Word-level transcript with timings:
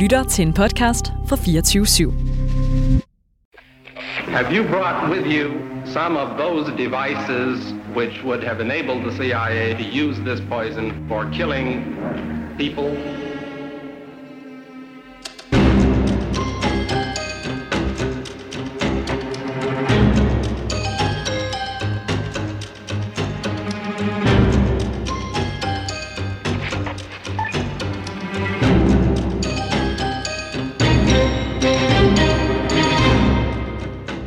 lytter 0.00 0.24
til 0.24 0.46
en 0.46 0.52
podcast 0.52 1.12
fra 1.28 1.36
24 1.36 1.84
/7. 1.84 2.12
Have 4.30 4.56
you 4.56 4.68
brought 4.68 5.10
with 5.10 5.26
you 5.36 5.46
some 5.84 6.16
of 6.16 6.28
those 6.38 6.72
devices 6.84 7.74
which 7.96 8.24
would 8.24 8.44
have 8.44 8.60
enabled 8.60 9.00
the 9.04 9.12
CIA 9.18 9.74
to 9.74 9.84
use 10.04 10.16
this 10.28 10.40
poison 10.50 10.92
for 11.08 11.28
killing 11.32 11.96
people? 12.58 12.88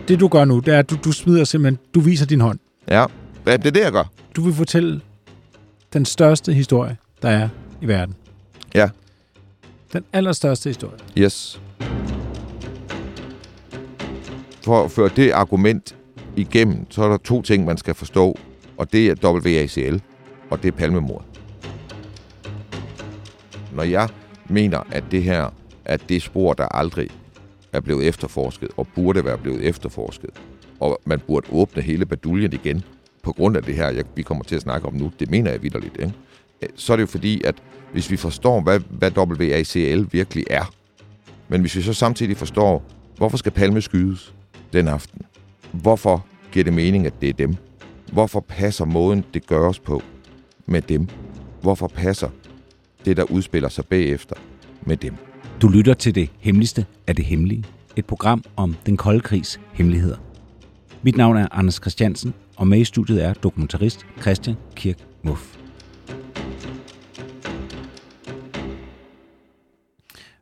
Det 0.07 0.19
du 0.19 0.27
gør 0.27 0.45
nu, 0.45 0.59
det 0.59 0.73
er, 0.73 0.79
at 0.79 0.89
du, 0.89 0.95
du 1.03 1.11
smider 1.11 1.43
simpelthen, 1.43 1.79
du 1.95 1.99
viser 1.99 2.25
din 2.25 2.41
hånd. 2.41 2.59
Ja, 2.87 3.05
Hvad, 3.43 3.57
det 3.57 3.67
er 3.67 3.71
det, 3.71 3.81
jeg 3.81 3.91
gør. 3.91 4.03
Du 4.35 4.41
vil 4.41 4.53
fortælle 4.53 5.01
den 5.93 6.05
største 6.05 6.53
historie, 6.53 6.97
der 7.21 7.29
er 7.29 7.49
i 7.81 7.87
verden. 7.87 8.15
Ja, 8.75 8.89
Den 9.93 10.03
allerstørste 10.13 10.69
historie. 10.69 10.97
yes. 11.17 11.61
For 14.63 14.85
at 14.85 14.91
føre 14.91 15.09
det 15.15 15.31
argument 15.31 15.95
igennem, 16.35 16.85
så 16.91 17.03
er 17.03 17.09
der 17.09 17.17
to 17.17 17.41
ting, 17.41 17.65
man 17.65 17.77
skal 17.77 17.93
forstå, 17.95 18.37
og 18.77 18.91
det 18.93 19.07
er 19.09 19.15
WACL, 19.23 20.01
og 20.49 20.63
det 20.63 20.67
er 20.73 20.77
palmemord. 20.77 21.25
Når 23.73 23.83
jeg 23.83 24.09
mener, 24.49 24.79
at 24.91 25.03
det 25.11 25.23
her 25.23 25.49
er 25.85 25.97
det 25.97 26.21
spor, 26.21 26.53
der 26.53 26.65
aldrig 26.65 27.09
er 27.73 27.79
blevet 27.79 28.07
efterforsket, 28.07 28.69
og 28.77 28.87
burde 28.95 29.25
være 29.25 29.37
blevet 29.37 29.65
efterforsket, 29.65 30.29
og 30.79 30.99
man 31.05 31.19
burde 31.19 31.47
åbne 31.51 31.81
hele 31.81 32.05
baduljen 32.05 32.53
igen, 32.53 32.83
på 33.23 33.31
grund 33.31 33.57
af 33.57 33.63
det 33.63 33.75
her, 33.75 33.89
jeg, 33.89 34.03
vi 34.15 34.21
kommer 34.21 34.43
til 34.43 34.55
at 34.55 34.61
snakke 34.61 34.87
om 34.87 34.93
nu, 34.93 35.11
det 35.19 35.31
mener 35.31 35.51
jeg 35.51 35.63
vidderligt, 35.63 35.97
ikke? 35.99 36.13
Øh, 36.61 36.69
så 36.75 36.93
er 36.93 36.97
det 36.97 37.01
jo 37.01 37.07
fordi, 37.07 37.41
at 37.43 37.55
hvis 37.91 38.11
vi 38.11 38.17
forstår, 38.17 38.61
hvad, 38.61 38.79
hvad 38.89 39.17
WACL 39.17 40.05
virkelig 40.11 40.45
er, 40.49 40.73
men 41.47 41.61
hvis 41.61 41.75
vi 41.75 41.81
så 41.81 41.93
samtidig 41.93 42.37
forstår, 42.37 42.83
hvorfor 43.17 43.37
skal 43.37 43.51
Palme 43.51 43.81
skydes 43.81 44.33
den 44.73 44.87
aften? 44.87 45.21
Hvorfor 45.71 46.25
giver 46.51 46.63
det 46.63 46.73
mening, 46.73 47.05
at 47.05 47.13
det 47.21 47.29
er 47.29 47.33
dem? 47.33 47.55
Hvorfor 48.11 48.39
passer 48.39 48.85
måden, 48.85 49.25
det 49.33 49.47
gøres 49.47 49.79
på 49.79 50.01
med 50.65 50.81
dem? 50.81 51.07
Hvorfor 51.61 51.87
passer 51.87 52.29
det, 53.05 53.17
der 53.17 53.23
udspiller 53.23 53.69
sig 53.69 53.85
bagefter 53.85 54.35
med 54.81 54.97
dem? 54.97 55.32
Du 55.61 55.67
lytter 55.67 55.93
til 55.93 56.15
det 56.15 56.29
hemmeligste 56.39 56.85
af 57.07 57.15
det 57.15 57.25
hemmelige. 57.25 57.63
Et 57.95 58.05
program 58.05 58.43
om 58.55 58.75
den 58.85 58.97
kolde 58.97 59.19
krigs 59.19 59.59
hemmeligheder. 59.73 60.17
Mit 61.03 61.17
navn 61.17 61.37
er 61.37 61.47
Anders 61.51 61.75
Christiansen, 61.75 62.33
og 62.57 62.67
med 62.67 62.79
i 62.79 62.85
studiet 62.85 63.23
er 63.23 63.33
dokumentarist 63.33 64.05
Christian 64.21 64.55
Kirk 64.75 65.07
Muff. 65.23 65.57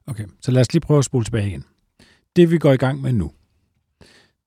Okay, 0.08 0.26
så 0.42 0.52
lad 0.52 0.62
os 0.62 0.74
lige 0.74 0.82
prøve 0.82 0.98
at 0.98 1.06
spole 1.06 1.26
tilbage 1.26 1.48
igen. 1.48 1.66
Det 2.36 2.52
vi 2.52 2.58
går 2.58 2.72
i 2.72 2.78
gang 2.78 3.02
med 3.02 3.14
nu, 3.14 3.32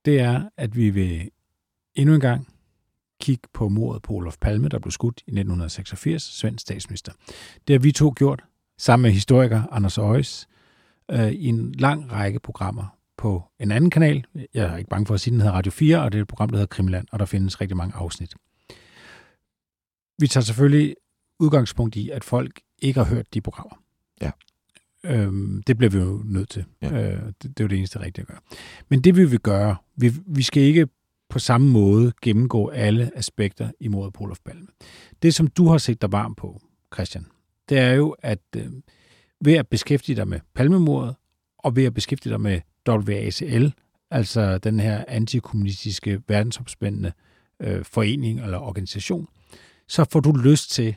det 0.05 0.21
er, 0.21 0.49
at 0.57 0.77
vi 0.77 0.91
vil 0.91 1.31
endnu 1.95 2.15
en 2.15 2.21
gang 2.21 2.49
kigge 3.21 3.49
på 3.53 3.69
mordet 3.69 4.03
på 4.03 4.13
Olof 4.13 4.37
Palme, 4.41 4.69
der 4.69 4.79
blev 4.79 4.91
skudt 4.91 5.21
i 5.27 5.31
1986, 5.31 6.23
svensk 6.23 6.63
statsminister. 6.63 7.13
Det 7.69 7.75
har 7.75 7.79
vi 7.79 7.93
to 7.93 8.13
gjort, 8.17 8.45
sammen 8.79 9.03
med 9.03 9.11
historiker 9.11 9.63
Anders 9.73 9.99
Øjes, 9.99 10.49
øh, 11.11 11.33
i 11.33 11.47
en 11.47 11.73
lang 11.73 12.13
række 12.13 12.41
programmer 12.41 12.99
på 13.17 13.43
en 13.61 13.71
anden 13.71 13.91
kanal. 13.91 14.25
Jeg 14.55 14.65
er 14.65 14.77
ikke 14.77 14.91
bange 14.91 15.07
for 15.07 15.15
at 15.15 15.21
sige, 15.21 15.33
den 15.33 15.41
hedder 15.41 15.55
Radio 15.55 15.73
4, 15.73 16.03
og 16.03 16.13
det 16.13 16.19
er 16.19 16.23
et 16.23 16.29
program, 16.29 16.49
der 16.49 16.57
hedder 16.57 16.67
Krimiland, 16.67 17.07
og 17.13 17.19
der 17.19 17.25
findes 17.25 17.61
rigtig 17.61 17.77
mange 17.77 17.95
afsnit. 17.97 18.35
Vi 20.19 20.27
tager 20.27 20.45
selvfølgelig 20.45 20.97
udgangspunkt 21.41 21.97
i, 21.97 22.11
at 22.11 22.25
folk 22.25 22.61
ikke 22.83 23.01
har 23.01 23.15
hørt 23.15 23.35
de 23.35 23.41
programmer. 23.41 23.77
Ja. 24.21 24.31
Øhm, 25.05 25.63
det 25.67 25.79
bliver 25.79 25.91
vi 25.91 25.99
jo 25.99 26.23
nødt 26.25 26.49
til. 26.49 26.65
Ja. 26.83 27.13
Øh, 27.13 27.27
det, 27.27 27.43
det 27.43 27.61
er 27.61 27.65
jo 27.65 27.69
det 27.69 27.79
eneste 27.79 28.01
rigtige 28.01 28.23
at 28.23 28.29
gøre. 28.29 28.41
Men 28.89 29.01
det 29.01 29.17
vi 29.17 29.25
vil 29.25 29.41
gøre, 29.41 29.77
vi, 29.97 30.13
vi 30.27 30.43
skal 30.43 30.63
ikke 30.63 30.89
på 31.29 31.39
samme 31.39 31.71
måde 31.71 32.13
gennemgå 32.23 32.69
alle 32.69 33.11
aspekter 33.15 33.71
i 33.81 33.89
mordet 33.89 34.13
på 34.13 34.25
Olof 34.25 34.39
Palme. 34.45 34.67
Det, 35.23 35.35
som 35.35 35.47
du 35.47 35.69
har 35.69 35.79
set 35.79 36.03
dig 36.03 36.13
varm 36.13 36.35
på, 36.35 36.61
Christian, 36.95 37.27
det 37.69 37.79
er 37.79 37.93
jo, 37.93 38.17
at 38.19 38.43
øh, 38.57 38.67
ved 39.45 39.55
at 39.55 39.69
beskæftige 39.69 40.17
dig 40.17 40.29
med 40.29 40.41
palmemordet, 40.55 41.17
og 41.59 41.77
ved 41.77 41.85
at 41.85 41.95
beskæftige 41.95 42.33
dig 42.33 42.41
med 42.41 42.61
WACL, 42.89 43.67
altså 44.11 44.59
den 44.59 44.81
her 44.81 45.05
antikommunistiske 45.09 46.23
verdensomspændende 46.29 47.13
øh, 47.61 47.85
forening 47.85 48.41
eller 48.41 48.59
organisation, 48.59 49.29
så 49.89 50.05
får 50.13 50.21
du 50.21 50.33
lyst 50.33 50.71
til 50.71 50.97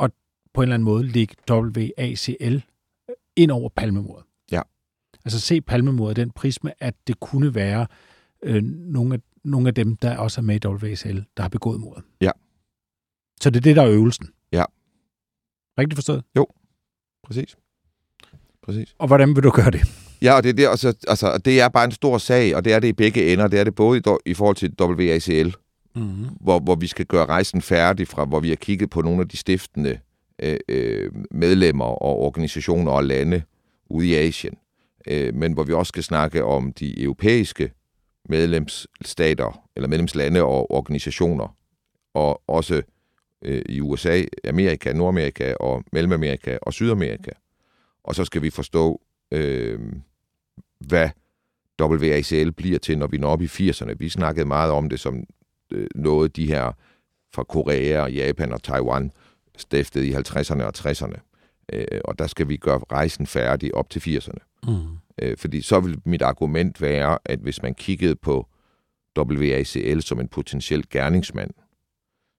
at 0.00 0.10
på 0.54 0.60
en 0.60 0.62
eller 0.62 0.74
anden 0.74 0.84
måde 0.84 1.06
lægge 1.06 1.34
WACL 1.50 2.62
ind 3.36 3.50
over 3.50 3.68
palmemordet. 3.68 4.24
Ja. 4.50 4.62
Altså 5.24 5.40
se 5.40 5.60
palmemordet 5.60 6.16
den 6.16 6.30
prisme, 6.30 6.82
at 6.82 6.94
det 7.06 7.20
kunne 7.20 7.54
være 7.54 7.86
øh, 8.42 8.62
nogle, 8.64 9.14
af, 9.14 9.20
nogle 9.44 9.68
af 9.68 9.74
dem, 9.74 9.96
der 9.96 10.16
også 10.16 10.40
er 10.40 10.42
med 10.42 10.64
i 10.64 10.68
WACL, 10.68 11.18
der 11.36 11.42
har 11.42 11.48
begået 11.48 11.80
mordet. 11.80 12.04
Ja. 12.20 12.30
Så 13.40 13.50
det 13.50 13.56
er 13.56 13.62
det, 13.62 13.76
der 13.76 13.82
er 13.82 13.90
øvelsen. 13.90 14.28
Ja. 14.52 14.64
Rigtigt 15.78 15.94
forstået? 15.94 16.24
Præcis. 17.24 17.56
Præcis. 18.66 18.94
Og 18.98 19.06
hvordan 19.06 19.36
vil 19.36 19.42
du 19.42 19.50
gøre 19.50 19.70
det? 19.70 19.80
Ja, 20.22 20.32
og 20.32 20.42
det, 20.42 20.48
er 20.48 20.52
det, 20.52 20.66
altså, 20.66 20.94
altså, 21.08 21.38
det 21.38 21.60
er 21.60 21.68
bare 21.68 21.84
en 21.84 21.92
stor 21.92 22.18
sag, 22.18 22.56
og 22.56 22.64
det 22.64 22.72
er 22.72 22.78
det 22.78 22.88
i 22.88 22.92
begge 22.92 23.32
ender. 23.32 23.48
Det 23.48 23.60
er 23.60 23.64
det 23.64 23.74
både 23.74 23.98
i, 23.98 24.02
i 24.30 24.34
forhold 24.34 24.56
til 24.56 24.74
WACL, 24.80 25.54
Mm-hmm. 25.94 26.26
hvor, 26.40 26.58
hvor 26.58 26.74
vi 26.74 26.86
skal 26.86 27.06
gøre 27.06 27.26
rejsen 27.26 27.62
færdig 27.62 28.08
fra, 28.08 28.24
hvor 28.24 28.40
vi 28.40 28.48
har 28.48 28.56
kigget 28.56 28.90
på 28.90 29.02
nogle 29.02 29.20
af 29.20 29.28
de 29.28 29.36
stiftende 29.36 29.98
øh, 30.42 30.56
øh, 30.68 31.10
medlemmer 31.30 31.84
og 31.84 32.18
organisationer 32.18 32.92
og 32.92 33.04
lande 33.04 33.42
ude 33.90 34.08
i 34.08 34.14
Asien. 34.14 34.54
Øh, 35.06 35.34
men 35.34 35.52
hvor 35.52 35.62
vi 35.62 35.72
også 35.72 35.88
skal 35.88 36.02
snakke 36.02 36.44
om 36.44 36.72
de 36.72 37.02
europæiske 37.02 37.72
medlemsstater, 38.28 39.68
eller 39.76 39.88
medlemslande 39.88 40.42
og 40.42 40.70
organisationer, 40.70 41.56
og 42.14 42.42
også 42.46 42.82
øh, 43.42 43.62
i 43.68 43.80
USA, 43.80 44.22
Amerika, 44.44 44.92
Nordamerika 44.92 45.54
og 45.60 45.84
Mellemamerika 45.92 46.58
og 46.62 46.72
Sydamerika. 46.72 47.30
Og 48.04 48.14
så 48.14 48.24
skal 48.24 48.42
vi 48.42 48.50
forstå, 48.50 49.00
øh, 49.30 49.80
hvad 50.78 51.10
WACL 51.80 52.50
bliver 52.50 52.78
til, 52.78 52.98
når 52.98 53.06
vi 53.06 53.18
når 53.18 53.28
op 53.28 53.42
i 53.42 53.46
80'erne. 53.46 53.94
Vi 53.98 54.08
snakkede 54.08 54.46
meget 54.46 54.72
om 54.72 54.88
det 54.88 55.00
som 55.00 55.24
øh, 55.72 55.86
noget, 55.94 56.36
de 56.36 56.46
her 56.46 56.72
fra 57.34 57.44
Korea, 57.44 58.06
Japan 58.06 58.52
og 58.52 58.62
Taiwan 58.62 59.12
stiftede 59.56 60.06
i 60.06 60.14
50'erne 60.14 60.62
og 60.62 60.72
60'erne. 60.76 61.20
Øh, 61.72 62.00
og 62.04 62.18
der 62.18 62.26
skal 62.26 62.48
vi 62.48 62.56
gøre 62.56 62.80
rejsen 62.92 63.26
færdig 63.26 63.74
op 63.74 63.90
til 63.90 64.00
80'erne. 64.00 64.60
Mm. 64.66 64.98
Øh, 65.22 65.36
fordi 65.38 65.62
så 65.62 65.80
vil 65.80 66.00
mit 66.04 66.22
argument 66.22 66.80
være, 66.80 67.18
at 67.24 67.38
hvis 67.38 67.62
man 67.62 67.74
kiggede 67.74 68.16
på 68.16 68.48
WACL 69.18 70.00
som 70.00 70.20
en 70.20 70.28
potentiel 70.28 70.88
gerningsmand, 70.90 71.50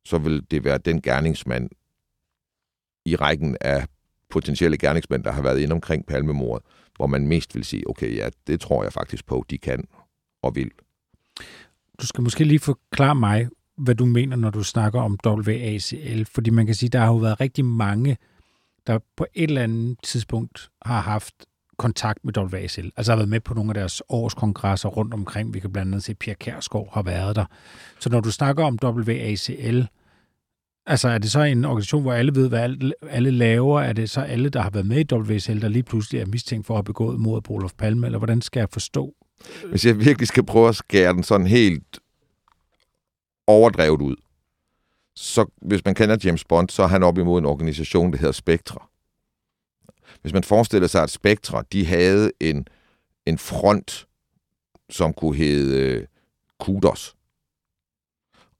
så 0.05 0.17
vil 0.17 0.51
det 0.51 0.63
være 0.63 0.77
den 0.77 1.01
gerningsmand 1.01 1.69
i 3.05 3.15
rækken 3.15 3.57
af 3.61 3.87
potentielle 4.33 4.77
gerningsmænd, 4.77 5.23
der 5.23 5.31
har 5.31 5.41
været 5.41 5.59
inde 5.59 5.73
omkring 5.73 6.05
palmemordet, 6.05 6.65
hvor 6.95 7.07
man 7.07 7.27
mest 7.27 7.55
vil 7.55 7.63
sige, 7.63 7.89
okay, 7.89 8.15
ja, 8.15 8.29
det 8.47 8.59
tror 8.59 8.83
jeg 8.83 8.93
faktisk 8.93 9.25
på, 9.25 9.45
de 9.49 9.57
kan 9.57 9.83
og 10.43 10.55
vil. 10.55 10.71
Du 12.01 12.07
skal 12.07 12.21
måske 12.21 12.43
lige 12.43 12.59
forklare 12.59 13.15
mig, 13.15 13.47
hvad 13.77 13.95
du 13.95 14.05
mener, 14.05 14.35
når 14.35 14.49
du 14.49 14.63
snakker 14.63 15.01
om 15.01 15.19
WACL, 15.25 16.25
fordi 16.25 16.49
man 16.49 16.65
kan 16.65 16.75
sige, 16.75 16.89
der 16.89 16.99
har 16.99 17.07
jo 17.07 17.15
været 17.15 17.41
rigtig 17.41 17.65
mange, 17.65 18.17
der 18.87 18.99
på 19.17 19.25
et 19.33 19.49
eller 19.49 19.63
andet 19.63 19.97
tidspunkt 20.03 20.69
har 20.85 21.01
haft 21.01 21.33
kontakt 21.77 22.25
med 22.25 22.37
WACL, 22.37 22.89
altså 22.97 23.11
har 23.11 23.17
været 23.17 23.29
med 23.29 23.39
på 23.39 23.53
nogle 23.53 23.69
af 23.69 23.73
deres 23.73 24.01
årskongresser 24.09 24.89
rundt 24.89 25.13
omkring. 25.13 25.53
Vi 25.53 25.59
kan 25.59 25.71
blandt 25.71 25.89
andet 25.93 26.03
se, 26.03 26.11
at 26.11 26.17
Pia 26.17 26.33
Kærsgaard 26.33 26.89
har 26.93 27.01
været 27.01 27.35
der. 27.35 27.45
Så 27.99 28.09
når 28.09 28.19
du 28.19 28.31
snakker 28.31 28.63
om 28.63 28.77
WACL, 28.83 29.87
altså 30.85 31.07
er 31.09 31.17
det 31.17 31.31
så 31.31 31.39
en 31.39 31.65
organisation, 31.65 32.01
hvor 32.01 32.13
alle 32.13 32.35
ved, 32.35 32.49
hvad 32.49 32.59
alle, 32.59 32.93
alle 33.09 33.31
laver? 33.31 33.81
Er 33.81 33.93
det 33.93 34.09
så 34.09 34.21
alle, 34.21 34.49
der 34.49 34.61
har 34.61 34.69
været 34.69 34.85
med 34.85 35.11
i 35.11 35.15
WACL, 35.15 35.61
der 35.61 35.67
lige 35.67 35.83
pludselig 35.83 36.21
er 36.21 36.25
mistænkt 36.25 36.67
for 36.67 36.73
at 36.73 36.77
have 36.77 36.83
begået 36.83 37.19
mordet 37.19 37.43
på 37.43 37.53
Olof 37.53 37.73
Palme, 37.77 38.05
eller 38.05 38.17
hvordan 38.17 38.41
skal 38.41 38.59
jeg 38.59 38.69
forstå? 38.69 39.13
Hvis 39.69 39.85
jeg 39.85 39.99
virkelig 39.99 40.27
skal 40.27 40.45
prøve 40.45 40.69
at 40.69 40.75
skære 40.75 41.13
den 41.13 41.23
sådan 41.23 41.47
helt 41.47 41.99
overdrevet 43.47 44.01
ud, 44.01 44.15
så 45.15 45.45
hvis 45.61 45.85
man 45.85 45.95
kender 45.95 46.17
James 46.23 46.45
Bond, 46.45 46.69
så 46.69 46.83
er 46.83 46.87
han 46.87 47.03
op 47.03 47.17
imod 47.17 47.39
en 47.39 47.45
organisation, 47.45 48.11
der 48.11 48.17
hedder 48.17 48.31
Spectre. 48.31 48.79
Hvis 50.21 50.33
man 50.33 50.43
forestiller 50.43 50.87
sig, 50.87 51.03
at 51.03 51.09
Spectre, 51.09 51.63
de 51.71 51.85
havde 51.85 52.31
en, 52.39 52.67
en 53.25 53.37
front, 53.37 54.07
som 54.89 55.13
kunne 55.13 55.35
hedde 55.35 55.79
øh, 55.79 56.07
Kudos. 56.59 57.15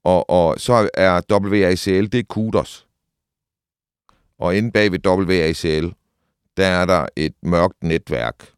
Og, 0.03 0.29
og 0.29 0.59
så 0.59 0.89
er 0.94 1.21
WACL, 1.31 2.11
det 2.11 2.19
er 2.19 2.23
Kudos. 2.23 2.88
Og 4.38 4.57
inde 4.57 4.71
bag 4.71 4.91
ved 4.91 5.05
WACL, 5.07 5.94
der 6.57 6.67
er 6.67 6.85
der 6.85 7.07
et 7.15 7.33
mørkt 7.41 7.83
netværk 7.83 8.50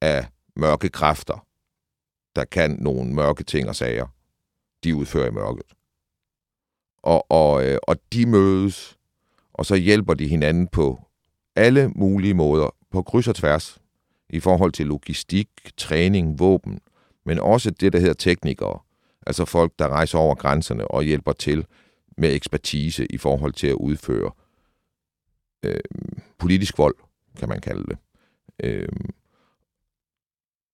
af 0.00 0.26
mørke 0.56 0.88
kræfter, 0.88 1.46
der 2.36 2.44
kan 2.44 2.70
nogle 2.70 3.14
mørke 3.14 3.44
ting 3.44 3.68
og 3.68 3.76
sager, 3.76 4.06
de 4.84 4.96
udfører 4.96 5.28
i 5.28 5.30
mørket. 5.30 5.66
Og, 7.02 7.30
og, 7.30 7.66
øh, 7.66 7.78
og 7.82 7.96
de 8.12 8.26
mødes, 8.26 8.98
og 9.52 9.66
så 9.66 9.74
hjælper 9.74 10.14
de 10.14 10.28
hinanden 10.28 10.68
på 10.68 11.00
alle 11.56 11.88
mulige 11.88 12.34
måder, 12.34 12.74
på 12.90 13.02
kryds 13.02 13.28
og 13.28 13.34
tværs, 13.34 13.78
i 14.30 14.40
forhold 14.40 14.72
til 14.72 14.86
logistik, 14.86 15.48
træning, 15.76 16.38
våben, 16.38 16.80
men 17.24 17.38
også 17.38 17.70
det, 17.70 17.92
der 17.92 17.98
hedder 17.98 18.14
teknikere, 18.14 18.78
altså 19.28 19.44
folk, 19.44 19.72
der 19.78 19.88
rejser 19.88 20.18
over 20.18 20.34
grænserne 20.34 20.88
og 20.88 21.02
hjælper 21.02 21.32
til 21.32 21.66
med 22.16 22.34
ekspertise 22.34 23.06
i 23.06 23.18
forhold 23.18 23.52
til 23.52 23.66
at 23.66 23.74
udføre 23.74 24.30
øh, 25.62 25.80
politisk 26.38 26.78
vold, 26.78 26.94
kan 27.38 27.48
man 27.48 27.60
kalde 27.60 27.84
det. 27.84 27.98
Øh, 28.62 28.88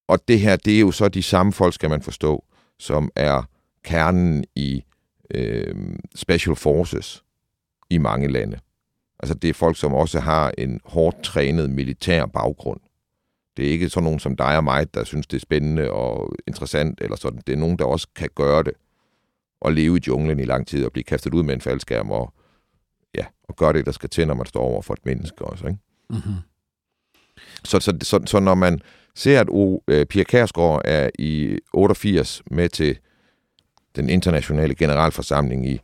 og 0.09 0.29
det 0.29 0.41
her, 0.41 0.57
det 0.57 0.77
er 0.77 0.81
jo 0.81 0.91
så 0.91 1.09
de 1.09 1.23
samme 1.23 1.53
folk, 1.53 1.75
skal 1.75 1.91
man 1.91 2.03
forstå, 2.03 2.45
som 2.79 3.11
er 3.17 3.43
kernen 3.85 4.45
i 4.55 4.85
øh, 5.35 5.97
Special 6.15 6.57
Forces 6.57 7.25
i 7.91 7.99
mange 7.99 8.29
lande. 8.29 8.59
Altså 9.19 9.35
det 9.35 9.51
er 9.51 9.55
folk, 9.55 9.77
som 9.77 9.95
også 9.95 10.21
har 10.21 10.53
en 10.59 10.81
hårdt 10.85 11.23
trænet 11.23 11.71
militær 11.71 12.27
baggrund. 12.27 12.81
Det 13.57 13.67
er 13.67 13.71
ikke 13.71 13.89
sådan 13.89 14.05
nogen 14.05 14.21
som 14.21 14.37
dig 14.37 14.57
og 14.57 14.65
mig, 14.65 14.95
der 14.95 15.05
synes, 15.05 15.27
det 15.27 15.37
er 15.37 15.41
spændende 15.41 15.91
og 15.91 16.35
interessant, 16.47 17.01
eller 17.01 17.17
sådan. 17.17 17.41
Det 17.47 17.53
er 17.53 17.57
nogen, 17.57 17.79
der 17.79 17.85
også 17.85 18.09
kan 18.17 18.29
gøre 18.35 18.63
det 18.63 18.73
og 19.61 19.73
leve 19.73 19.97
i 19.97 20.01
junglen 20.07 20.41
i 20.41 20.45
lang 20.45 20.67
tid 20.67 20.85
og 20.85 20.93
blive 20.93 21.05
kastet 21.05 21.35
ud 21.35 21.43
med 21.43 21.55
en 21.55 21.61
faldskærm 21.61 22.11
og, 22.11 22.33
ja, 23.15 23.25
og 23.49 23.57
gøre 23.57 23.73
det, 23.73 23.87
der 23.87 23.93
skal 23.93 24.11
til, 24.11 24.27
når 24.27 24.35
man 24.35 24.47
står 24.47 24.61
over 24.61 24.83
for 24.83 24.95
et 24.95 25.07
menneske 25.07 25.45
også. 25.45 25.67
Ikke? 25.67 25.79
Mm-hmm. 26.11 26.35
Så, 27.65 27.81
så, 27.81 27.99
så, 28.03 28.21
så 28.27 28.41
når 28.41 28.55
man 28.55 28.81
ser, 29.15 29.41
at 29.41 29.49
o, 29.51 29.83
uh, 29.93 30.05
Pia 30.05 30.25
Kærsgaard 30.25 30.83
er 30.85 31.11
i 31.19 31.59
88 31.73 32.43
med 32.51 32.69
til 32.69 32.99
den 33.97 34.09
internationale 34.09 34.75
generalforsamling 34.75 35.69
i, 35.69 35.81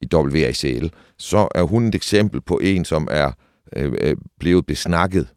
i 0.00 0.08
WACL, 0.14 0.90
så 1.18 1.48
er 1.54 1.62
hun 1.62 1.86
et 1.86 1.94
eksempel 1.94 2.40
på 2.40 2.58
en, 2.62 2.84
som 2.84 3.08
er 3.10 3.32
øh, 3.76 4.16
blevet 4.38 4.66
besnakket 4.66 5.28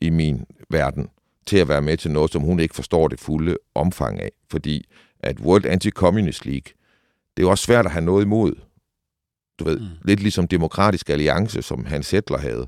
i 0.00 0.10
min 0.10 0.44
verden 0.70 1.08
til 1.46 1.56
at 1.56 1.68
være 1.68 1.82
med 1.82 1.96
til 1.96 2.10
noget, 2.10 2.32
som 2.32 2.42
hun 2.42 2.60
ikke 2.60 2.74
forstår 2.74 3.08
det 3.08 3.20
fulde 3.20 3.56
omfang 3.74 4.20
af. 4.20 4.30
Fordi 4.50 4.84
at 5.20 5.40
World 5.40 5.66
Anti-Communist 5.66 6.40
League, 6.44 6.72
det 7.36 7.42
er 7.42 7.46
jo 7.46 7.50
også 7.50 7.64
svært 7.64 7.86
at 7.86 7.92
have 7.92 8.04
noget 8.04 8.24
imod. 8.24 8.54
Du 9.58 9.64
ved, 9.64 9.80
mm. 9.80 9.86
lidt 10.04 10.20
ligesom 10.20 10.48
Demokratisk 10.48 11.10
Alliance, 11.10 11.62
som 11.62 11.84
Hans 11.84 12.06
Settler 12.06 12.38
havde. 12.38 12.66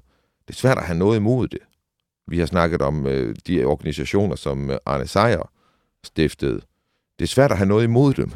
Det 0.48 0.54
er 0.54 0.58
svært 0.58 0.78
at 0.78 0.84
have 0.84 0.98
noget 0.98 1.16
imod 1.16 1.48
det. 1.48 1.58
Vi 2.26 2.38
har 2.38 2.46
snakket 2.46 2.82
om 2.82 3.06
øh, 3.06 3.36
de 3.46 3.64
organisationer, 3.64 4.36
som 4.36 4.70
Arne 4.86 5.06
Sejer 5.06 5.50
stiftede. 6.04 6.60
Det 7.18 7.24
er 7.24 7.26
svært 7.26 7.50
at 7.50 7.56
have 7.56 7.68
noget 7.68 7.84
imod 7.84 8.14
dem. 8.14 8.32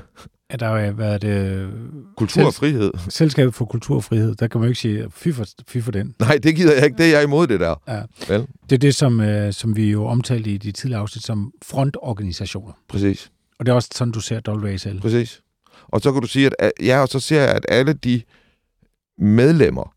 Er 0.53 0.57
der 0.57 0.69
jo 0.69 0.93
været 0.93 1.23
det... 1.23 1.71
Kultur 2.17 2.47
og 2.47 2.55
frihed. 2.55 2.93
Selskabet 3.09 3.55
for 3.55 3.65
kultur 3.65 3.97
og 3.97 4.05
frihed, 4.05 4.35
der 4.35 4.47
kan 4.47 4.61
man 4.61 4.67
jo 4.67 4.71
ikke 4.71 4.81
sige, 4.81 5.11
fy 5.11 5.29
for, 5.33 5.47
fy 5.69 5.79
for 5.79 5.93
den. 5.93 6.15
Nej, 6.19 6.39
det 6.43 6.57
gider 6.57 6.75
jeg 6.75 6.85
ikke. 6.85 6.97
Det 6.97 7.07
er 7.07 7.11
jeg 7.11 7.23
imod 7.23 7.47
det 7.47 7.61
der. 7.61 7.75
Ja. 7.89 8.03
Vel? 8.29 8.47
Det 8.71 8.73
er 8.73 8.79
det, 8.79 8.95
som, 8.95 9.21
øh, 9.21 9.53
som 9.53 9.77
vi 9.77 9.91
jo 9.91 10.07
omtalte 10.07 10.51
i 10.51 10.57
de 10.57 10.73
tidligere 10.73 11.01
afsnit 11.01 11.25
som 11.25 11.53
frontorganisationer. 11.63 12.73
Præcis. 12.89 13.31
Og 13.59 13.67
det 13.67 13.73
er 13.73 13.77
også 13.77 13.89
sådan, 13.95 14.13
du 14.13 14.21
ser 14.21 14.41
WASL. 14.49 15.01
Præcis. 15.01 15.43
Og 15.89 16.01
så 16.01 16.13
kan 16.13 16.23
du 16.23 16.29
sige, 16.29 16.51
at 16.59 16.73
ja, 16.81 17.01
og 17.01 17.09
så 17.09 17.21
ser 17.21 17.41
jeg, 17.41 17.51
at 17.51 17.67
alle 17.69 17.93
de 17.93 18.23
medlemmer, 19.19 19.95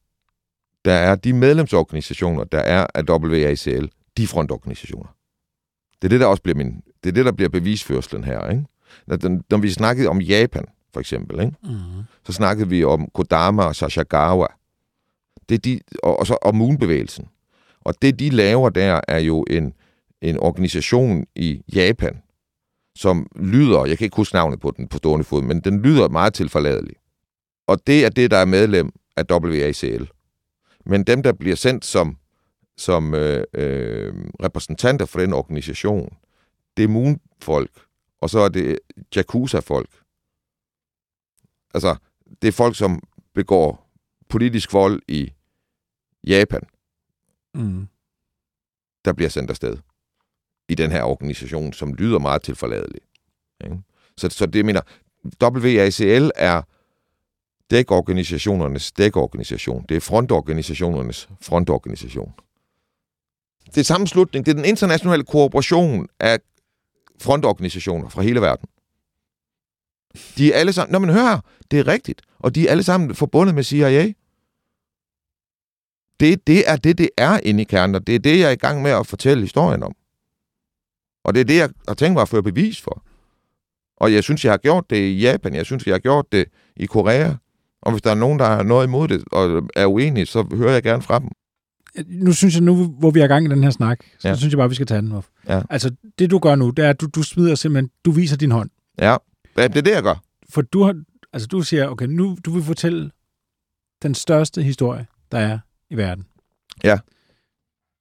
der 0.85 0.93
er 0.93 1.15
de 1.15 1.33
medlemsorganisationer, 1.33 2.43
der 2.43 2.59
er 2.59 2.87
af 2.95 3.03
WACL, 3.09 3.87
de 4.17 4.27
frontorganisationer. 4.27 5.15
Det 6.01 6.07
er 6.07 6.09
det, 6.09 6.19
der 6.19 6.25
også 6.25 6.43
bliver 6.43 6.57
min, 6.57 6.81
det 7.03 7.09
er 7.09 7.13
det, 7.13 7.25
der 7.25 7.31
bliver 7.31 7.49
bevisførselen 7.49 8.23
her, 8.23 8.49
ikke? 8.49 8.65
Når, 9.07 9.39
når 9.49 9.57
vi 9.57 9.69
snakkede 9.69 10.07
om 10.09 10.21
Japan, 10.21 10.65
for 10.93 10.99
eksempel, 10.99 11.39
ikke? 11.39 11.55
Mm. 11.63 12.03
så 12.25 12.33
snakkede 12.33 12.69
vi 12.69 12.83
om 12.83 13.07
Kodama 13.13 13.63
og 13.63 13.75
Sashagawa. 13.75 14.47
Det 15.49 15.55
er 15.55 15.59
de, 15.59 15.79
og, 16.03 16.19
og, 16.19 16.27
så, 16.27 16.37
og 16.41 16.55
Moon-bevægelsen. 16.55 17.25
Og 17.81 17.93
det, 18.01 18.19
de 18.19 18.29
laver 18.29 18.69
der, 18.69 19.01
er 19.07 19.19
jo 19.19 19.45
en, 19.49 19.73
en 20.21 20.39
organisation 20.39 21.25
i 21.35 21.61
Japan, 21.75 22.21
som 22.97 23.27
lyder, 23.35 23.85
jeg 23.85 23.97
kan 23.97 24.05
ikke 24.05 24.17
huske 24.17 24.35
navnet 24.35 24.59
på 24.59 24.73
den 24.77 24.87
på 24.87 24.97
stående 24.97 25.23
fod, 25.23 25.41
men 25.41 25.59
den 25.59 25.81
lyder 25.81 26.09
meget 26.09 26.33
tilforladelig. 26.33 26.95
Og 27.67 27.87
det 27.87 28.05
er 28.05 28.09
det, 28.09 28.31
der 28.31 28.37
er 28.37 28.45
medlem 28.45 28.91
af 29.17 29.23
WACL. 29.31 30.03
Men 30.85 31.03
dem, 31.03 31.23
der 31.23 31.33
bliver 31.33 31.55
sendt 31.55 31.85
som, 31.85 32.17
som 32.77 33.13
øh, 33.15 33.43
øh, 33.53 34.13
repræsentanter 34.43 35.05
for 35.05 35.19
den 35.19 35.33
organisation, 35.33 36.13
det 36.77 36.83
er 36.83 36.87
Moon-folk, 36.87 37.71
og 38.25 38.29
så 38.29 38.39
er 38.39 38.49
det 38.49 38.79
Yakuza-folk. 39.17 39.89
Altså, 41.73 41.95
det 42.41 42.47
er 42.47 42.51
folk, 42.51 42.75
som 42.75 43.03
begår 43.33 43.89
politisk 44.29 44.73
vold 44.73 45.01
i 45.07 45.33
Japan, 46.27 46.61
mm. 47.53 47.87
der 49.05 49.13
bliver 49.13 49.29
sendt 49.29 49.49
afsted 49.49 49.77
i 50.69 50.75
den 50.75 50.91
her 50.91 51.03
organisation, 51.03 51.73
som 51.73 51.93
lyder 51.93 52.19
meget 52.19 52.41
tilforladelig. 52.41 53.01
Ikke? 53.63 53.77
Så, 54.17 54.29
så 54.29 54.45
det 54.45 54.65
mener, 54.65 54.81
WACL 55.41 56.31
er 56.35 56.61
dækorganisationernes 57.71 58.91
dækorganisation. 58.91 59.85
Det 59.89 59.97
er 59.97 60.01
frontorganisationernes 60.01 61.29
frontorganisation. 61.41 62.33
Det 63.65 63.77
er 63.77 63.83
sammenslutning, 63.83 64.45
det 64.45 64.51
er 64.51 64.55
den 64.55 64.65
internationale 64.65 65.23
kooperation 65.23 66.07
af 66.19 66.39
frontorganisationer 67.21 68.09
fra 68.09 68.21
hele 68.21 68.41
verden. 68.41 68.69
De 70.37 70.53
er 70.53 70.57
alle 70.57 70.73
sammen... 70.73 70.91
Nå, 70.91 70.99
men 70.99 71.09
hør 71.09 71.39
det 71.71 71.79
er 71.79 71.87
rigtigt. 71.87 72.21
Og 72.39 72.55
de 72.55 72.67
er 72.67 72.71
alle 72.71 72.83
sammen 72.83 73.15
forbundet 73.15 73.55
med 73.55 73.63
CIA. 73.63 74.13
Det, 76.19 76.47
det 76.47 76.69
er 76.69 76.75
det, 76.75 76.97
det 76.97 77.09
er 77.17 77.39
inde 77.43 77.61
i 77.61 77.63
kernen, 77.63 77.95
og 77.95 78.07
det 78.07 78.15
er 78.15 78.19
det, 78.19 78.39
jeg 78.39 78.47
er 78.47 78.51
i 78.51 78.55
gang 78.55 78.81
med 78.81 78.91
at 78.91 79.07
fortælle 79.07 79.43
historien 79.43 79.83
om. 79.83 79.95
Og 81.23 81.33
det 81.33 81.39
er 81.39 81.45
det, 81.45 81.57
jeg 81.57 81.69
har 81.87 81.95
tænkt 81.95 82.13
mig 82.13 82.21
at 82.21 82.29
føre 82.29 82.43
bevis 82.43 82.81
for. 82.81 83.03
Og 83.97 84.13
jeg 84.13 84.23
synes, 84.23 84.45
jeg 84.45 84.51
har 84.51 84.57
gjort 84.57 84.89
det 84.89 84.97
i 84.97 85.19
Japan. 85.19 85.55
Jeg 85.55 85.65
synes, 85.65 85.85
jeg 85.85 85.93
har 85.93 85.99
gjort 85.99 86.31
det 86.31 86.45
i 86.75 86.85
Korea. 86.85 87.33
Og 87.81 87.91
hvis 87.91 88.01
der 88.01 88.11
er 88.11 88.15
nogen, 88.15 88.39
der 88.39 88.45
har 88.45 88.63
noget 88.63 88.87
imod 88.87 89.07
det 89.07 89.23
og 89.31 89.69
er 89.75 89.85
uenige, 89.85 90.25
så 90.25 90.47
hører 90.51 90.73
jeg 90.73 90.83
gerne 90.83 91.01
fra 91.01 91.19
dem 91.19 91.29
nu 92.07 92.33
synes 92.33 92.53
jeg, 92.53 92.63
nu 92.63 92.85
hvor 92.85 93.11
vi 93.11 93.19
er 93.19 93.25
i 93.25 93.27
gang 93.27 93.45
i 93.45 93.49
den 93.49 93.63
her 93.63 93.69
snak, 93.69 93.99
så 94.19 94.27
ja. 94.27 94.35
synes 94.35 94.51
jeg 94.51 94.57
bare, 94.57 94.69
vi 94.69 94.75
skal 94.75 94.87
tage 94.87 95.01
den. 95.01 95.21
Ja. 95.47 95.61
Altså, 95.69 95.91
det 96.19 96.31
du 96.31 96.39
gør 96.39 96.55
nu, 96.55 96.69
det 96.69 96.85
er, 96.85 96.89
at 96.89 97.01
du, 97.01 97.05
du 97.05 97.23
smider 97.23 97.55
simpelthen, 97.55 97.91
du 98.05 98.11
viser 98.11 98.37
din 98.37 98.51
hånd. 98.51 98.69
Ja, 98.99 99.17
det 99.55 99.63
er 99.63 99.81
det, 99.81 99.91
jeg 99.91 100.03
gør. 100.03 100.23
For 100.49 100.61
du 100.61 100.83
har, 100.83 101.03
altså 101.33 101.47
du 101.47 101.61
siger, 101.61 101.87
okay, 101.87 102.05
nu 102.05 102.37
du 102.45 102.51
vil 102.51 102.63
fortælle 102.63 103.11
den 104.03 104.15
største 104.15 104.63
historie, 104.63 105.05
der 105.31 105.37
er 105.37 105.59
i 105.89 105.97
verden. 105.97 106.25
Ja. 106.83 106.99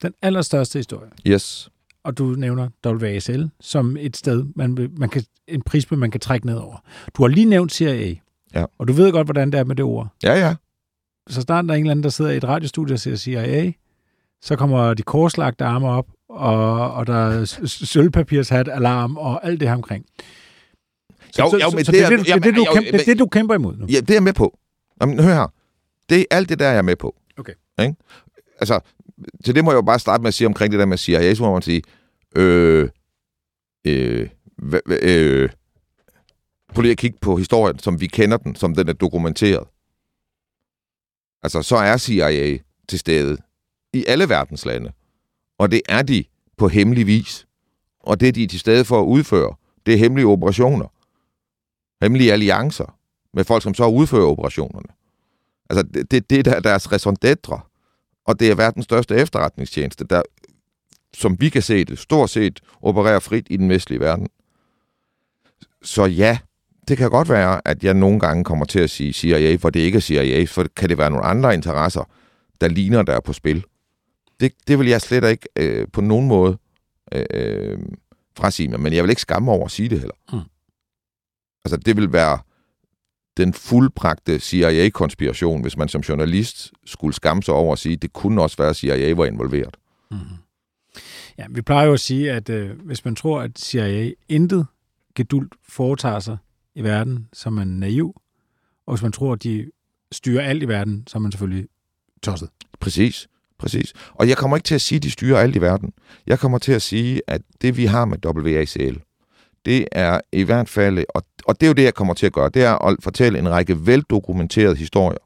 Den 0.01 0.13
allerstørste 0.21 0.79
historie. 0.79 1.09
Yes. 1.27 1.69
Og 2.03 2.17
du 2.17 2.23
nævner 2.25 2.69
WASL 2.85 3.49
som 3.59 3.97
et 3.97 4.17
sted, 4.17 4.45
man, 4.55 4.91
man 4.97 5.09
kan, 5.09 5.23
en 5.47 5.61
prisme, 5.61 5.97
man 5.97 6.11
kan 6.11 6.19
trække 6.19 6.45
ned 6.45 6.55
over. 6.55 6.77
Du 7.17 7.23
har 7.23 7.27
lige 7.27 7.45
nævnt 7.45 7.71
CIA. 7.71 8.15
Ja. 8.53 8.65
Og 8.77 8.87
du 8.87 8.93
ved 8.93 9.11
godt, 9.11 9.27
hvordan 9.27 9.51
det 9.51 9.59
er 9.59 9.63
med 9.63 9.75
det 9.75 9.85
ord. 9.85 10.07
Ja, 10.23 10.33
ja. 10.33 10.55
Så 11.29 11.41
snart 11.41 11.65
der 11.65 11.71
er 11.71 11.75
en 11.75 11.83
eller 11.83 11.91
anden, 11.91 12.03
der 12.03 12.09
sidder 12.09 12.31
i 12.31 12.37
et 12.37 12.43
radiostudie 12.43 12.93
og 12.93 12.99
siger 12.99 13.15
CIA, 13.15 13.71
så 14.45 14.55
kommer 14.55 14.93
de 14.93 15.03
korslagte 15.03 15.65
arme 15.65 15.87
op, 15.87 16.07
og, 16.29 16.93
og 16.93 17.07
der 17.07 17.13
er 17.13 17.45
sølvpapirshat, 17.65 18.69
alarm 18.69 19.17
og 19.17 19.45
alt 19.47 19.59
det 19.59 19.67
her 19.67 19.75
omkring. 19.75 20.05
Så, 21.31 21.49
jo, 21.53 21.57
jo, 21.57 21.69
men 21.75 21.85
så, 21.85 21.91
det, 21.91 22.03
er, 22.03 22.09
det, 22.09 22.19
det, 22.25 22.43
det, 22.43 22.55
du 22.55 22.65
kæmper, 22.73 22.91
det 22.91 23.01
er 23.01 23.05
det, 23.05 23.19
du 23.19 23.25
kæmper 23.25 23.55
imod 23.55 23.77
nu? 23.77 23.85
Ja, 23.85 23.99
det 23.99 24.09
er 24.09 24.13
jeg 24.13 24.23
med 24.23 24.33
på. 24.33 24.59
Jamen, 25.01 25.19
hør 25.19 25.33
her. 25.33 25.47
Det 26.09 26.19
er 26.19 26.25
alt 26.31 26.49
det 26.49 26.59
der, 26.59 26.69
jeg 26.69 26.77
er 26.77 26.81
med 26.81 26.95
på. 26.95 27.15
Okay. 27.37 27.53
Ikke? 27.81 27.95
Altså, 28.59 28.79
til 29.45 29.55
det 29.55 29.63
må 29.63 29.71
jeg 29.71 29.75
jo 29.75 29.81
bare 29.81 29.99
starte 29.99 30.21
med 30.21 30.27
at 30.27 30.33
sige 30.33 30.47
omkring 30.47 30.71
det 30.71 30.79
der 30.79 30.85
med 30.85 30.97
CIA, 30.97 31.33
så 31.33 31.43
må 31.43 31.53
man 31.53 31.61
sige, 31.61 31.81
øh, 32.35 32.89
øh, 33.87 34.29
øh, 34.87 35.49
prøv 36.73 36.81
lige 36.81 36.91
at 36.91 36.97
kigge 36.97 37.17
på 37.21 37.35
historien, 37.35 37.79
som 37.79 38.01
vi 38.01 38.07
kender 38.07 38.37
den, 38.37 38.55
som 38.55 38.75
den 38.75 38.89
er 38.89 38.93
dokumenteret. 38.93 39.67
Altså, 41.43 41.61
så 41.61 41.75
er 41.75 41.97
CIA 41.97 42.57
til 42.87 42.99
stede 42.99 43.37
i 43.95 44.05
alle 44.07 44.29
verdens 44.29 44.65
lande. 44.65 44.91
Og 45.57 45.71
det 45.71 45.81
er 45.89 46.01
de 46.01 46.23
på 46.57 46.67
hemmelig 46.67 47.07
vis. 47.07 47.47
Og 47.99 48.19
det, 48.19 48.35
de 48.35 48.43
er 48.43 48.47
til 48.47 48.59
stede 48.59 48.85
for 48.85 49.01
at 49.01 49.05
udføre, 49.05 49.55
det 49.85 49.93
er 49.93 49.97
hemmelige 49.97 50.27
operationer. 50.27 50.87
Hemmelige 52.01 52.33
alliancer 52.33 52.97
med 53.33 53.43
folk, 53.43 53.63
som 53.63 53.73
så 53.73 53.87
udfører 53.87 54.25
operationerne. 54.25 54.87
Altså, 55.69 55.83
det, 55.83 56.11
det, 56.11 56.29
det 56.29 56.47
er 56.47 56.59
deres 56.59 56.91
raison 56.91 57.15
d'être. 57.25 57.59
Og 58.25 58.39
det 58.39 58.51
er 58.51 58.55
verdens 58.55 58.83
største 58.83 59.15
efterretningstjeneste, 59.15 60.05
der, 60.09 60.21
som 61.13 61.41
vi 61.41 61.49
kan 61.49 61.61
se 61.61 61.85
det, 61.85 61.99
stort 61.99 62.29
set 62.29 62.59
opererer 62.81 63.19
frit 63.19 63.47
i 63.49 63.57
den 63.57 63.69
vestlige 63.69 63.99
verden. 63.99 64.27
Så 65.81 66.05
ja, 66.05 66.37
det 66.87 66.97
kan 66.97 67.09
godt 67.09 67.29
være, 67.29 67.61
at 67.67 67.83
jeg 67.83 67.93
nogle 67.93 68.19
gange 68.19 68.43
kommer 68.43 68.65
til 68.65 68.79
at 68.79 68.89
sige 68.89 69.13
CIA, 69.13 69.55
for 69.55 69.69
det 69.69 69.79
ikke 69.79 69.95
er 69.95 69.99
CIA, 69.99 70.45
for 70.45 70.65
kan 70.75 70.89
det 70.89 70.97
være 70.97 71.09
nogle 71.09 71.25
andre 71.25 71.53
interesser, 71.53 72.09
der 72.61 72.67
ligner, 72.67 73.01
der 73.01 73.13
er 73.13 73.19
på 73.19 73.33
spil. 73.33 73.65
Det, 74.39 74.53
det 74.67 74.79
vil 74.79 74.87
jeg 74.87 75.01
slet 75.01 75.23
ikke 75.23 75.47
øh, 75.55 75.87
på 75.93 76.01
nogen 76.01 76.27
måde 76.27 76.57
øh, 77.11 77.25
øh, 77.33 77.79
frasige 78.37 78.69
mig, 78.69 78.79
men 78.79 78.93
jeg 78.93 79.03
vil 79.03 79.09
ikke 79.09 79.21
skamme 79.21 79.51
over 79.51 79.65
at 79.65 79.71
sige 79.71 79.89
det 79.89 79.99
heller. 79.99 80.15
Mm. 80.33 80.39
Altså, 81.65 81.77
det 81.77 81.97
vil 81.97 82.13
være 82.13 82.39
den 83.37 83.53
fuldbragte 83.53 84.39
CIA-konspiration, 84.39 85.61
hvis 85.61 85.77
man 85.77 85.87
som 85.87 86.01
journalist 86.01 86.71
skulle 86.85 87.15
skamme 87.15 87.43
sig 87.43 87.53
over 87.53 87.73
at 87.73 87.79
sige, 87.79 87.95
det 87.95 88.13
kunne 88.13 88.41
også 88.41 88.57
være, 88.57 88.69
at 88.69 88.75
CIA 88.75 89.13
var 89.13 89.25
involveret. 89.25 89.77
Mm-hmm. 90.11 90.37
Ja, 91.37 91.45
vi 91.49 91.61
plejer 91.61 91.87
jo 91.87 91.93
at 91.93 91.99
sige, 91.99 92.31
at 92.31 92.49
øh, 92.49 92.79
hvis 92.79 93.05
man 93.05 93.15
tror, 93.15 93.41
at 93.41 93.59
CIA 93.59 94.11
intet 94.29 94.65
gedult 95.15 95.53
foretager 95.69 96.19
sig 96.19 96.37
i 96.75 96.83
verden, 96.83 97.27
så 97.33 97.49
er 97.49 97.51
man 97.51 97.67
naiv. 97.67 98.21
Og 98.87 98.93
hvis 98.93 99.03
man 99.03 99.11
tror, 99.11 99.33
at 99.33 99.43
de 99.43 99.71
styrer 100.11 100.43
alt 100.43 100.63
i 100.63 100.67
verden, 100.67 101.03
så 101.07 101.17
er 101.17 101.19
man 101.19 101.31
selvfølgelig 101.31 101.67
tosset. 102.23 102.49
Præcis, 102.79 103.27
præcis. 103.59 103.93
Og 104.13 104.29
jeg 104.29 104.37
kommer 104.37 104.57
ikke 104.57 104.67
til 104.67 104.75
at 104.75 104.81
sige, 104.81 104.97
at 104.97 105.03
de 105.03 105.11
styrer 105.11 105.39
alt 105.39 105.55
i 105.55 105.61
verden. 105.61 105.93
Jeg 106.27 106.39
kommer 106.39 106.57
til 106.57 106.71
at 106.71 106.81
sige, 106.81 107.21
at 107.27 107.41
det 107.61 107.77
vi 107.77 107.85
har 107.85 108.05
med 108.05 108.25
WACL, 108.25 109.01
det 109.65 109.87
er 109.91 110.21
i 110.31 110.43
hvert 110.43 110.69
fald, 110.69 111.05
og, 111.15 111.23
og 111.45 111.59
det 111.59 111.65
er 111.65 111.67
jo 111.67 111.73
det, 111.73 111.83
jeg 111.83 111.93
kommer 111.93 112.13
til 112.13 112.25
at 112.25 112.33
gøre, 112.33 112.49
det 112.49 112.63
er 112.63 112.85
at 112.85 112.97
fortælle 113.03 113.39
en 113.39 113.49
række 113.49 113.85
veldokumenterede 113.85 114.75
historier, 114.75 115.19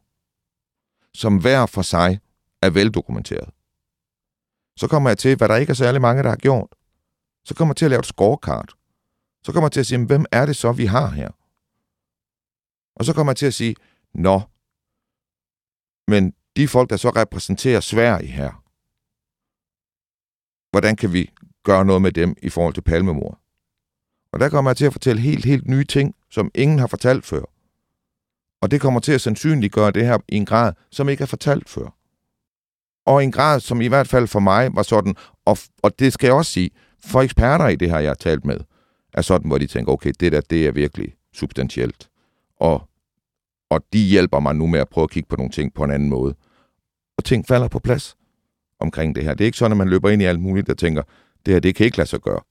som 1.13 1.37
hver 1.37 1.65
for 1.65 1.81
sig 1.81 2.19
er 2.61 2.69
veldokumenteret. 2.69 3.49
Så 4.77 4.87
kommer 4.87 5.09
jeg 5.09 5.17
til, 5.17 5.37
hvad 5.37 5.47
der 5.47 5.55
ikke 5.55 5.69
er 5.69 5.75
særlig 5.75 6.01
mange, 6.01 6.23
der 6.23 6.29
har 6.29 6.35
gjort. 6.35 6.67
Så 7.45 7.55
kommer 7.55 7.71
jeg 7.71 7.77
til 7.77 7.85
at 7.85 7.91
lave 7.91 7.99
et 7.99 8.05
scorecard. 8.05 8.69
Så 9.43 9.51
kommer 9.51 9.65
jeg 9.65 9.71
til 9.71 9.79
at 9.79 9.85
sige, 9.85 10.05
hvem 10.05 10.25
er 10.31 10.45
det 10.45 10.55
så, 10.55 10.71
vi 10.71 10.85
har 10.85 11.09
her? 11.09 11.29
Og 12.95 13.05
så 13.05 13.13
kommer 13.13 13.31
jeg 13.31 13.37
til 13.37 13.45
at 13.45 13.53
sige, 13.53 13.75
nå, 14.13 14.41
men 16.07 16.33
de 16.59 16.67
folk, 16.67 16.89
der 16.89 16.97
så 16.97 17.09
repræsenterer 17.09 17.79
Sverige 17.79 18.27
her, 18.27 18.63
hvordan 20.71 20.95
kan 20.95 21.13
vi 21.13 21.31
gøre 21.63 21.85
noget 21.85 22.01
med 22.01 22.11
dem 22.11 22.35
i 22.41 22.49
forhold 22.49 22.73
til 22.73 22.81
palmemor? 22.81 23.39
Og 24.31 24.39
der 24.39 24.49
kommer 24.49 24.71
jeg 24.71 24.77
til 24.77 24.85
at 24.85 24.91
fortælle 24.91 25.21
helt, 25.21 25.45
helt 25.45 25.67
nye 25.67 25.83
ting, 25.83 26.15
som 26.29 26.51
ingen 26.55 26.79
har 26.79 26.87
fortalt 26.87 27.25
før. 27.25 27.43
Og 28.61 28.71
det 28.71 28.81
kommer 28.81 28.99
til 28.99 29.11
at 29.11 29.21
sandsynliggøre 29.21 29.91
det 29.91 30.05
her 30.05 30.17
i 30.27 30.35
en 30.35 30.45
grad, 30.45 30.73
som 30.91 31.09
ikke 31.09 31.21
er 31.21 31.25
fortalt 31.25 31.69
før. 31.69 31.95
Og 33.05 33.23
en 33.23 33.31
grad, 33.31 33.59
som 33.59 33.81
i 33.81 33.87
hvert 33.87 34.07
fald 34.07 34.27
for 34.27 34.39
mig 34.39 34.75
var 34.75 34.83
sådan, 34.83 35.15
og, 35.45 35.57
og 35.83 35.99
det 35.99 36.13
skal 36.13 36.27
jeg 36.27 36.35
også 36.35 36.51
sige, 36.51 36.71
for 37.05 37.21
eksperter 37.21 37.67
i 37.67 37.75
det 37.75 37.89
her, 37.89 37.99
jeg 37.99 38.09
har 38.09 38.15
talt 38.15 38.45
med, 38.45 38.59
er 39.13 39.21
sådan, 39.21 39.47
hvor 39.47 39.57
de 39.57 39.67
tænker, 39.67 39.91
okay, 39.93 40.13
det 40.19 40.31
der, 40.31 40.41
det 40.41 40.67
er 40.67 40.71
virkelig 40.71 41.13
substantielt. 41.33 42.09
Og, 42.57 42.89
og 43.69 43.81
de 43.93 43.99
hjælper 44.05 44.39
mig 44.39 44.55
nu 44.55 44.67
med 44.67 44.79
at 44.79 44.89
prøve 44.89 45.03
at 45.03 45.09
kigge 45.09 45.29
på 45.29 45.35
nogle 45.35 45.51
ting 45.51 45.73
på 45.73 45.83
en 45.83 45.91
anden 45.91 46.09
måde. 46.09 46.35
Og 47.19 47.25
ting 47.25 47.47
falder 47.47 47.67
på 47.67 47.79
plads 47.79 48.17
omkring 48.79 49.15
det 49.15 49.23
her. 49.23 49.33
Det 49.33 49.41
er 49.41 49.45
ikke 49.45 49.57
sådan, 49.57 49.71
at 49.71 49.77
man 49.77 49.89
løber 49.89 50.09
ind 50.09 50.21
i 50.21 50.25
alt 50.25 50.39
muligt 50.39 50.69
og 50.69 50.77
tænker, 50.77 51.03
det 51.45 51.53
her, 51.53 51.59
det 51.59 51.75
kan 51.75 51.85
ikke 51.85 51.97
lade 51.97 52.09
sig 52.09 52.21
gøre. 52.21 52.41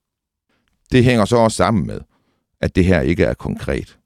Det 0.92 1.04
hænger 1.04 1.24
så 1.24 1.36
også 1.36 1.56
sammen 1.56 1.86
med, 1.86 2.00
at 2.60 2.76
det 2.76 2.84
her 2.84 3.00
ikke 3.00 3.24
er 3.24 3.34
konkret. 3.34 3.98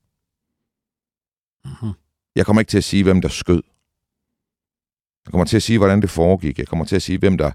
Mm-hmm. 1.65 1.91
Jeg 2.37 2.47
kommer 2.47 2.61
ikke 2.61 2.71
til 2.71 2.79
at 2.79 2.85
sige, 2.85 3.03
hvem 3.03 3.21
der 3.21 3.29
skød. 3.29 3.63
Jeg 5.27 5.31
kommer 5.31 5.45
til 5.45 5.57
at 5.57 5.63
sige, 5.63 5.79
hvordan 5.79 6.03
det 6.03 6.11
foregik. 6.11 6.59
Jeg 6.59 6.67
kommer 6.67 6.85
til 6.85 6.97
at 6.97 7.03
sige, 7.03 7.19
hvem 7.19 7.39
der 7.39 7.51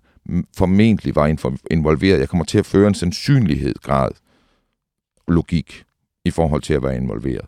formentlig 0.58 1.16
var 1.16 1.28
involveret. 1.72 2.20
Jeg 2.20 2.30
kommer 2.30 2.46
til 2.46 2.58
at 2.58 2.66
føre 2.66 2.88
en 2.88 2.96
sandsynlighedsgrad 2.96 4.12
logik 5.28 5.84
i 6.26 6.32
forhold 6.32 6.62
til 6.62 6.74
at 6.74 6.84
være 6.84 6.98
involveret. 6.98 7.46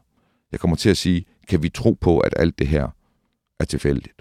Jeg 0.51 0.59
kommer 0.59 0.75
til 0.77 0.89
at 0.89 0.97
sige, 0.97 1.25
kan 1.47 1.63
vi 1.63 1.69
tro 1.69 1.93
på, 1.93 2.19
at 2.19 2.33
alt 2.37 2.59
det 2.59 2.67
her 2.67 2.87
er 3.59 3.65
tilfældigt? 3.65 4.18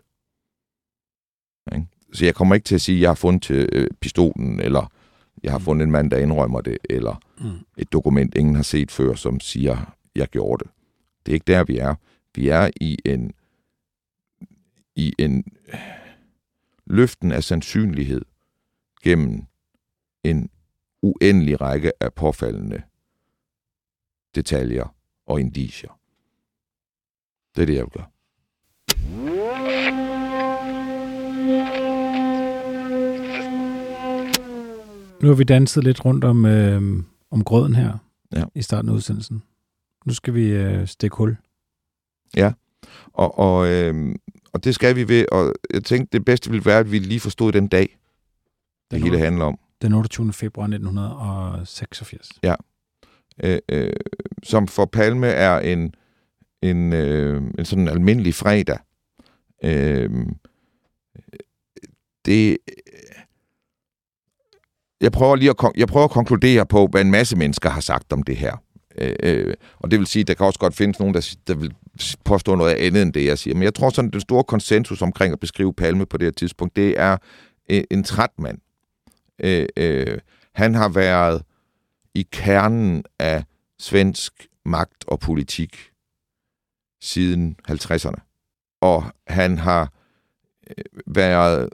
Så 2.13 2.25
jeg 2.25 2.35
kommer 2.35 2.55
ikke 2.55 2.65
til 2.65 2.75
at 2.75 2.81
sige, 2.81 2.97
at 2.97 3.03
jeg 3.03 3.11
har 3.11 3.15
fundet 3.15 3.43
til 3.43 3.69
øh, 3.73 3.89
pistolen, 4.01 4.61
eller 4.61 4.93
jeg 5.43 5.53
har 5.53 5.59
fundet 5.59 5.85
en 5.85 5.91
mand, 5.91 6.11
der 6.11 6.19
indrømmer 6.19 6.61
det, 6.61 6.79
eller 6.91 7.21
mm. 7.39 7.59
et 7.77 7.93
dokument, 7.93 8.35
ingen 8.35 8.57
har 8.57 8.63
set 8.63 8.91
før, 8.91 9.15
som 9.15 9.41
siger, 9.41 9.97
jeg 10.15 10.29
gjorde 10.29 10.65
det. 10.65 10.73
Det 11.27 11.33
er 11.33 11.35
ikke 11.35 11.53
der, 11.53 11.65
vi 11.65 11.79
er. 11.79 11.95
Vi 12.35 12.49
er 12.49 12.71
i 12.81 12.99
en 13.05 13.33
i 14.97 15.13
en 15.19 15.45
løften 16.87 17.33
af 17.33 17.45
sandsynlighed 17.45 18.25
gennem 19.03 19.45
en 20.25 20.51
uendelig 21.03 21.61
række 21.61 21.93
af 22.01 22.15
påfaldende 22.15 22.83
detaljer 24.35 24.95
og 25.27 25.41
indicier. 25.41 26.01
Det 27.57 27.63
er 27.63 27.67
det, 27.67 27.75
jeg 27.75 27.85
vil 27.85 27.91
gøre. 27.91 28.07
Nu 35.23 35.29
har 35.29 35.35
vi 35.35 35.45
danset 35.45 35.85
lidt 35.85 36.05
rundt 36.05 36.25
om, 36.25 36.45
øh, 36.45 36.83
om 37.31 37.45
grøden 37.45 37.75
her 37.75 37.99
ja. 38.33 38.45
i 38.55 38.63
starten 38.63 38.89
af 38.91 38.95
udsendelsen. 38.95 39.43
Nu 40.05 40.15
skal 40.15 40.35
vi 40.35 40.49
øh, 40.51 40.87
stikke 40.87 41.17
hul. 41.17 41.37
Ja, 42.37 42.53
og, 43.07 43.39
og, 43.39 43.69
øh, 43.69 44.15
og 44.53 44.65
det 44.65 44.75
skal 44.75 44.97
vi 44.97 45.09
ved, 45.09 45.27
og 45.33 45.55
jeg 45.75 45.85
tænkte, 45.85 46.19
det 46.19 46.25
bedste 46.25 46.51
ville 46.51 46.65
være, 46.65 46.79
at 46.79 46.93
vi 46.93 46.99
lige 46.99 47.21
forstod 47.21 47.53
den 47.53 47.69
dag, 47.69 47.99
det 48.91 48.91
den 48.91 49.03
hele 49.03 49.19
handler 49.19 49.45
om. 49.45 49.59
Den 49.83 49.95
28. 49.95 50.33
februar 50.33 50.65
1986. 50.67 52.31
Ja, 52.43 52.55
øh, 53.45 53.59
øh, 53.69 53.93
som 54.43 54.69
for 54.69 54.85
Palme 54.85 55.27
er 55.27 55.59
en, 55.59 55.95
en, 56.63 56.93
øh, 56.93 57.43
en 57.59 57.65
sådan 57.65 57.89
almindelig 57.89 58.35
fredag. 58.35 58.79
Øh, 59.65 60.11
det, 62.25 62.59
jeg 65.00 65.12
prøver 65.12 65.37
lige 65.37 65.50
at, 65.50 65.73
jeg 65.76 65.88
prøver 65.88 66.05
at 66.05 66.11
konkludere 66.11 66.67
på, 66.67 66.87
hvad 66.87 67.00
en 67.00 67.11
masse 67.11 67.37
mennesker 67.37 67.71
har 67.71 67.81
sagt 67.81 68.12
om 68.12 68.23
det 68.23 68.37
her. 68.37 68.57
Øh, 68.99 69.12
øh 69.23 69.55
og 69.78 69.90
det 69.90 69.99
vil 69.99 70.07
sige, 70.07 70.21
at 70.21 70.28
der 70.28 70.35
kan 70.35 70.47
også 70.47 70.59
godt 70.59 70.75
findes 70.75 70.99
nogen, 70.99 71.14
der, 71.14 71.37
der 71.47 71.55
vil 71.55 71.75
påstå 72.25 72.55
noget 72.55 72.75
andet 72.75 73.02
end 73.02 73.12
det, 73.12 73.25
jeg 73.25 73.38
siger. 73.38 73.55
Men 73.55 73.62
jeg 73.62 73.75
tror 73.75 73.90
sådan, 73.90 74.11
den 74.11 74.21
store 74.21 74.45
konsensus 74.45 75.02
omkring 75.02 75.33
at 75.33 75.40
beskrive 75.40 75.75
Palme 75.75 76.07
på 76.07 76.17
det 76.17 76.26
her 76.26 76.33
tidspunkt, 76.33 76.76
det 76.76 77.00
er 77.00 77.17
en, 77.67 77.85
en 77.90 78.05
træt 78.05 78.31
mand. 78.38 78.59
Øh, 79.38 79.67
øh, 79.76 80.19
han 80.55 80.75
har 80.75 80.88
været 80.88 81.43
i 82.14 82.26
kernen 82.33 83.05
af 83.19 83.45
svensk 83.78 84.47
magt 84.64 85.05
og 85.07 85.21
politik 85.21 85.90
siden 87.02 87.57
50'erne. 87.71 88.21
Og 88.81 89.05
han 89.26 89.59
har 89.59 89.93
øh, 90.71 90.85
været 91.07 91.69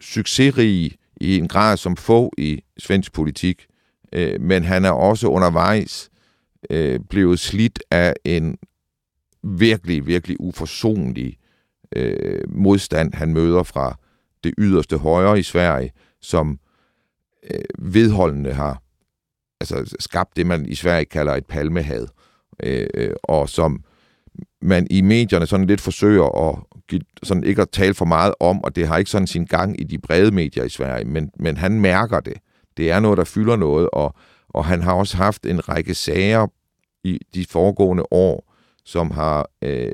succesrig 0.00 0.96
i 1.20 1.38
en 1.38 1.48
grad 1.48 1.76
som 1.76 1.96
få 1.96 2.32
i 2.38 2.62
svensk 2.78 3.12
politik, 3.12 3.66
øh, 4.12 4.40
men 4.40 4.64
han 4.64 4.84
er 4.84 4.90
også 4.90 5.28
undervejs 5.28 6.10
øh, 6.70 7.00
blevet 7.10 7.40
slidt 7.40 7.82
af 7.90 8.14
en 8.24 8.58
virkelig, 9.42 10.06
virkelig 10.06 10.36
uforsonlig 10.40 11.38
øh, 11.96 12.42
modstand, 12.48 13.14
han 13.14 13.32
møder 13.32 13.62
fra 13.62 13.96
det 14.44 14.54
yderste 14.58 14.98
højre 14.98 15.38
i 15.38 15.42
Sverige, 15.42 15.92
som 16.20 16.58
øh, 17.50 17.60
vedholdende 17.78 18.52
har 18.52 18.82
altså, 19.60 19.96
skabt 20.00 20.36
det, 20.36 20.46
man 20.46 20.66
i 20.66 20.74
Sverige 20.74 21.04
kalder 21.04 21.34
et 21.34 21.46
palmehad, 21.46 22.06
øh, 22.62 22.86
øh 22.94 23.10
og 23.22 23.48
som 23.48 23.84
man 24.62 24.86
i 24.90 25.00
medierne 25.00 25.46
sådan 25.46 25.66
lidt 25.66 25.80
forsøger 25.80 26.48
at 26.48 26.58
sådan 27.22 27.44
ikke 27.44 27.62
at 27.62 27.70
tale 27.70 27.94
for 27.94 28.04
meget 28.04 28.34
om, 28.40 28.64
og 28.64 28.76
det 28.76 28.88
har 28.88 28.96
ikke 28.96 29.10
sådan 29.10 29.26
sin 29.26 29.44
gang 29.44 29.80
i 29.80 29.84
de 29.84 29.98
brede 29.98 30.30
medier 30.30 30.64
i 30.64 30.68
Sverige, 30.68 31.04
men, 31.04 31.30
men 31.38 31.56
han 31.56 31.80
mærker 31.80 32.20
det. 32.20 32.34
Det 32.76 32.90
er 32.90 33.00
noget, 33.00 33.18
der 33.18 33.24
fylder 33.24 33.56
noget, 33.56 33.88
og, 33.92 34.14
og 34.48 34.64
han 34.64 34.82
har 34.82 34.92
også 34.92 35.16
haft 35.16 35.46
en 35.46 35.68
række 35.68 35.94
sager 35.94 36.46
i 37.04 37.20
de 37.34 37.46
foregående 37.46 38.04
år, 38.10 38.52
som 38.84 39.10
har, 39.10 39.50
øh, 39.62 39.92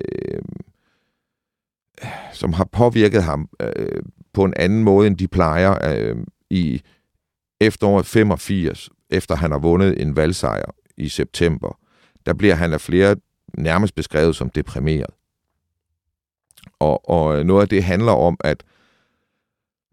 som 2.33 2.53
har 2.53 2.69
påvirket 2.73 3.23
ham 3.23 3.49
øh, 3.63 4.03
på 4.33 4.45
en 4.45 4.55
anden 4.57 4.85
måde, 4.85 5.07
end 5.07 5.17
de 5.17 5.29
plejer 5.29 5.95
øh, 5.95 6.17
i 6.51 6.83
efteråret 7.61 8.07
85, 8.07 8.91
efter 9.11 9.37
han 9.37 9.51
har 9.51 9.59
vundet 9.59 10.03
en 10.03 10.17
valgsejr 10.17 10.75
i 10.97 11.09
september. 11.09 11.79
Der 12.27 12.35
bliver 12.35 12.55
han 12.55 12.73
af 12.73 12.81
flere 12.81 13.17
nærmest 13.59 13.95
beskrevet 13.95 14.37
som 14.37 14.51
deprimeret. 14.51 15.11
Og, 16.79 17.11
og 17.11 17.47
noget 17.47 17.63
af 17.63 17.69
det 17.69 17.85
handler 17.85 18.13
om, 18.13 18.37
at, 18.45 18.65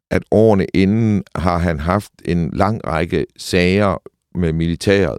at 0.10 0.24
årene 0.32 0.66
inden 0.74 1.24
har 1.36 1.58
han 1.58 1.80
haft 1.80 2.12
en 2.26 2.52
lang 2.54 2.88
række 2.88 3.26
sager 3.38 3.98
med 4.36 4.54
militæret, 4.54 5.18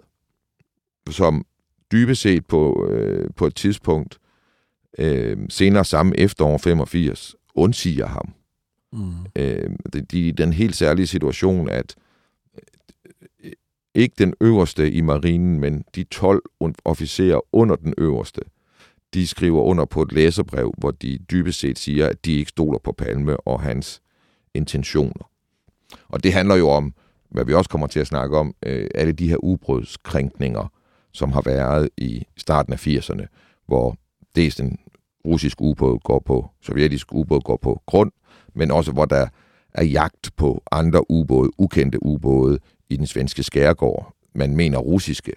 som 1.09 1.45
dybest 1.91 2.21
set 2.21 2.45
på, 2.45 2.87
øh, 2.91 3.29
på 3.35 3.45
et 3.45 3.55
tidspunkt 3.55 4.17
øh, 4.97 5.37
senere 5.49 5.85
samme 5.85 6.17
efterår 6.17 6.57
85 6.57 7.35
undsiger 7.55 8.07
ham. 8.07 8.33
Mm. 8.93 9.11
Øh, 9.35 9.69
det, 9.93 10.11
de, 10.11 10.31
den 10.31 10.53
helt 10.53 10.75
særlige 10.75 11.07
situation, 11.07 11.69
at 11.69 11.95
øh, 11.97 12.00
ikke 13.95 14.15
den 14.17 14.33
øverste 14.41 14.91
i 14.91 15.01
marinen, 15.01 15.59
men 15.59 15.83
de 15.95 16.03
12 16.03 16.43
officerer 16.85 17.39
under 17.51 17.75
den 17.75 17.93
øverste, 17.97 18.41
de 19.13 19.27
skriver 19.27 19.61
under 19.61 19.85
på 19.85 20.01
et 20.01 20.11
læserbrev, 20.11 20.73
hvor 20.77 20.91
de 20.91 21.19
dybest 21.31 21.59
set 21.59 21.79
siger, 21.79 22.07
at 22.07 22.25
de 22.25 22.33
ikke 22.33 22.49
stoler 22.49 22.79
på 22.79 22.91
Palme 22.91 23.39
og 23.39 23.61
hans 23.61 24.01
intentioner. 24.53 25.29
Og 26.09 26.23
det 26.23 26.33
handler 26.33 26.55
jo 26.55 26.69
om, 26.69 26.93
hvad 27.29 27.45
vi 27.45 27.53
også 27.53 27.69
kommer 27.69 27.87
til 27.87 27.99
at 27.99 28.07
snakke 28.07 28.37
om, 28.37 28.55
øh, 28.65 28.89
alle 28.95 29.13
de 29.13 29.29
her 29.29 29.37
ubrudskrænkninger, 29.43 30.71
som 31.11 31.31
har 31.31 31.41
været 31.41 31.89
i 31.97 32.25
starten 32.37 32.73
af 32.73 32.87
80'erne, 32.87 33.25
hvor 33.67 33.95
dels 34.35 34.55
den 34.55 34.77
russiske 35.25 35.61
ubåd 35.61 35.99
går 35.99 36.19
på, 36.19 36.49
sovjetisk 36.61 37.13
ubåd 37.13 37.41
går 37.41 37.57
på 37.57 37.81
grund, 37.85 38.11
men 38.53 38.71
også 38.71 38.91
hvor 38.91 39.05
der 39.05 39.27
er 39.73 39.83
jagt 39.83 40.31
på 40.37 40.63
andre 40.71 41.11
ubåde, 41.11 41.51
ukendte 41.57 42.03
ubåde 42.03 42.59
i 42.91 42.97
den 42.97 43.07
svenske 43.07 43.43
skærgård. 43.43 44.15
Man 44.35 44.55
mener 44.55 44.77
russiske, 44.77 45.33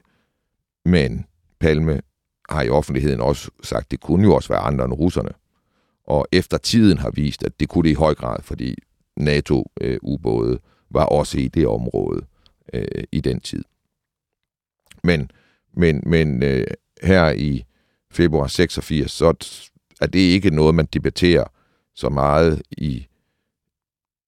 men 0.85 1.27
Palme 1.61 2.01
har 2.49 2.63
i 2.63 2.69
offentligheden 2.69 3.21
også 3.21 3.51
sagt, 3.63 3.85
at 3.85 3.91
det 3.91 4.01
kunne 4.01 4.25
jo 4.25 4.35
også 4.35 4.49
være 4.49 4.61
andre 4.61 4.85
end 4.85 4.93
russerne. 4.93 5.31
Og 6.07 6.27
efter 6.33 6.59
tiden 6.59 6.99
har 6.99 7.11
vist, 7.11 7.43
at 7.43 7.61
det 7.61 7.69
kunne 7.69 7.85
det 7.85 7.91
i 7.91 7.95
høj 7.95 8.15
grad, 8.15 8.43
fordi 8.43 8.79
NATO-ubåde 9.17 10.53
øh, 10.53 10.59
var 10.91 11.05
også 11.05 11.39
i 11.39 11.49
det 11.49 11.67
område 11.67 12.27
øh, 12.73 13.05
i 13.13 13.21
den 13.21 13.41
tid. 13.41 13.65
Men, 15.03 15.31
men, 15.73 16.03
men 16.07 16.43
øh, 16.43 16.67
her 17.03 17.31
i 17.31 17.65
februar 18.11 18.47
86, 18.47 19.13
så 19.13 19.35
er 20.01 20.07
det 20.07 20.19
ikke 20.19 20.51
noget, 20.51 20.75
man 20.75 20.87
debatterer 20.87 21.45
så 21.95 22.09
meget 22.09 22.63
i, 22.71 23.07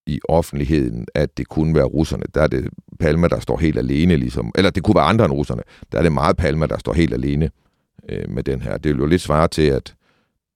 i 0.06 0.20
offentligheden, 0.28 1.06
at 1.14 1.36
det 1.36 1.48
kunne 1.48 1.74
være 1.74 1.84
russerne. 1.84 2.24
Der 2.34 2.42
er 2.42 2.46
det 2.46 2.68
Palma, 3.00 3.28
der 3.28 3.40
står 3.40 3.58
helt 3.58 3.78
alene, 3.78 4.16
ligesom. 4.16 4.52
Eller 4.54 4.70
det 4.70 4.82
kunne 4.82 4.94
være 4.94 5.04
andre 5.04 5.24
end 5.24 5.32
russerne. 5.32 5.62
Der 5.92 5.98
er 5.98 6.02
det 6.02 6.12
meget 6.12 6.36
Palma, 6.36 6.66
der 6.66 6.78
står 6.78 6.92
helt 6.92 7.14
alene 7.14 7.50
øh, 8.08 8.30
med 8.30 8.42
den 8.42 8.62
her. 8.62 8.76
Det 8.76 8.92
vil 8.92 9.00
jo 9.00 9.06
lidt 9.06 9.22
svare 9.22 9.48
til, 9.48 9.62
at 9.62 9.94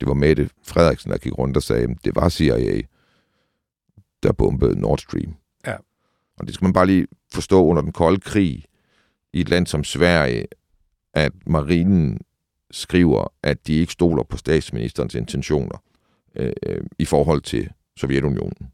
det 0.00 0.08
var 0.08 0.14
Mette 0.14 0.50
Frederiksen, 0.62 1.10
der 1.10 1.18
gik 1.18 1.38
rundt 1.38 1.56
og 1.56 1.62
sagde, 1.62 1.94
det 2.04 2.16
var 2.16 2.28
CIA, 2.28 2.82
der 4.22 4.32
bombede 4.32 4.80
Nord 4.80 4.98
Stream. 4.98 5.34
Ja. 5.66 5.76
Og 6.38 6.46
det 6.46 6.54
skal 6.54 6.64
man 6.64 6.72
bare 6.72 6.86
lige 6.86 7.06
forstå 7.32 7.64
under 7.64 7.82
den 7.82 7.92
kolde 7.92 8.20
krig 8.20 8.64
i 9.32 9.40
et 9.40 9.48
land 9.48 9.66
som 9.66 9.84
Sverige, 9.84 10.46
at 11.14 11.32
marinen 11.46 12.20
skriver, 12.70 13.32
at 13.42 13.66
de 13.66 13.74
ikke 13.74 13.92
stoler 13.92 14.22
på 14.22 14.36
statsministerens 14.36 15.14
intentioner 15.14 15.82
øh, 16.36 16.52
øh, 16.66 16.80
i 16.98 17.04
forhold 17.04 17.40
til 17.40 17.70
Sovjetunionen. 17.96 18.72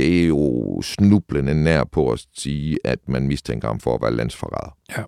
Det 0.00 0.22
er 0.22 0.26
jo 0.26 0.82
snublende 0.82 1.54
nær 1.64 1.84
på 1.84 2.12
at 2.12 2.26
sige, 2.36 2.78
at 2.84 3.08
man 3.08 3.26
mistænker 3.26 3.68
ham 3.68 3.80
for 3.80 3.94
at 3.94 4.02
være 4.02 4.14
landsforræder. 4.14 4.76
Ja. 4.96 5.02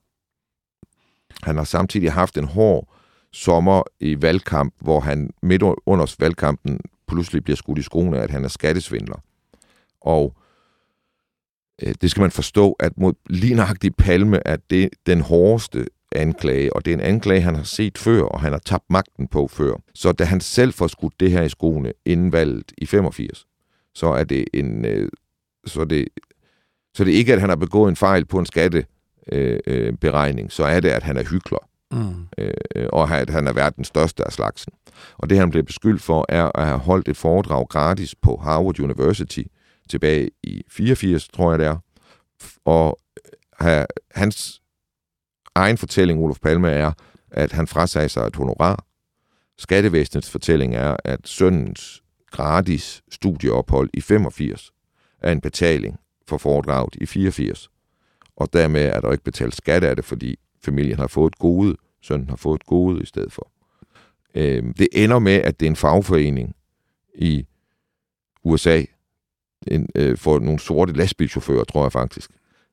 Han 1.42 1.56
har 1.56 1.64
samtidig 1.64 2.12
haft 2.12 2.38
en 2.38 2.44
hård 2.44 2.94
sommer 3.32 3.82
i 4.00 4.22
valgkamp, 4.22 4.74
hvor 4.80 5.00
han 5.00 5.30
midt 5.42 5.62
under 5.86 6.14
valgkampen 6.18 6.80
pludselig 7.08 7.44
bliver 7.44 7.56
skudt 7.56 7.78
i 7.78 7.82
skoene, 7.82 8.18
at 8.18 8.30
han 8.30 8.44
er 8.44 8.48
skattesvindler. 8.48 9.16
Og 10.00 10.36
øh, 11.82 11.94
det 12.00 12.10
skal 12.10 12.20
man 12.20 12.30
forstå, 12.30 12.72
at 12.72 12.98
mod 12.98 13.12
lige 13.30 13.54
nøjagtigt 13.54 13.96
Palme 13.96 14.40
er 14.46 14.56
det 14.70 14.88
den 15.06 15.20
hårdeste 15.20 15.86
anklage, 16.12 16.76
og 16.76 16.84
det 16.84 16.90
er 16.90 16.94
en 16.94 17.04
anklage, 17.04 17.40
han 17.40 17.56
har 17.56 17.62
set 17.62 17.98
før, 17.98 18.22
og 18.22 18.40
han 18.40 18.52
har 18.52 18.58
tabt 18.58 18.84
magten 18.90 19.28
på 19.28 19.48
før. 19.48 19.74
Så 19.94 20.12
da 20.12 20.24
han 20.24 20.40
selv 20.40 20.72
får 20.72 20.86
skudt 20.86 21.20
det 21.20 21.30
her 21.30 21.42
i 21.42 21.48
skoene 21.48 21.92
inden 22.04 22.32
valget 22.32 22.72
i 22.78 22.86
85, 22.86 23.46
så 23.94 24.06
er 24.06 24.24
det 24.24 24.44
en... 24.54 24.84
Øh, 24.84 25.08
så 25.66 25.80
er 25.80 25.84
det, 25.84 26.08
så 26.94 27.04
det 27.04 27.14
er 27.14 27.18
ikke, 27.18 27.32
at 27.32 27.40
han 27.40 27.48
har 27.48 27.56
begået 27.56 27.90
en 27.90 27.96
fejl 27.96 28.24
på 28.24 28.38
en 28.38 28.46
skatteberegning, 28.46 30.38
øh, 30.38 30.44
øh, 30.44 30.50
så 30.50 30.64
er 30.64 30.80
det, 30.80 30.88
at 30.88 31.02
han 31.02 31.16
er 31.16 31.24
hykler. 31.24 31.68
Mm. 31.92 32.26
Øh, 32.38 32.88
og 32.92 33.10
at 33.10 33.30
han 33.30 33.46
er 33.46 33.52
været 33.52 33.76
den 33.76 33.84
største 33.84 34.24
af 34.24 34.32
slagsen. 34.32 34.72
Og 35.18 35.30
det, 35.30 35.38
han 35.38 35.50
blev 35.50 35.64
beskyldt 35.64 36.02
for, 36.02 36.26
er 36.28 36.50
at 36.58 36.66
have 36.66 36.78
holdt 36.78 37.08
et 37.08 37.16
foredrag 37.16 37.68
gratis 37.68 38.14
på 38.14 38.36
Harvard 38.36 38.80
University 38.80 39.42
tilbage 39.88 40.30
i 40.42 40.62
84, 40.68 41.28
tror 41.28 41.50
jeg 41.50 41.58
det 41.58 41.66
er. 41.66 41.76
Og 42.64 42.98
have, 43.60 43.86
hans 44.10 44.62
egen 45.54 45.78
fortælling, 45.78 46.20
Olof 46.20 46.38
Palme, 46.42 46.70
er, 46.70 46.92
at 47.30 47.52
han 47.52 47.66
frasagde 47.66 48.08
sig 48.08 48.26
et 48.26 48.36
honorar. 48.36 48.84
Skattevæsenets 49.58 50.30
fortælling 50.30 50.74
er, 50.74 50.96
at 51.04 51.20
søndens 51.24 52.01
gratis 52.32 53.02
studieophold 53.10 53.90
i 53.94 54.00
85 54.00 54.72
er 55.20 55.32
en 55.32 55.40
betaling 55.40 55.98
for 56.26 56.38
foredraget 56.38 56.96
i 57.00 57.06
84. 57.06 57.70
Og 58.36 58.52
dermed 58.52 58.84
er 58.84 59.00
der 59.00 59.12
ikke 59.12 59.24
betalt 59.24 59.56
skat 59.56 59.84
af 59.84 59.96
det, 59.96 60.04
fordi 60.04 60.38
familien 60.64 60.98
har 60.98 61.06
fået 61.06 61.30
et 61.30 61.38
gode, 61.38 61.76
sønnen 62.00 62.28
har 62.28 62.36
fået 62.36 62.60
et 62.60 62.66
gode 62.66 63.02
i 63.02 63.06
stedet 63.06 63.32
for. 63.32 63.50
Øh, 64.34 64.62
det 64.78 64.88
ender 64.92 65.18
med, 65.18 65.32
at 65.32 65.60
det 65.60 65.66
er 65.66 65.70
en 65.70 65.76
fagforening 65.76 66.56
i 67.14 67.46
USA, 68.44 68.82
en, 69.66 69.88
øh, 69.94 70.18
for 70.18 70.38
nogle 70.38 70.60
sorte 70.60 70.92
lastbilchauffører, 70.92 71.64
tror 71.64 71.84
jeg 71.84 71.92
faktisk, 71.92 72.30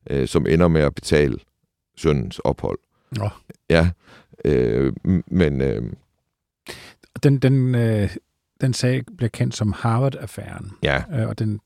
øh, 0.09 0.27
som 0.27 0.45
ender 0.47 0.67
med 0.67 0.81
at 0.81 0.95
betale 0.95 1.37
sønnens 1.97 2.39
ophold. 2.39 2.79
Nå. 3.11 3.29
Ja, 3.69 3.89
øh, 4.45 4.93
men... 5.27 5.61
Øh, 5.61 5.93
den, 7.23 7.39
den, 7.39 7.75
øh, 7.75 8.09
den 8.61 8.73
sag 8.73 9.03
bliver 9.17 9.29
kendt 9.29 9.55
som 9.55 9.73
Harvard-affæren. 9.73 10.71
Ja. 10.83 11.03
Øh, 11.13 11.27
og 11.27 11.39
den 11.39 11.59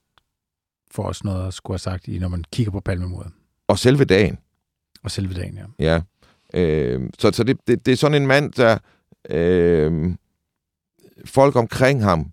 får 0.92 1.04
også 1.04 1.22
noget 1.26 1.48
at 1.48 1.54
skulle 1.54 1.74
have 1.74 1.80
sagt 1.80 2.08
i, 2.08 2.20
når 2.20 2.28
man 2.28 2.44
kigger 2.54 2.72
på 2.72 2.80
palmemordet. 2.80 3.32
Og 3.68 3.80
selve 3.80 4.06
dagen. 4.06 4.38
Og 5.04 5.12
selve 5.12 5.34
dagen, 5.34 5.58
ja. 5.58 5.66
Ja. 5.80 6.02
Øh, 6.54 7.10
så 7.20 7.32
så 7.32 7.44
det, 7.44 7.58
det, 7.68 7.86
det 7.86 7.92
er 7.92 7.96
sådan 7.96 8.22
en 8.22 8.28
mand, 8.28 8.52
der... 8.52 8.78
Øh, 9.30 10.16
folk 11.26 11.56
omkring 11.56 12.04
ham 12.04 12.32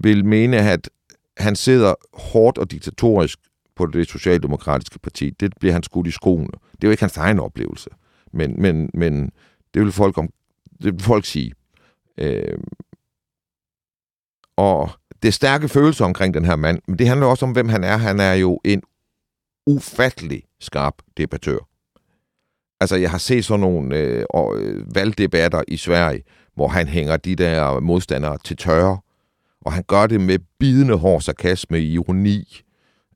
vil 0.00 0.24
mene, 0.24 0.56
at 0.56 0.90
han 1.36 1.56
sidder 1.56 1.94
hårdt 2.12 2.58
og 2.58 2.70
diktatorisk 2.70 3.38
på 3.76 3.86
det 3.86 4.08
socialdemokratiske 4.08 4.98
parti. 4.98 5.30
Det 5.30 5.52
bliver 5.60 5.72
han 5.72 5.82
skudt 5.82 6.06
i 6.06 6.10
skoene. 6.10 6.46
Det 6.46 6.84
er 6.84 6.88
jo 6.88 6.90
ikke 6.90 7.02
hans 7.02 7.16
egen 7.16 7.38
oplevelse. 7.38 7.90
Men, 8.32 8.62
men, 8.62 8.90
men 8.94 9.32
det 9.74 9.82
vil 9.82 9.92
folk, 9.92 10.18
om, 10.18 10.28
det 10.82 10.92
vil 10.92 11.02
folk 11.02 11.24
sige. 11.24 11.52
Øh, 12.18 12.58
og 14.58 14.90
det 15.22 15.34
stærke 15.34 15.68
følelse 15.68 16.04
omkring 16.04 16.34
den 16.34 16.44
her 16.44 16.56
mand, 16.56 16.78
men 16.88 16.98
det 16.98 17.08
handler 17.08 17.26
også 17.26 17.46
om, 17.46 17.52
hvem 17.52 17.68
han 17.68 17.84
er. 17.84 17.96
Han 17.96 18.20
er 18.20 18.32
jo 18.32 18.60
en 18.64 18.82
ufattelig 19.66 20.42
skarp 20.60 20.94
debattør. 21.16 21.58
Altså, 22.80 22.96
jeg 22.96 23.10
har 23.10 23.18
set 23.18 23.44
sådan 23.44 23.60
nogle 23.60 23.96
øh, 23.96 24.24
øh, 24.54 24.94
valgdebatter 24.94 25.62
i 25.68 25.76
Sverige, 25.76 26.22
hvor 26.54 26.68
han 26.68 26.88
hænger 26.88 27.16
de 27.16 27.34
der 27.34 27.80
modstandere 27.80 28.38
til 28.44 28.56
tørre, 28.56 28.98
og 29.60 29.72
han 29.72 29.84
gør 29.86 30.06
det 30.06 30.20
med 30.20 30.38
bidende 30.58 30.94
hård 30.94 31.20
sarkasme, 31.20 31.80
ironi, 31.80 32.60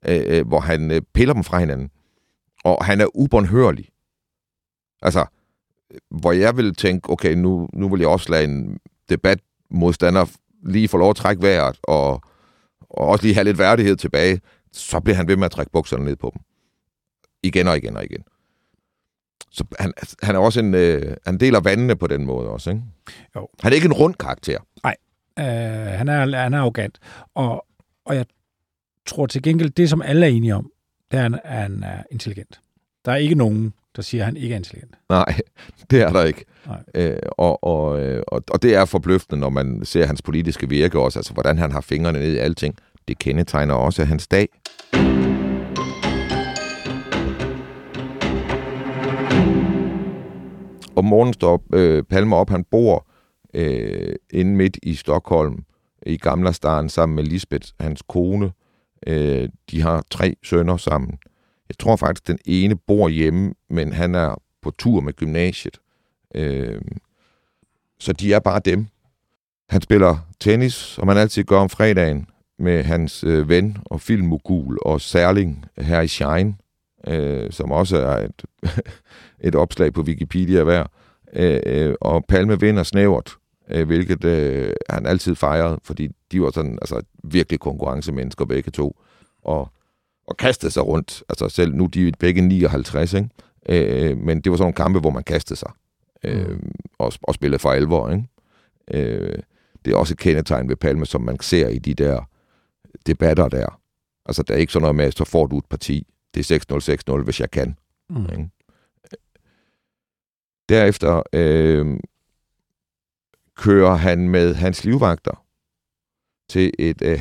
øh, 0.07 0.23
øh, 0.27 0.47
hvor 0.47 0.59
han 0.59 0.91
øh, 0.91 1.01
piller 1.13 1.33
dem 1.33 1.43
fra 1.43 1.59
hinanden. 1.59 1.89
Og 2.63 2.85
han 2.85 3.01
er 3.01 3.15
ubåndhørlig. 3.15 3.89
Altså, 5.01 5.25
øh, 5.91 5.99
hvor 6.19 6.31
jeg 6.31 6.57
vil 6.57 6.75
tænke, 6.75 7.09
okay, 7.09 7.33
nu, 7.33 7.67
nu 7.73 7.89
vil 7.89 7.99
jeg 7.99 8.09
også 8.09 8.31
lade 8.31 8.43
en 8.43 8.79
debatmodstander 9.09 10.25
lige 10.65 10.87
få 10.87 10.97
lov 10.97 11.09
at 11.09 11.15
trække 11.15 11.41
vejret, 11.41 11.79
og, 11.83 12.11
og 12.79 13.07
også 13.07 13.23
lige 13.25 13.33
have 13.33 13.43
lidt 13.43 13.57
værdighed 13.57 13.95
tilbage, 13.95 14.41
så 14.71 14.99
bliver 14.99 15.15
han 15.15 15.27
ved 15.27 15.37
med 15.37 15.45
at 15.45 15.51
trække 15.51 15.71
bukserne 15.71 16.05
ned 16.05 16.15
på 16.15 16.31
dem. 16.33 16.41
Igen 17.43 17.67
og 17.67 17.77
igen 17.77 17.97
og 17.97 18.03
igen. 18.03 18.23
Så 19.51 19.63
han, 19.79 19.93
han 20.23 20.35
er 20.35 20.39
også 20.39 20.59
en, 20.59 20.73
øh, 20.73 21.17
han 21.25 21.37
deler 21.37 21.59
vandene 21.59 21.95
på 21.95 22.07
den 22.07 22.25
måde 22.25 22.49
også, 22.49 22.69
ikke? 22.69 22.81
Jo. 23.35 23.47
Han 23.59 23.71
er 23.71 23.75
ikke 23.75 23.85
en 23.85 23.93
rund 23.93 24.15
karakter. 24.15 24.59
Nej, 24.83 24.95
øh, 25.39 25.45
han, 25.97 26.09
er, 26.09 26.37
han 26.37 26.53
er 26.53 26.59
arrogant. 26.59 26.99
Og, 27.33 27.65
og 28.05 28.15
jeg 28.15 28.25
tror 29.05 29.25
til 29.25 29.41
gengæld, 29.41 29.69
det 29.69 29.89
som 29.89 30.01
alle 30.01 30.25
er 30.25 30.29
enige 30.29 30.55
om, 30.55 30.71
det 31.11 31.19
er, 31.19 31.25
at 31.43 31.61
han 31.61 31.83
er 31.83 32.03
intelligent. 32.11 32.59
Der 33.05 33.11
er 33.11 33.15
ikke 33.15 33.35
nogen, 33.35 33.73
der 33.95 34.01
siger, 34.01 34.21
at 34.21 34.25
han 34.25 34.37
ikke 34.37 34.53
er 34.53 34.57
intelligent. 34.57 34.95
Nej, 35.09 35.39
det 35.91 36.01
er 36.01 36.09
der 36.09 36.23
ikke. 36.23 36.45
Nej. 36.67 36.83
Øh, 36.95 37.17
og, 37.31 37.63
og, 37.63 38.01
øh, 38.01 38.23
og, 38.27 38.43
og 38.51 38.61
det 38.61 38.75
er 38.75 38.85
forbløffende, 38.85 39.39
når 39.39 39.49
man 39.49 39.85
ser 39.85 40.05
hans 40.05 40.21
politiske 40.21 40.69
virke 40.69 40.99
også, 40.99 41.19
altså 41.19 41.33
hvordan 41.33 41.57
han 41.57 41.71
har 41.71 41.81
fingrene 41.81 42.19
ned 42.19 42.33
i 42.33 42.37
alting. 42.37 42.75
Det 43.07 43.19
kendetegner 43.19 43.73
også 43.73 44.03
hans 44.03 44.27
dag. 44.27 44.47
Om 50.95 51.05
morgenen 51.05 51.33
står 51.33 51.63
øh, 51.73 52.03
Palmer 52.03 52.37
op, 52.37 52.49
han 52.49 52.63
bor 52.63 53.07
øh, 53.53 54.15
inde 54.33 54.55
midt 54.55 54.77
i 54.83 54.95
Stockholm, 54.95 55.63
i 56.05 56.17
Gamla 56.17 56.51
sammen 56.87 57.15
med 57.15 57.23
Lisbeth, 57.23 57.67
hans 57.79 58.01
kone. 58.07 58.51
Øh, 59.07 59.49
de 59.71 59.81
har 59.81 60.03
tre 60.09 60.35
sønner 60.43 60.77
sammen. 60.77 61.17
Jeg 61.69 61.77
tror 61.79 61.95
faktisk, 61.95 62.27
den 62.27 62.39
ene 62.45 62.75
bor 62.75 63.09
hjemme, 63.09 63.53
men 63.69 63.93
han 63.93 64.15
er 64.15 64.41
på 64.61 64.71
tur 64.71 65.01
med 65.01 65.13
gymnasiet. 65.13 65.79
Øh, 66.35 66.81
så 67.99 68.13
de 68.13 68.33
er 68.33 68.39
bare 68.39 68.61
dem. 68.65 68.87
Han 69.69 69.81
spiller 69.81 70.17
tennis, 70.39 70.73
som 70.73 71.07
han 71.07 71.17
altid 71.17 71.43
gør 71.43 71.59
om 71.59 71.69
fredagen, 71.69 72.27
med 72.59 72.83
hans 72.83 73.23
øh, 73.23 73.49
ven 73.49 73.77
og 73.85 74.01
filmmogul 74.01 74.77
og 74.81 75.01
særling 75.01 75.65
her 75.77 76.01
i 76.01 76.07
Shine, 76.07 76.55
øh, 77.07 77.51
som 77.51 77.71
også 77.71 77.97
er 77.97 78.25
et, 78.25 78.43
et 79.47 79.55
opslag 79.55 79.93
på 79.93 80.01
Wikipedia 80.01 80.63
hver. 80.63 80.85
Øh, 81.33 81.59
øh, 81.65 81.95
og 82.01 82.25
Palme 82.27 82.59
vinder 82.59 82.83
snævert 82.83 83.37
øh, 83.69 83.87
hvilket 83.87 84.23
øh, 84.23 84.73
han 84.89 85.05
altid 85.05 85.35
fejrede, 85.35 85.79
fordi 85.83 86.09
de 86.31 86.41
var 86.41 86.51
sådan 86.51 86.77
altså, 86.81 87.01
virkelig 87.23 87.59
konkurrencemennesker 87.59 88.45
begge 88.45 88.71
to, 88.71 88.97
og, 89.43 89.71
og 90.27 90.37
kastede 90.37 90.71
sig 90.71 90.85
rundt. 90.85 91.23
Altså 91.29 91.49
selv 91.49 91.75
nu 91.75 91.85
de 91.85 92.07
er 92.07 92.11
begge 92.19 92.41
59, 92.41 93.13
ikke? 93.13 93.29
Øh, 93.69 94.17
men 94.17 94.41
det 94.41 94.51
var 94.51 94.57
sådan 94.57 94.63
nogle 94.63 94.75
kampe, 94.75 94.99
hvor 94.99 95.09
man 95.09 95.23
kastede 95.23 95.59
sig 95.59 95.71
øh, 96.23 96.59
og, 96.97 97.13
og 97.21 97.33
spillede 97.33 97.59
for 97.59 97.71
alvor. 97.71 98.09
Ikke? 98.09 98.27
Øh, 98.91 99.39
det 99.85 99.93
er 99.93 99.97
også 99.97 100.13
et 100.13 100.17
kendetegn 100.17 100.69
ved 100.69 100.75
Palme, 100.75 101.05
som 101.05 101.21
man 101.21 101.39
ser 101.39 101.67
i 101.67 101.79
de 101.79 101.93
der 101.93 102.29
debatter 103.07 103.49
der. 103.49 103.79
Altså, 104.25 104.43
der 104.43 104.53
er 104.53 104.57
ikke 104.57 104.73
sådan 104.73 104.81
noget 104.81 104.95
med, 104.95 105.05
at 105.05 105.17
så 105.17 105.25
får 105.25 105.47
du 105.47 105.57
et 105.57 105.65
parti. 105.65 106.07
Det 106.33 106.51
er 106.51 106.59
6-0, 107.09 107.15
6-0, 107.17 107.23
hvis 107.23 107.39
jeg 107.39 107.51
kan. 107.51 107.77
Mm. 108.09 108.25
Ikke? 108.25 108.49
Derefter 110.69 111.23
øh, 111.33 111.99
kører 113.55 113.95
han 113.95 114.29
med 114.29 114.53
hans 114.53 114.83
livvagter 114.83 115.45
til 116.49 116.71
et 116.79 117.01
øh, 117.01 117.19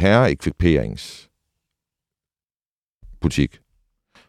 butik, 3.23 3.61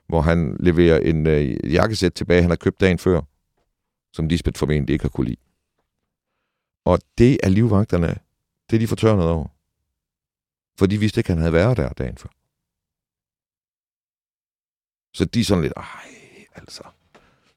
hvor 0.08 0.22
han 0.22 0.58
leverer 0.60 1.00
en 1.00 1.28
øh, 1.28 1.74
jakkesæt 1.74 2.14
tilbage, 2.14 2.42
han 2.42 2.52
har 2.52 2.56
købt 2.56 2.80
dagen 2.80 3.00
før, 3.00 3.22
som 4.14 4.28
Lisbeth 4.28 4.60
formentlig 4.60 4.94
ikke 4.94 5.04
har 5.04 5.10
kunne 5.10 5.28
lide. 5.28 5.42
Og 6.86 7.00
det 7.18 7.40
er 7.44 7.50
livvagterne, 7.50 8.08
det 8.70 8.76
er 8.76 8.80
de 8.80 8.88
fortørnet 8.88 9.30
over. 9.30 9.48
For 10.80 10.86
de 10.86 10.98
vidste 10.98 11.20
ikke, 11.20 11.28
at 11.28 11.36
han 11.36 11.38
havde 11.38 11.54
været 11.54 11.78
der 11.78 11.90
dagen 11.90 12.18
før. 12.18 12.30
Så 15.14 15.26
de 15.26 15.40
er 15.40 15.44
sådan 15.44 15.62
lidt, 15.62 15.74
ej, 15.78 16.46
altså. 16.56 16.84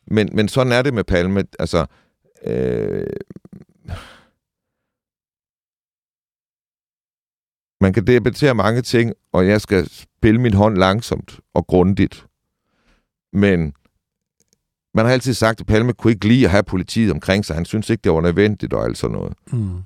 Men, 0.07 0.29
men 0.33 0.49
sådan 0.49 0.73
er 0.73 0.83
det 0.83 0.95
med 0.95 1.05
Palme. 1.05 1.45
Altså, 1.59 1.87
øh, 2.43 3.07
man 7.81 7.93
kan 7.93 8.07
debattere 8.07 8.55
mange 8.55 8.83
ting, 8.83 9.13
og 9.33 9.47
jeg 9.49 9.61
skal 9.61 9.89
spille 9.91 10.41
min 10.41 10.55
hånd 10.55 10.77
langsomt 10.77 11.41
og 11.55 11.67
grundigt. 11.67 12.27
Men 13.33 13.75
man 14.95 15.05
har 15.05 15.13
altid 15.13 15.35
sagt, 15.35 15.61
at 15.61 15.67
Palme 15.67 15.93
kunne 15.93 16.13
ikke 16.13 16.29
lide 16.29 16.45
at 16.45 16.51
have 16.51 16.63
politiet 16.63 17.13
omkring 17.13 17.45
sig. 17.45 17.57
Han 17.57 17.65
synes 17.65 17.91
ikke, 17.91 18.03
det 18.03 18.13
var 18.13 18.21
nødvendigt 18.21 18.73
og 18.73 18.85
alt 18.85 18.99
sådan 18.99 19.17
noget. 19.17 19.33
Mm. 19.53 19.83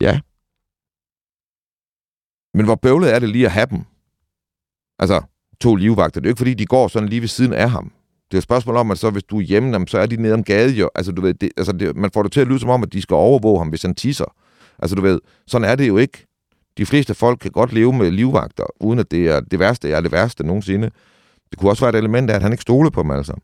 Ja. 0.00 0.20
Men 2.54 2.64
hvor 2.64 2.74
bøvlet 2.74 3.14
er 3.14 3.18
det 3.18 3.28
lige 3.28 3.46
at 3.46 3.52
have 3.52 3.66
dem? 3.66 3.84
Altså, 4.98 5.22
to 5.60 5.74
livvagter. 5.74 6.20
Det 6.20 6.26
er 6.26 6.30
jo 6.30 6.32
ikke, 6.32 6.38
fordi 6.38 6.54
de 6.54 6.66
går 6.66 6.88
sådan 6.88 7.08
lige 7.08 7.20
ved 7.20 7.28
siden 7.28 7.52
af 7.52 7.70
ham. 7.70 7.92
Det 8.30 8.36
er 8.36 8.38
et 8.38 8.44
spørgsmål 8.44 8.76
om, 8.76 8.90
at 8.90 8.98
så 8.98 9.10
hvis 9.10 9.24
du 9.24 9.38
er 9.38 9.42
hjemme, 9.42 9.72
jamen, 9.72 9.88
så 9.88 9.98
er 9.98 10.06
de 10.06 10.16
nede 10.16 10.34
om 10.34 10.44
gaden 10.44 10.76
jo. 10.76 10.90
Altså, 10.94 11.12
du 11.12 11.22
ved, 11.22 11.34
det, 11.34 11.50
altså 11.56 11.72
det, 11.72 11.96
man 11.96 12.10
får 12.10 12.22
det 12.22 12.32
til 12.32 12.40
at 12.40 12.46
lyde 12.46 12.58
som 12.58 12.70
om, 12.70 12.82
at 12.82 12.92
de 12.92 13.02
skal 13.02 13.14
overvåge 13.14 13.58
ham, 13.58 13.68
hvis 13.68 13.82
han 13.82 13.94
tisser. 13.94 14.34
Altså, 14.78 14.96
du 14.96 15.02
ved, 15.02 15.20
sådan 15.46 15.68
er 15.68 15.74
det 15.74 15.88
jo 15.88 15.96
ikke. 15.96 16.26
De 16.78 16.86
fleste 16.86 17.14
folk 17.14 17.38
kan 17.38 17.50
godt 17.50 17.72
leve 17.72 17.92
med 17.92 18.10
livvagter, 18.10 18.64
uden 18.80 18.98
at 18.98 19.10
det 19.10 19.28
er 19.28 19.40
det 19.40 19.58
værste, 19.58 19.90
er 19.90 20.00
det 20.00 20.12
værste 20.12 20.46
nogensinde. 20.46 20.90
Det 21.50 21.58
kunne 21.58 21.70
også 21.70 21.84
være 21.84 21.94
et 21.94 21.98
element 21.98 22.30
af, 22.30 22.34
at 22.34 22.42
han 22.42 22.52
ikke 22.52 22.62
stole 22.62 22.90
på 22.90 23.02
dem, 23.02 23.10
altså. 23.10 23.34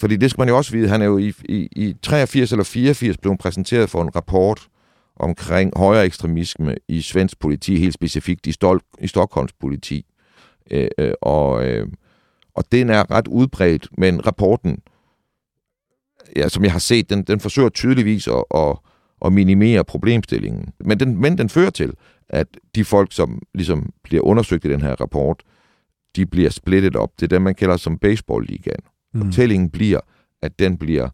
Fordi 0.00 0.16
det 0.16 0.30
skal 0.30 0.40
man 0.40 0.48
jo 0.48 0.56
også 0.56 0.72
vide, 0.72 0.88
han 0.88 1.02
er 1.02 1.06
jo 1.06 1.18
i, 1.18 1.32
i, 1.44 1.68
i 1.72 1.96
83 2.02 2.52
eller 2.52 2.64
84 2.64 3.18
blevet 3.18 3.38
præsenteret 3.38 3.90
for 3.90 4.02
en 4.02 4.16
rapport 4.16 4.68
omkring 5.16 5.72
højere 5.76 6.04
ekstremisme 6.04 6.76
i 6.88 7.02
svensk 7.02 7.38
politi, 7.38 7.76
helt 7.76 7.94
specifikt 7.94 8.46
i, 8.46 8.52
Stol 8.52 8.80
i 9.00 9.06
Stockholms 9.06 9.52
politi. 9.52 10.06
Øh, 10.70 10.88
øh, 10.98 11.12
og, 11.22 11.66
øh, 11.66 11.88
og 12.54 12.64
den 12.72 12.90
er 12.90 13.10
ret 13.10 13.28
udbredt, 13.28 13.88
men 13.98 14.26
rapporten, 14.26 14.78
ja, 16.36 16.48
som 16.48 16.64
jeg 16.64 16.72
har 16.72 16.78
set, 16.78 17.10
den, 17.10 17.22
den 17.22 17.40
forsøger 17.40 17.68
tydeligvis 17.68 18.28
at, 18.28 18.44
at, 18.54 18.76
at 19.24 19.32
minimere 19.32 19.84
problemstillingen. 19.84 20.72
Men 20.78 21.00
den, 21.00 21.20
men 21.20 21.38
den 21.38 21.48
fører 21.48 21.70
til, 21.70 21.92
at 22.28 22.46
de 22.74 22.84
folk, 22.84 23.12
som 23.12 23.42
ligesom 23.54 23.92
bliver 24.02 24.22
undersøgt 24.22 24.64
i 24.64 24.70
den 24.70 24.80
her 24.80 24.94
rapport, 25.00 25.42
de 26.16 26.26
bliver 26.26 26.50
splittet 26.50 26.96
op. 26.96 27.12
Det 27.20 27.22
er 27.22 27.28
det, 27.28 27.42
man 27.42 27.54
kalder 27.54 27.76
som 27.76 27.98
baseball-ligaen. 27.98 28.80
Mm. 29.14 29.22
Fortællingen 29.22 29.70
bliver, 29.70 30.00
at 30.42 30.58
den 30.58 30.78
bliver 30.78 31.08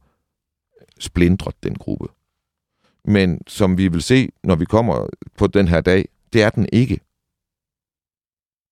splindret, 0.98 1.54
den 1.62 1.74
gruppe. 1.74 2.06
Men 3.04 3.40
som 3.46 3.78
vi 3.78 3.88
vil 3.88 4.02
se, 4.02 4.28
når 4.44 4.54
vi 4.54 4.64
kommer 4.64 5.06
på 5.38 5.46
den 5.46 5.68
her 5.68 5.80
dag, 5.80 6.08
det 6.32 6.42
er 6.42 6.50
den 6.50 6.66
ikke. 6.72 7.00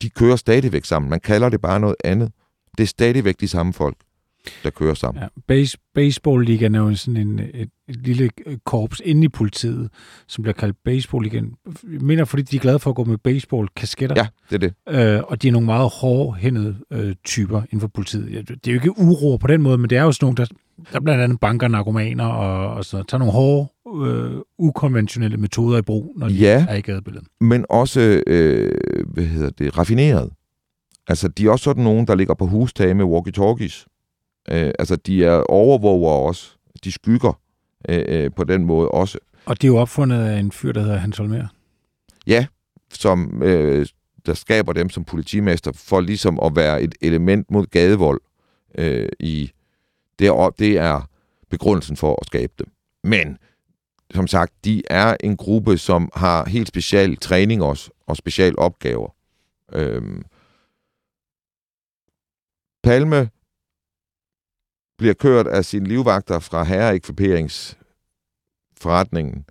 De 0.02 0.10
kører 0.10 0.36
stadigvæk 0.36 0.84
sammen. 0.84 1.10
Man 1.10 1.20
kalder 1.20 1.48
det 1.48 1.60
bare 1.60 1.80
noget 1.80 1.96
andet. 2.04 2.32
Det 2.78 2.82
er 2.82 2.88
stadigvæk 2.88 3.40
de 3.40 3.48
samme 3.48 3.72
folk 3.72 3.96
der 4.62 4.70
kører 4.70 4.94
sammen. 4.94 5.22
Ja, 5.22 5.28
base, 5.48 5.78
Baseball-ligaen 5.94 6.74
er 6.74 6.78
jo 6.78 6.94
sådan 6.94 7.16
en, 7.20 7.38
et, 7.38 7.68
et 7.88 7.96
lille 7.96 8.30
korps 8.64 9.02
inde 9.04 9.24
i 9.24 9.28
politiet, 9.28 9.90
som 10.28 10.42
bliver 10.42 10.54
kaldt 10.54 10.76
Baseball-ligaen. 10.84 11.54
Jeg 11.92 12.00
mener, 12.00 12.24
fordi 12.24 12.42
de 12.42 12.56
er 12.56 12.60
glade 12.60 12.78
for 12.78 12.90
at 12.90 12.96
gå 12.96 13.04
med 13.04 13.18
baseball-kasketter. 13.18 14.16
Ja, 14.16 14.26
det 14.50 14.64
er 14.64 14.70
det. 14.92 15.16
Øh, 15.16 15.22
og 15.28 15.42
de 15.42 15.48
er 15.48 15.52
nogle 15.52 15.66
meget 15.66 15.90
hårdhændede 16.00 16.76
øh, 16.90 17.14
typer 17.24 17.62
inden 17.62 17.80
for 17.80 17.88
politiet. 17.88 18.48
Det 18.48 18.68
er 18.68 18.72
jo 18.72 18.74
ikke 18.74 18.98
uro 18.98 19.36
på 19.36 19.46
den 19.46 19.62
måde, 19.62 19.78
men 19.78 19.90
det 19.90 19.98
er 19.98 20.02
jo 20.02 20.12
sådan 20.12 20.26
nogle, 20.26 20.36
der, 20.36 20.46
der 20.92 21.00
blandt 21.00 21.22
andet 21.22 21.40
banker 21.40 21.68
narkomaner 21.68 22.24
og, 22.24 22.74
og 22.74 22.84
så 22.84 23.02
tager 23.02 23.18
nogle 23.18 23.32
hårde, 23.32 23.68
øh, 24.06 24.40
ukonventionelle 24.58 25.36
metoder 25.36 25.78
i 25.78 25.82
brug, 25.82 26.14
når 26.16 26.28
de 26.28 26.34
ja, 26.34 26.66
er 26.68 26.74
i 26.74 26.80
gadebilledet. 26.80 27.28
men 27.40 27.64
også, 27.70 28.22
øh, 28.26 28.72
hvad 29.06 29.24
hedder 29.24 29.50
det, 29.50 29.78
raffineret. 29.78 30.30
Altså, 31.08 31.28
de 31.28 31.46
er 31.46 31.50
også 31.50 31.62
sådan 31.62 31.84
nogen, 31.84 32.06
der 32.06 32.14
ligger 32.14 32.34
på 32.34 32.46
hustage 32.46 32.94
med 32.94 33.04
walkie-talkies 33.04 33.86
Øh, 34.50 34.72
altså, 34.78 34.96
de 34.96 35.24
er 35.24 35.36
overvåger 35.36 36.12
også. 36.12 36.50
De 36.84 36.92
skygger 36.92 37.40
øh, 37.88 38.04
øh, 38.08 38.30
på 38.36 38.44
den 38.44 38.64
måde 38.64 38.88
også. 38.88 39.18
Og 39.46 39.62
det 39.62 39.68
er 39.68 39.72
jo 39.72 39.76
opfundet 39.76 40.24
af 40.24 40.38
en 40.38 40.52
fyr, 40.52 40.72
der 40.72 40.80
hedder 40.80 40.96
Hans 40.96 41.18
Holmer. 41.18 41.46
Ja, 42.26 42.46
som 42.92 43.42
øh, 43.42 43.86
der 44.26 44.34
skaber 44.34 44.72
dem 44.72 44.90
som 44.90 45.04
politimester 45.04 45.72
for 45.72 46.00
ligesom 46.00 46.40
at 46.42 46.56
være 46.56 46.82
et 46.82 46.94
element 47.00 47.50
mod 47.50 47.66
gadevold 47.66 48.20
øh, 48.78 49.08
i 49.20 49.52
det 50.18 50.26
er, 50.26 50.50
det 50.58 50.78
er 50.78 51.08
begrundelsen 51.50 51.96
for 51.96 52.18
at 52.20 52.26
skabe 52.26 52.52
dem. 52.58 52.72
Men 53.04 53.38
som 54.14 54.26
sagt, 54.26 54.52
de 54.64 54.82
er 54.90 55.16
en 55.20 55.36
gruppe, 55.36 55.78
som 55.78 56.10
har 56.14 56.48
helt 56.48 56.68
special 56.68 57.16
træning 57.16 57.62
også, 57.62 57.90
og 58.06 58.16
special 58.16 58.58
opgaver. 58.58 59.14
Øhm, 59.72 60.24
Palme 62.82 63.30
bliver 65.04 65.14
kørt 65.14 65.46
af 65.46 65.64
sine 65.64 65.88
livvagter 65.88 66.38
fra 66.38 66.62
herreekviperingsforretningen 66.62 69.44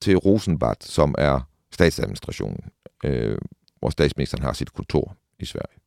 til 0.00 0.16
Rosenbad, 0.16 0.74
som 0.80 1.14
er 1.18 1.40
statsadministrationen, 1.72 2.70
øh, 3.04 3.38
hvor 3.78 3.90
statsministeren 3.90 4.42
har 4.42 4.52
sit 4.52 4.72
kontor 4.72 5.16
i 5.38 5.44
Sverige. 5.44 5.80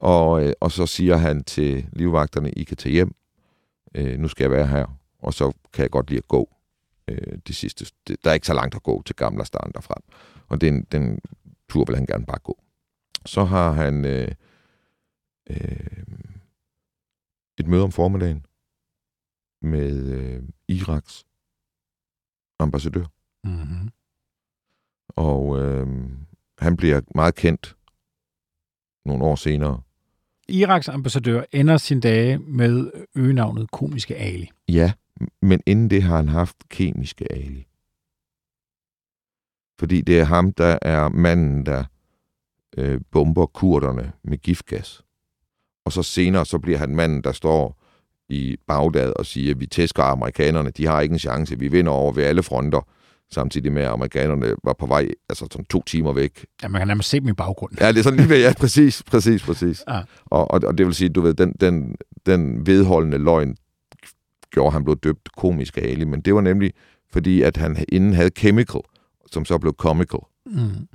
Og, 0.00 0.44
øh, 0.44 0.52
og 0.60 0.72
så 0.72 0.86
siger 0.86 1.16
han 1.16 1.44
til 1.44 1.86
livvagterne, 1.92 2.50
I 2.50 2.64
kan 2.64 2.76
tage 2.76 2.92
hjem, 2.92 3.14
øh, 3.94 4.18
nu 4.18 4.28
skal 4.28 4.44
jeg 4.44 4.50
være 4.50 4.66
her, 4.66 4.86
og 5.18 5.34
så 5.34 5.52
kan 5.72 5.82
jeg 5.82 5.90
godt 5.90 6.10
lide 6.10 6.18
at 6.18 6.28
gå 6.28 6.48
øh, 7.08 7.38
de 7.48 7.54
sidste. 7.54 7.86
Det, 8.08 8.24
der 8.24 8.30
er 8.30 8.34
ikke 8.34 8.46
så 8.46 8.54
langt 8.54 8.74
at 8.74 8.82
gå 8.82 9.02
til 9.06 9.16
Gamla 9.16 9.44
Stan 9.44 9.72
derfra. 9.74 9.94
Og 10.48 10.60
den, 10.60 10.86
den 10.92 11.18
tur 11.68 11.84
vil 11.84 11.96
han 11.96 12.06
gerne 12.06 12.26
bare 12.26 12.38
gå. 12.38 12.58
Så 13.26 13.44
har 13.44 13.72
han 13.72 14.04
øh, 14.04 14.28
øh, 15.50 16.04
et 17.58 17.66
møde 17.66 17.82
om 17.82 17.92
formiddagen 17.92 18.46
med 19.62 20.12
øh, 20.12 20.42
Iraks 20.68 21.26
ambassadør. 22.58 23.04
Mm-hmm. 23.44 23.90
Og 25.08 25.62
øh, 25.62 25.86
han 26.58 26.76
bliver 26.76 27.00
meget 27.14 27.34
kendt 27.34 27.76
nogle 29.04 29.24
år 29.24 29.36
senere. 29.36 29.80
Iraks 30.48 30.88
ambassadør 30.88 31.42
ender 31.52 31.76
sin 31.76 32.00
dage 32.00 32.38
med 32.38 32.90
øgenavnet 33.14 33.70
Komiske 33.70 34.16
Ali. 34.16 34.50
Ja, 34.68 34.92
men 35.42 35.60
inden 35.66 35.90
det 35.90 36.02
har 36.02 36.16
han 36.16 36.28
haft 36.28 36.56
Kemiske 36.68 37.32
Ali. 37.32 37.66
Fordi 39.78 40.00
det 40.00 40.20
er 40.20 40.24
ham, 40.24 40.52
der 40.52 40.78
er 40.82 41.08
manden, 41.08 41.66
der 41.66 41.84
øh, 42.76 43.00
bomber 43.10 43.46
kurderne 43.46 44.12
med 44.22 44.38
giftgas 44.38 45.04
og 45.84 45.92
så 45.92 46.02
senere 46.02 46.46
så 46.46 46.58
bliver 46.58 46.78
han 46.78 46.96
manden, 46.96 47.22
der 47.22 47.32
står 47.32 47.80
i 48.28 48.56
Bagdad 48.66 49.12
og 49.16 49.26
siger, 49.26 49.50
at 49.50 49.60
vi 49.60 49.66
tæsker 49.66 50.02
amerikanerne, 50.02 50.70
de 50.70 50.86
har 50.86 51.00
ikke 51.00 51.12
en 51.12 51.18
chance, 51.18 51.58
vi 51.58 51.68
vinder 51.68 51.92
over 51.92 52.12
ved 52.12 52.24
alle 52.24 52.42
fronter, 52.42 52.80
samtidig 53.30 53.72
med, 53.72 53.82
at 53.82 53.88
amerikanerne 53.88 54.54
var 54.64 54.72
på 54.72 54.86
vej, 54.86 55.08
altså 55.28 55.46
sådan 55.52 55.64
to 55.64 55.82
timer 55.86 56.12
væk. 56.12 56.46
Ja, 56.62 56.68
man 56.68 56.80
kan 56.80 56.88
nærmest 56.88 57.08
se 57.08 57.20
dem 57.20 57.28
i 57.28 57.32
baggrunden. 57.32 57.78
Ja, 57.80 57.88
det 57.88 57.98
er 57.98 58.02
sådan 58.02 58.18
lige 58.18 58.28
ved, 58.28 58.40
ja, 58.40 58.52
præcis, 58.60 59.02
præcis, 59.02 59.42
præcis. 59.42 59.84
Ja. 59.88 60.00
Og, 60.24 60.50
og, 60.50 60.60
og, 60.66 60.78
det 60.78 60.86
vil 60.86 60.94
sige, 60.94 61.08
du 61.08 61.20
ved, 61.20 61.34
den, 61.34 61.52
den, 61.60 61.96
den 62.26 62.66
vedholdende 62.66 63.18
løgn 63.18 63.56
gjorde, 64.50 64.72
han 64.72 64.84
blev 64.84 64.96
døbt 64.96 65.32
komisk 65.36 65.76
Ali, 65.76 66.04
men 66.04 66.20
det 66.20 66.34
var 66.34 66.40
nemlig, 66.40 66.72
fordi 67.12 67.42
at 67.42 67.56
han 67.56 67.84
inden 67.88 68.14
havde 68.14 68.30
Chemical, 68.38 68.80
som 69.32 69.44
så 69.44 69.58
blev 69.58 69.74
Comical. 69.78 70.20
Mm. 70.46 70.88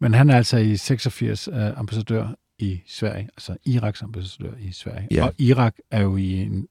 Men 0.00 0.14
han 0.14 0.30
er 0.30 0.36
altså 0.36 0.56
i 0.56 0.76
86 0.76 1.48
uh, 1.48 1.56
øh, 1.56 1.78
ambassadør 1.78 2.28
i 2.64 2.82
Sverige, 2.86 3.28
altså 3.36 3.56
Iraks 3.64 4.02
ambassadør 4.02 4.52
i 4.60 4.72
Sverige. 4.72 5.08
Ja. 5.10 5.24
Og 5.24 5.34
Irak 5.38 5.74
er 5.90 6.02
jo 6.02 6.16
i 6.16 6.32
en 6.32 6.68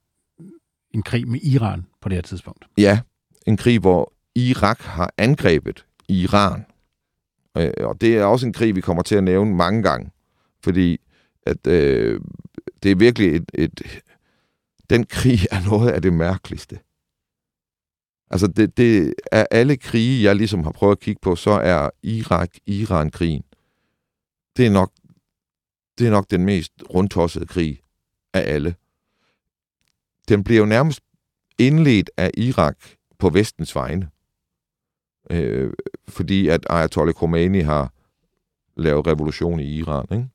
en 0.93 1.03
krig 1.03 1.27
med 1.27 1.39
Iran 1.43 1.85
på 2.01 2.09
det 2.09 2.15
her 2.15 2.21
tidspunkt. 2.21 2.65
Ja, 2.77 2.99
en 3.45 3.57
krig, 3.57 3.79
hvor 3.79 4.13
Irak 4.35 4.79
har 4.81 5.13
angrebet 5.17 5.85
Iran. 6.09 6.65
Øh, 7.57 7.71
og 7.79 8.01
det 8.01 8.17
er 8.17 8.25
også 8.25 8.45
en 8.45 8.53
krig, 8.53 8.75
vi 8.75 8.81
kommer 8.81 9.03
til 9.03 9.15
at 9.15 9.23
nævne 9.23 9.55
mange 9.55 9.83
gange, 9.83 10.11
fordi 10.63 10.99
at 11.45 11.67
øh, 11.67 12.21
det 12.83 12.91
er 12.91 12.95
virkelig 12.95 13.35
et, 13.35 13.51
et... 13.53 14.01
Den 14.89 15.05
krig 15.05 15.39
er 15.51 15.69
noget 15.69 15.91
af 15.91 16.01
det 16.01 16.13
mærkeligste. 16.13 16.79
Altså, 18.29 18.47
det, 18.47 18.77
det 18.77 19.13
er 19.31 19.45
alle 19.51 19.77
krige, 19.77 20.23
jeg 20.23 20.35
ligesom 20.35 20.63
har 20.63 20.71
prøvet 20.71 20.91
at 20.91 20.99
kigge 20.99 21.19
på, 21.21 21.35
så 21.35 21.51
er 21.51 21.89
Irak-Iran-krigen, 22.03 23.43
det 24.57 24.65
er 24.65 24.69
nok 24.69 24.91
det 25.97 26.07
er 26.07 26.11
nok 26.11 26.31
den 26.31 26.45
mest 26.45 26.73
rundtossede 26.89 27.45
krig 27.45 27.81
af 28.33 28.53
alle. 28.53 28.75
Den 30.27 30.43
bliver 30.43 30.59
jo 30.59 30.65
nærmest 30.65 31.01
indledt 31.57 32.09
af 32.17 32.31
Irak 32.37 32.77
på 33.17 33.29
vestens 33.29 33.75
vegne. 33.75 34.09
Øh, 35.29 35.73
fordi 36.07 36.47
at 36.47 36.65
Ayatollah 36.69 37.15
Khomeini 37.15 37.59
har 37.59 37.93
lavet 38.75 39.07
revolution 39.07 39.59
i 39.59 39.77
Iran. 39.77 40.05
Ikke? 40.11 40.29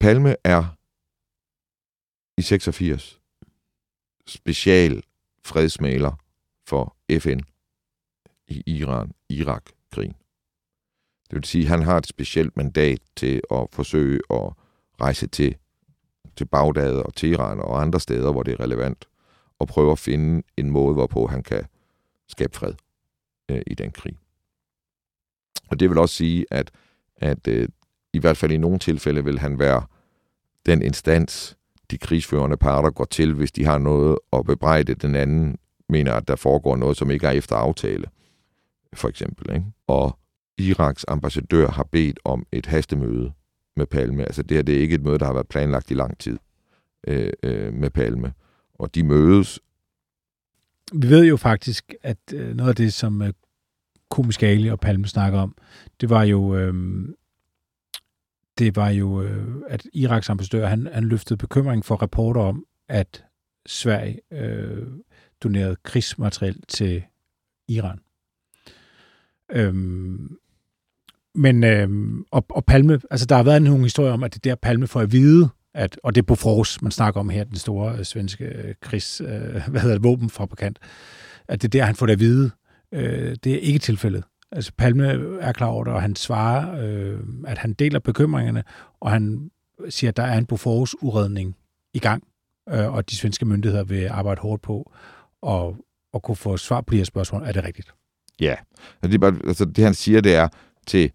Palme 0.00 0.36
er 0.44 0.76
i 2.38 2.42
86 2.42 3.20
special 4.26 5.02
fredsmaler 5.44 6.12
for 6.66 6.96
FN 7.18 7.40
i 8.48 8.62
Iran-Irak-krigen. 8.66 10.14
Det 11.30 11.36
vil 11.36 11.44
sige, 11.44 11.64
at 11.64 11.70
han 11.70 11.82
har 11.82 11.96
et 11.96 12.06
specielt 12.06 12.56
mandat 12.56 13.00
til 13.16 13.40
at 13.50 13.66
forsøge 13.72 14.20
at 14.30 14.52
rejse 15.00 15.26
til, 15.26 15.56
til 16.36 16.44
Bagdad 16.44 16.96
og 16.96 17.14
Teheran 17.14 17.60
og 17.60 17.80
andre 17.80 18.00
steder, 18.00 18.32
hvor 18.32 18.42
det 18.42 18.52
er 18.52 18.60
relevant, 18.60 19.08
og 19.58 19.68
prøve 19.68 19.92
at 19.92 19.98
finde 19.98 20.42
en 20.56 20.70
måde, 20.70 20.94
hvorpå 20.94 21.26
han 21.26 21.42
kan 21.42 21.64
skabe 22.28 22.56
fred 22.56 22.74
øh, 23.50 23.62
i 23.66 23.74
den 23.74 23.90
krig. 23.90 24.16
Og 25.68 25.80
det 25.80 25.90
vil 25.90 25.98
også 25.98 26.14
sige, 26.14 26.46
at, 26.50 26.70
at 27.16 27.48
øh, 27.48 27.68
i 28.12 28.18
hvert 28.18 28.36
fald 28.36 28.52
i 28.52 28.56
nogle 28.56 28.78
tilfælde 28.78 29.24
vil 29.24 29.38
han 29.38 29.58
være 29.58 29.82
den 30.66 30.82
instans, 30.82 31.56
de 31.90 31.98
krigsførende 31.98 32.56
parter 32.56 32.90
går 32.90 33.04
til, 33.04 33.34
hvis 33.34 33.52
de 33.52 33.64
har 33.64 33.78
noget 33.78 34.18
at 34.32 34.46
bebrejde 34.46 34.94
den 34.94 35.16
anden, 35.16 35.58
mener, 35.88 36.12
at 36.12 36.28
der 36.28 36.36
foregår 36.36 36.76
noget, 36.76 36.96
som 36.96 37.10
ikke 37.10 37.26
er 37.26 37.30
efter 37.30 37.56
aftale, 37.56 38.06
for 38.94 39.08
eksempel. 39.08 39.54
Ikke? 39.54 39.66
Og 39.86 40.19
Iraks 40.68 41.04
ambassadør 41.08 41.68
har 41.68 41.82
bedt 41.92 42.20
om 42.24 42.46
et 42.52 42.66
hastemøde 42.66 43.32
med 43.76 43.86
Palme. 43.86 44.22
Altså 44.22 44.42
det 44.42 44.56
her 44.56 44.62
det 44.62 44.76
er 44.76 44.80
ikke 44.80 44.94
et 44.94 45.02
møde, 45.02 45.18
der 45.18 45.26
har 45.26 45.32
været 45.32 45.48
planlagt 45.48 45.90
i 45.90 45.94
lang 45.94 46.18
tid 46.18 46.38
øh, 47.06 47.32
øh, 47.42 47.74
med 47.74 47.90
Palme. 47.90 48.32
Og 48.74 48.94
de 48.94 49.02
mødes. 49.02 49.60
Vi 50.92 51.08
ved 51.08 51.24
jo 51.24 51.36
faktisk, 51.36 51.94
at 52.02 52.18
øh, 52.34 52.56
noget 52.56 52.68
af 52.68 52.76
det, 52.76 52.92
som 52.92 53.22
øh, 53.22 53.32
Komisk 54.10 54.42
Ali 54.42 54.68
og 54.68 54.80
Palme 54.80 55.06
snakker 55.06 55.38
om, 55.38 55.56
det 56.00 56.10
var 56.10 56.22
jo, 56.22 56.56
øh, 56.56 56.74
det 58.58 58.76
var 58.76 58.88
jo, 58.88 59.22
øh, 59.22 59.62
at 59.68 59.86
Iraks 59.92 60.30
ambassadør, 60.30 60.66
han, 60.66 60.88
han 60.92 61.04
løftede 61.04 61.36
bekymring 61.36 61.84
for 61.84 61.96
rapporter 61.96 62.40
om, 62.40 62.64
at 62.88 63.24
Sverige 63.66 64.20
øh, 64.32 64.86
donerede 65.42 65.76
krigsmateriel 65.82 66.62
til 66.68 67.02
Iran. 67.68 68.00
Øhm, 69.52 70.36
men, 71.34 71.64
øh, 71.64 71.88
og, 72.30 72.44
og 72.48 72.64
Palme, 72.64 73.00
altså 73.10 73.26
der 73.26 73.36
har 73.36 73.42
været 73.42 73.62
nogle 73.62 73.82
historier 73.82 74.12
om, 74.12 74.22
at 74.22 74.34
det 74.34 74.44
der 74.44 74.54
Palme 74.54 74.86
får 74.86 75.00
at 75.00 75.12
vide, 75.12 75.48
at, 75.74 76.00
og 76.04 76.14
det 76.14 76.20
er 76.20 76.26
Bofors, 76.26 76.82
man 76.82 76.92
snakker 76.92 77.20
om 77.20 77.28
her, 77.28 77.44
den 77.44 77.56
store 77.56 77.98
øh, 77.98 78.04
svenske 78.04 78.44
øh, 78.44 78.74
krigs, 78.80 79.20
øh, 79.20 79.28
hvad 79.70 79.80
hedder 79.80 79.94
det, 79.94 80.04
våbenfabrikant, 80.04 80.78
at 81.48 81.62
det 81.62 81.72
der, 81.72 81.84
han 81.84 81.94
får 81.94 82.06
det 82.06 82.12
at 82.12 82.20
vide. 82.20 82.50
Øh, 82.92 83.36
det 83.44 83.54
er 83.54 83.58
ikke 83.58 83.78
tilfældet. 83.78 84.24
Altså 84.52 84.72
Palme 84.78 85.06
er 85.40 85.52
klar 85.52 85.66
over 85.66 85.84
det, 85.84 85.92
og 85.92 86.02
han 86.02 86.16
svarer, 86.16 86.84
øh, 86.84 87.18
at 87.46 87.58
han 87.58 87.72
deler 87.72 87.98
bekymringerne, 87.98 88.64
og 89.00 89.10
han 89.10 89.50
siger, 89.88 90.08
at 90.08 90.16
der 90.16 90.22
er 90.22 90.38
en 90.38 90.46
Bofors-uredning 90.46 91.56
i 91.94 91.98
gang, 91.98 92.24
øh, 92.68 92.92
og 92.94 93.10
de 93.10 93.16
svenske 93.16 93.44
myndigheder 93.44 93.84
vil 93.84 94.08
arbejde 94.08 94.40
hårdt 94.40 94.62
på 94.62 94.92
at, 95.46 95.74
at 96.14 96.22
kunne 96.22 96.36
få 96.36 96.56
svar 96.56 96.80
på 96.80 96.92
de 96.92 96.96
her 96.96 97.04
spørgsmål. 97.04 97.42
Er 97.42 97.52
det 97.52 97.64
rigtigt? 97.64 97.94
Ja. 98.40 98.54
Altså, 99.02 99.08
det, 99.08 99.14
er 99.14 99.18
bare, 99.18 99.38
altså, 99.46 99.64
det 99.64 99.84
han 99.84 99.94
siger, 99.94 100.20
det 100.20 100.34
er 100.34 100.48
til 100.86 101.12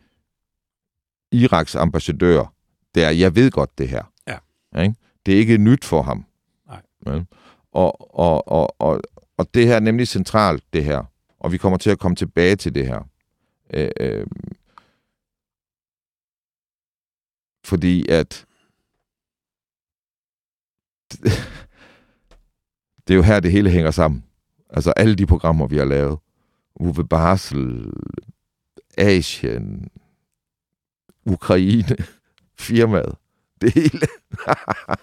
Iraks 1.35 1.75
ambassadør, 1.75 2.53
det 2.95 3.03
er, 3.03 3.09
jeg 3.09 3.35
ved 3.35 3.51
godt 3.51 3.77
det 3.77 3.89
her. 3.89 4.03
Ja. 4.27 4.37
Ikke? 4.81 4.95
Det 5.25 5.33
er 5.33 5.37
ikke 5.37 5.57
nyt 5.57 5.85
for 5.85 6.01
ham. 6.01 6.25
Nej. 6.67 6.81
Ja? 7.05 7.23
Og, 7.71 8.19
og, 8.19 8.47
og, 8.47 8.81
og, 8.81 9.01
og 9.37 9.53
det 9.53 9.67
her 9.67 9.75
er 9.75 9.79
nemlig 9.79 10.07
centralt, 10.07 10.63
det 10.73 10.83
her. 10.83 11.03
Og 11.39 11.51
vi 11.51 11.57
kommer 11.57 11.77
til 11.77 11.89
at 11.89 11.99
komme 11.99 12.15
tilbage 12.15 12.55
til 12.55 12.75
det 12.75 12.87
her. 12.87 13.09
Øh, 13.73 13.89
øh, 13.99 14.27
fordi 17.65 18.09
at 18.09 18.45
det 23.07 23.13
er 23.13 23.15
jo 23.15 23.21
her, 23.21 23.39
det 23.39 23.51
hele 23.51 23.69
hænger 23.69 23.91
sammen. 23.91 24.25
Altså 24.69 24.91
alle 24.91 25.15
de 25.15 25.25
programmer, 25.25 25.67
vi 25.67 25.77
har 25.77 25.85
lavet. 25.85 26.17
Uwe 26.75 27.07
Basel, 27.07 27.91
Asien, 28.97 29.89
Ukraine, 31.25 31.95
firmaet, 32.59 33.15
det 33.61 33.73
hele. 33.73 34.07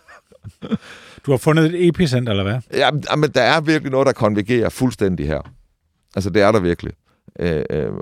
du 1.26 1.30
har 1.30 1.38
fundet 1.38 1.64
et 1.64 1.88
epicenter, 1.88 2.32
eller 2.32 2.44
hvad? 2.44 2.60
Ja, 2.72 3.16
men 3.16 3.30
der 3.30 3.42
er 3.42 3.60
virkelig 3.60 3.90
noget, 3.92 4.06
der 4.06 4.12
konvergerer 4.12 4.68
fuldstændig 4.68 5.26
her. 5.26 5.52
Altså, 6.16 6.30
det 6.30 6.42
er 6.42 6.52
der 6.52 6.60
virkelig. 6.60 6.92
Øh, 7.40 7.64
øh, 7.70 7.92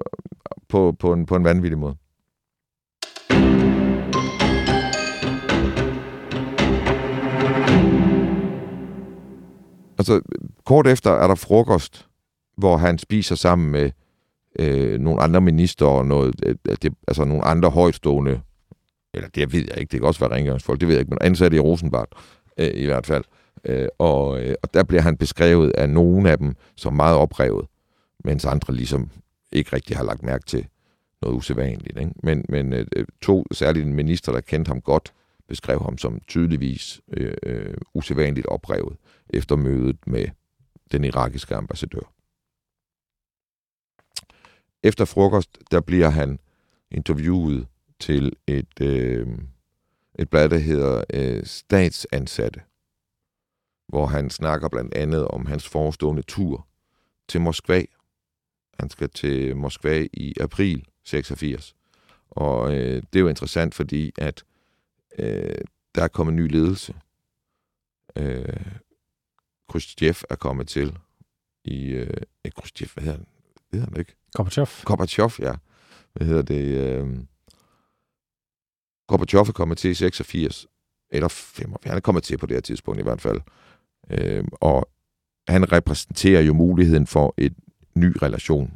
på, 0.68 0.96
på, 0.98 1.12
en, 1.12 1.26
på 1.26 1.36
en 1.36 1.44
vanvittig 1.44 1.78
måde. 1.78 1.96
Altså, 9.98 10.20
kort 10.64 10.86
efter 10.86 11.10
er 11.10 11.26
der 11.26 11.34
frokost, 11.34 12.08
hvor 12.56 12.76
han 12.76 12.98
spiser 12.98 13.34
sammen 13.34 13.70
med 13.70 13.90
øh, 14.58 15.00
nogle 15.00 15.20
andre 15.20 15.40
minister 15.40 15.86
og 15.86 16.06
noget, 16.06 16.34
øh, 16.46 16.56
det, 16.82 16.94
altså 17.08 17.24
nogle 17.24 17.44
andre 17.44 17.70
højtstående, 17.70 18.40
eller 19.14 19.28
det 19.28 19.52
ved 19.52 19.64
jeg 19.68 19.78
ikke, 19.78 19.92
det 19.92 20.00
kan 20.00 20.06
også 20.06 20.20
være 20.20 20.36
rengøringsfolk, 20.36 20.80
det 20.80 20.88
ved 20.88 20.94
jeg 20.94 21.00
ikke, 21.00 21.10
men 21.10 21.18
ansatte 21.20 21.56
i 21.56 21.60
Rosenbart 21.60 22.08
øh, 22.58 22.70
i 22.74 22.84
hvert 22.84 23.06
fald. 23.06 23.24
Øh, 23.64 23.88
og, 23.98 24.42
øh, 24.42 24.54
og 24.62 24.74
der 24.74 24.82
bliver 24.82 25.02
han 25.02 25.16
beskrevet 25.16 25.70
af 25.70 25.88
nogle 25.90 26.30
af 26.30 26.38
dem 26.38 26.54
som 26.76 26.92
meget 26.92 27.16
oprevet, 27.16 27.66
mens 28.24 28.44
andre 28.44 28.74
ligesom 28.74 29.10
ikke 29.52 29.76
rigtig 29.76 29.96
har 29.96 30.04
lagt 30.04 30.22
mærke 30.22 30.44
til 30.44 30.66
noget 31.22 31.36
usædvanligt. 31.36 31.98
Ikke? 31.98 32.12
Men, 32.22 32.44
men 32.48 32.72
øh, 32.72 32.86
øh 32.96 33.06
to, 33.22 33.44
særligt 33.52 33.86
en 33.86 33.94
minister, 33.94 34.32
der 34.32 34.40
kendte 34.40 34.68
ham 34.68 34.80
godt, 34.80 35.12
beskrev 35.48 35.82
ham 35.82 35.98
som 35.98 36.20
tydeligvis 36.28 37.00
øh, 37.16 37.34
øh, 37.42 37.74
usædvanligt 37.94 38.46
oprevet 38.46 38.96
efter 39.30 39.56
mødet 39.56 39.96
med 40.06 40.26
den 40.92 41.04
irakiske 41.04 41.54
ambassadør. 41.54 42.12
Efter 44.82 45.04
frokost, 45.04 45.58
der 45.70 45.80
bliver 45.80 46.08
han 46.08 46.38
interviewet 46.90 47.66
til 48.00 48.32
et, 48.46 48.80
øh, 48.80 49.28
et 50.18 50.30
blad, 50.30 50.48
der 50.48 50.58
hedder 50.58 51.04
øh, 51.14 51.44
Statsansatte, 51.46 52.62
hvor 53.88 54.06
han 54.06 54.30
snakker 54.30 54.68
blandt 54.68 54.94
andet 54.94 55.28
om 55.28 55.46
hans 55.46 55.68
forestående 55.68 56.22
tur 56.22 56.66
til 57.28 57.40
Moskva. 57.40 57.84
Han 58.80 58.90
skal 58.90 59.10
til 59.10 59.56
Moskva 59.56 60.06
i 60.12 60.34
april 60.40 60.86
86. 61.04 61.76
Og 62.30 62.74
øh, 62.74 63.02
det 63.12 63.18
er 63.18 63.20
jo 63.20 63.28
interessant, 63.28 63.74
fordi 63.74 64.12
at 64.18 64.44
øh, 65.18 65.64
der 65.94 66.02
er 66.02 66.08
kommet 66.08 66.34
ny 66.34 66.52
ledelse. 66.52 66.94
Øh, 68.16 68.66
Khrushchev 69.68 70.14
er 70.30 70.36
kommet 70.36 70.68
til 70.68 70.98
i... 71.64 71.86
Øh, 71.86 72.16
eh, 72.44 72.52
Khrushchev, 72.52 72.88
hvad 72.94 73.04
hedder 73.04 73.18
han? 73.18 73.26
Det 73.56 73.80
hedder 73.80 73.90
han 73.90 74.00
ikke. 74.00 74.19
Gorbachev. 74.34 74.66
Gorbachev, 74.84 75.30
ja. 75.38 75.52
Hvad 76.12 76.26
hedder 76.26 76.42
det? 76.42 76.64
Øh... 76.64 77.08
Gorbachev 79.08 79.40
er 79.40 79.52
kommet 79.52 79.78
til 79.78 79.90
i 79.90 79.94
86, 79.94 80.66
eller 81.10 81.28
85. 81.28 81.90
Han 81.90 81.96
er 81.96 82.00
kommet 82.00 82.22
til 82.22 82.38
på 82.38 82.46
det 82.46 82.56
her 82.56 82.60
tidspunkt 82.60 83.00
i 83.00 83.02
hvert 83.02 83.20
fald. 83.20 83.40
Øh, 84.10 84.44
og 84.52 84.88
han 85.48 85.72
repræsenterer 85.72 86.42
jo 86.42 86.54
muligheden 86.54 87.06
for 87.06 87.34
et 87.36 87.54
ny 87.94 88.16
relation 88.22 88.72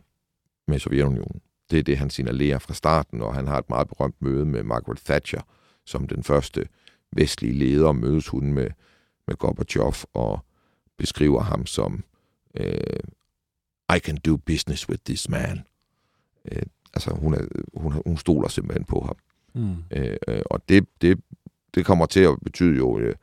med 0.68 0.78
Sovjetunionen. 0.78 1.40
Det 1.70 1.78
er 1.78 1.82
det, 1.82 1.98
han 1.98 2.10
signalerer 2.10 2.58
fra 2.58 2.74
starten, 2.74 3.22
og 3.22 3.34
han 3.34 3.46
har 3.46 3.58
et 3.58 3.70
meget 3.70 3.88
berømt 3.88 4.22
møde 4.22 4.44
med 4.44 4.62
Margaret 4.62 4.98
Thatcher, 4.98 5.40
som 5.86 6.08
den 6.08 6.22
første 6.22 6.68
vestlige 7.12 7.52
leder, 7.52 7.92
mødes 7.92 8.28
hun 8.28 8.52
med, 8.52 8.70
med 9.26 9.36
Gorbachev 9.36 9.94
og 10.14 10.44
beskriver 10.98 11.40
ham 11.40 11.66
som 11.66 12.04
øh, 12.56 13.00
i 13.96 13.98
can 13.98 14.16
do 14.16 14.36
business 14.36 14.88
with 14.88 15.00
this 15.06 15.28
man. 15.28 15.60
Øh, 16.52 16.62
altså, 16.94 17.10
hun, 17.14 17.34
er, 17.34 17.46
hun, 17.74 18.02
hun 18.06 18.16
stoler 18.16 18.48
simpelthen 18.48 18.84
på 18.84 19.00
ham. 19.00 19.16
Mm. 19.54 19.76
Øh, 19.90 20.16
og 20.46 20.68
det, 20.68 20.86
det, 21.02 21.20
det 21.74 21.84
kommer 21.84 22.06
til 22.06 22.20
at 22.20 22.36
betyde 22.44 22.76
jo 22.76 22.98
øh, 22.98 23.14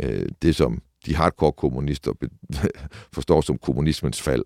øh, 0.00 0.28
det, 0.42 0.56
som 0.56 0.82
de 1.06 1.16
hardcore 1.16 1.52
kommunister 1.52 2.12
forstår 3.14 3.40
som 3.40 3.58
kommunismens 3.58 4.22
fald, 4.22 4.44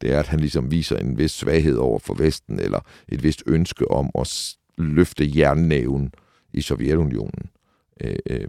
det 0.00 0.12
er, 0.12 0.18
at 0.18 0.26
han 0.26 0.40
ligesom 0.40 0.70
viser 0.70 0.96
en 0.96 1.18
vis 1.18 1.30
svaghed 1.30 1.76
over 1.76 1.98
for 1.98 2.14
Vesten, 2.14 2.60
eller 2.60 2.80
et 3.08 3.22
vist 3.22 3.42
ønske 3.46 3.90
om 3.90 4.10
at 4.14 4.56
løfte 4.78 5.38
jernnæven 5.38 6.12
i 6.52 6.60
Sovjetunionen. 6.60 7.50
Øh, 8.00 8.16
øh. 8.30 8.48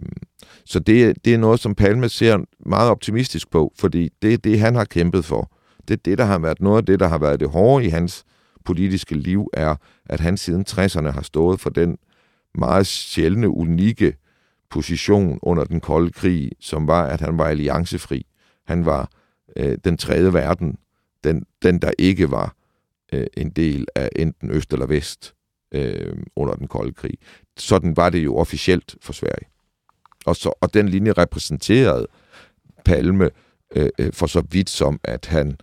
Så 0.64 0.78
det, 0.78 1.24
det 1.24 1.34
er 1.34 1.38
noget, 1.38 1.60
som 1.60 1.74
Palme 1.74 2.08
ser 2.08 2.38
meget 2.66 2.90
optimistisk 2.90 3.50
på, 3.50 3.72
fordi 3.78 4.10
det 4.22 4.32
er 4.32 4.38
det, 4.38 4.60
han 4.60 4.74
har 4.74 4.84
kæmpet 4.84 5.24
for. 5.24 5.50
Det 5.88 5.94
er 5.94 6.00
det, 6.04 6.18
der 6.18 6.24
har 6.24 6.38
været 6.38 6.60
noget 6.60 6.78
af 6.78 6.86
det, 6.86 7.00
der 7.00 7.08
har 7.08 7.18
været 7.18 7.40
det 7.40 7.48
hårde 7.48 7.84
i 7.84 7.88
hans 7.88 8.24
politiske 8.64 9.14
liv, 9.14 9.50
er, 9.52 9.76
at 10.06 10.20
han 10.20 10.36
siden 10.36 10.64
60'erne 10.68 11.10
har 11.10 11.22
stået 11.22 11.60
for 11.60 11.70
den 11.70 11.98
meget 12.54 12.86
sjældne, 12.86 13.48
unikke 13.48 14.16
position 14.70 15.38
under 15.42 15.64
den 15.64 15.80
kolde 15.80 16.10
krig, 16.12 16.52
som 16.60 16.86
var, 16.86 17.06
at 17.06 17.20
han 17.20 17.38
var 17.38 17.44
alliancefri. 17.44 18.26
Han 18.66 18.86
var 18.86 19.10
øh, 19.56 19.78
den 19.84 19.96
tredje 19.96 20.32
verden, 20.32 20.78
den, 21.24 21.46
den 21.62 21.78
der 21.78 21.92
ikke 21.98 22.30
var 22.30 22.54
øh, 23.12 23.26
en 23.36 23.50
del 23.50 23.86
af 23.94 24.08
enten 24.16 24.50
øst 24.50 24.72
eller 24.72 24.86
vest 24.86 25.34
øh, 25.72 26.16
under 26.36 26.54
den 26.54 26.68
kolde 26.68 26.92
krig. 26.92 27.18
Sådan 27.56 27.96
var 27.96 28.10
det 28.10 28.24
jo 28.24 28.36
officielt 28.36 28.96
for 29.00 29.12
Sverige. 29.12 29.48
Og, 30.26 30.36
så, 30.36 30.52
og 30.60 30.74
den 30.74 30.88
linje 30.88 31.12
repræsenterede 31.12 32.06
Palme 32.84 33.30
øh, 33.76 33.90
øh 33.98 34.12
for 34.12 34.26
så 34.26 34.42
vidt 34.50 34.70
som, 34.70 35.00
at 35.04 35.26
han 35.26 35.56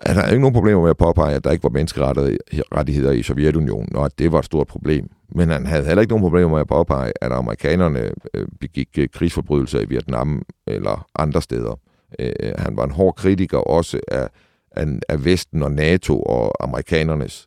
Altså, 0.00 0.20
han 0.20 0.28
er 0.28 0.32
ikke 0.32 0.40
nogen 0.40 0.54
problemer 0.54 0.82
med 0.82 0.90
at 0.90 0.96
påpege, 0.96 1.34
at 1.34 1.44
der 1.44 1.50
ikke 1.50 1.62
var 1.62 1.70
menneskerettigheder 1.70 3.10
i 3.10 3.22
Sovjetunionen, 3.22 3.96
og 3.96 4.04
at 4.04 4.18
det 4.18 4.32
var 4.32 4.38
et 4.38 4.44
stort 4.44 4.66
problem. 4.66 5.10
Men 5.28 5.48
han 5.48 5.66
havde 5.66 5.84
heller 5.84 6.00
ikke 6.00 6.10
nogen 6.10 6.22
problemer 6.22 6.50
med 6.50 6.60
at 6.60 6.66
påpege, 6.66 7.12
at 7.20 7.32
amerikanerne 7.32 8.10
øh, 8.34 8.48
begik 8.60 8.88
øh, 8.98 9.08
krigsforbrydelser 9.08 9.80
i 9.80 9.84
Vietnam 9.84 10.42
eller 10.66 11.08
andre 11.14 11.42
steder. 11.42 11.80
Øh, 12.18 12.32
han 12.58 12.76
var 12.76 12.84
en 12.84 12.90
hård 12.90 13.14
kritiker 13.14 13.58
også 13.58 14.00
af, 14.08 14.28
af, 15.08 15.24
Vesten 15.24 15.62
og 15.62 15.72
NATO 15.72 16.22
og 16.22 16.64
amerikanernes 16.64 17.46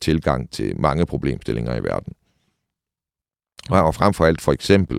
tilgang 0.00 0.50
til 0.50 0.80
mange 0.80 1.06
problemstillinger 1.06 1.76
i 1.76 1.84
verden. 1.84 2.12
Og 3.70 3.76
han 3.76 3.84
var 3.84 3.90
frem 3.90 4.14
for 4.14 4.24
alt 4.24 4.40
for 4.40 4.52
eksempel 4.52 4.98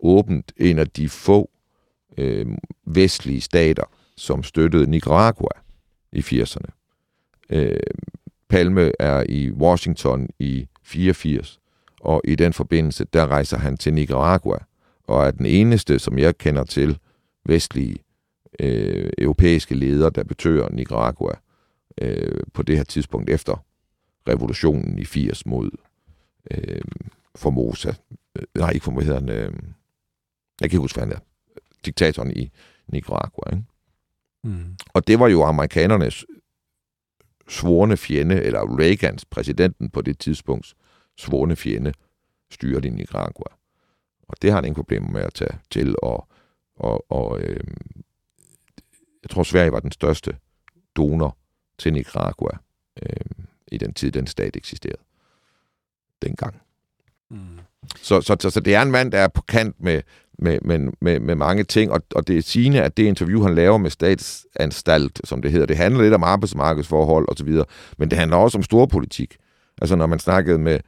åbent 0.00 0.52
en 0.56 0.78
af 0.78 0.88
de 0.88 1.08
få 1.08 1.50
øh, 2.18 2.46
vestlige 2.86 3.40
stater, 3.40 3.84
som 4.16 4.42
støttede 4.42 4.90
Nicaragua 4.90 5.65
i 6.16 6.20
80'erne. 6.20 6.70
Øh, 7.50 7.80
Palme 8.48 8.92
er 8.98 9.24
i 9.28 9.50
Washington 9.50 10.28
i 10.38 10.68
84, 10.82 11.58
og 12.00 12.22
i 12.24 12.34
den 12.34 12.52
forbindelse, 12.52 13.04
der 13.04 13.26
rejser 13.26 13.58
han 13.58 13.76
til 13.76 13.94
Nicaragua, 13.94 14.58
og 15.04 15.26
er 15.26 15.30
den 15.30 15.46
eneste, 15.46 15.98
som 15.98 16.18
jeg 16.18 16.38
kender 16.38 16.64
til, 16.64 16.98
vestlige 17.44 17.96
øh, 18.60 19.10
europæiske 19.18 19.74
leder, 19.74 20.10
der 20.10 20.24
betøger 20.24 20.68
Nicaragua 20.68 21.34
øh, 22.00 22.40
på 22.52 22.62
det 22.62 22.76
her 22.76 22.84
tidspunkt 22.84 23.30
efter 23.30 23.64
revolutionen 24.28 24.98
i 24.98 25.04
80 25.04 25.46
mod 25.46 25.70
øh, 26.50 26.80
Formosa. 27.34 27.92
Øh, 28.36 28.44
nej, 28.54 28.70
ikke 28.70 28.84
Formosa, 28.84 29.04
hedder 29.04 29.20
han, 29.20 29.28
øh, 29.28 29.52
jeg 30.60 30.70
kan 30.70 30.76
ikke 30.76 30.78
huske, 30.78 30.96
hvad 30.96 31.06
han 31.06 31.16
er. 31.16 31.20
Diktatoren 31.84 32.36
i 32.36 32.50
Nicaragua, 32.88 33.50
ikke? 33.52 33.64
Mm. 34.44 34.76
Og 34.94 35.06
det 35.06 35.20
var 35.20 35.28
jo 35.28 35.42
amerikanernes 35.42 36.24
svorne 37.48 37.96
fjende, 37.96 38.42
eller 38.42 38.78
Reagans, 38.78 39.24
præsidenten 39.24 39.90
på 39.90 40.02
det 40.02 40.18
tidspunkt, 40.18 40.74
svorne 41.18 41.56
fjende, 41.56 41.92
styret 42.50 42.84
i 42.84 42.90
Nicaragua. 42.90 43.56
Og 44.28 44.36
det 44.42 44.50
har 44.50 44.56
han 44.56 44.64
ingen 44.64 44.74
problemer 44.74 45.10
med 45.10 45.22
at 45.22 45.34
tage 45.34 45.58
til, 45.70 45.94
og, 46.02 46.28
og, 46.76 47.10
og 47.10 47.40
øh, 47.40 47.60
jeg 49.22 49.30
tror, 49.30 49.42
Sverige 49.42 49.72
var 49.72 49.80
den 49.80 49.92
største 49.92 50.36
donor 50.96 51.36
til 51.78 51.92
Nicaragua 51.92 52.58
øh, 53.02 53.46
i 53.72 53.78
den 53.78 53.94
tid, 53.94 54.12
den 54.12 54.26
stat 54.26 54.56
eksisterede 54.56 55.02
dengang. 56.22 56.62
Mm. 57.30 57.58
Så, 57.96 58.20
så, 58.20 58.36
så, 58.40 58.50
så 58.50 58.60
det 58.60 58.74
er 58.74 58.82
en 58.82 58.90
mand, 58.90 59.12
der 59.12 59.18
er 59.18 59.28
på 59.28 59.42
kant 59.42 59.80
med, 59.80 60.02
med, 60.38 60.58
med, 60.62 60.92
med, 61.00 61.20
med 61.20 61.34
mange 61.34 61.64
ting, 61.64 61.92
og, 61.92 62.00
og 62.14 62.26
det 62.26 62.38
er 62.38 62.42
sigende, 62.42 62.82
at 62.82 62.96
det 62.96 63.02
interview, 63.02 63.42
han 63.42 63.54
laver 63.54 63.78
med 63.78 63.90
statsanstalt, 63.90 65.20
som 65.24 65.42
det 65.42 65.50
hedder, 65.50 65.66
det 65.66 65.76
handler 65.76 66.02
lidt 66.02 66.14
om 66.14 66.22
arbejdsmarkedsforhold 66.22 67.26
osv., 67.28 67.62
men 67.98 68.10
det 68.10 68.18
handler 68.18 68.36
også 68.36 68.58
om 68.58 68.62
storpolitik. 68.62 69.36
Altså 69.80 69.96
når 69.96 70.06
man 70.06 70.18
snakkede 70.18 70.58
med, 70.58 70.78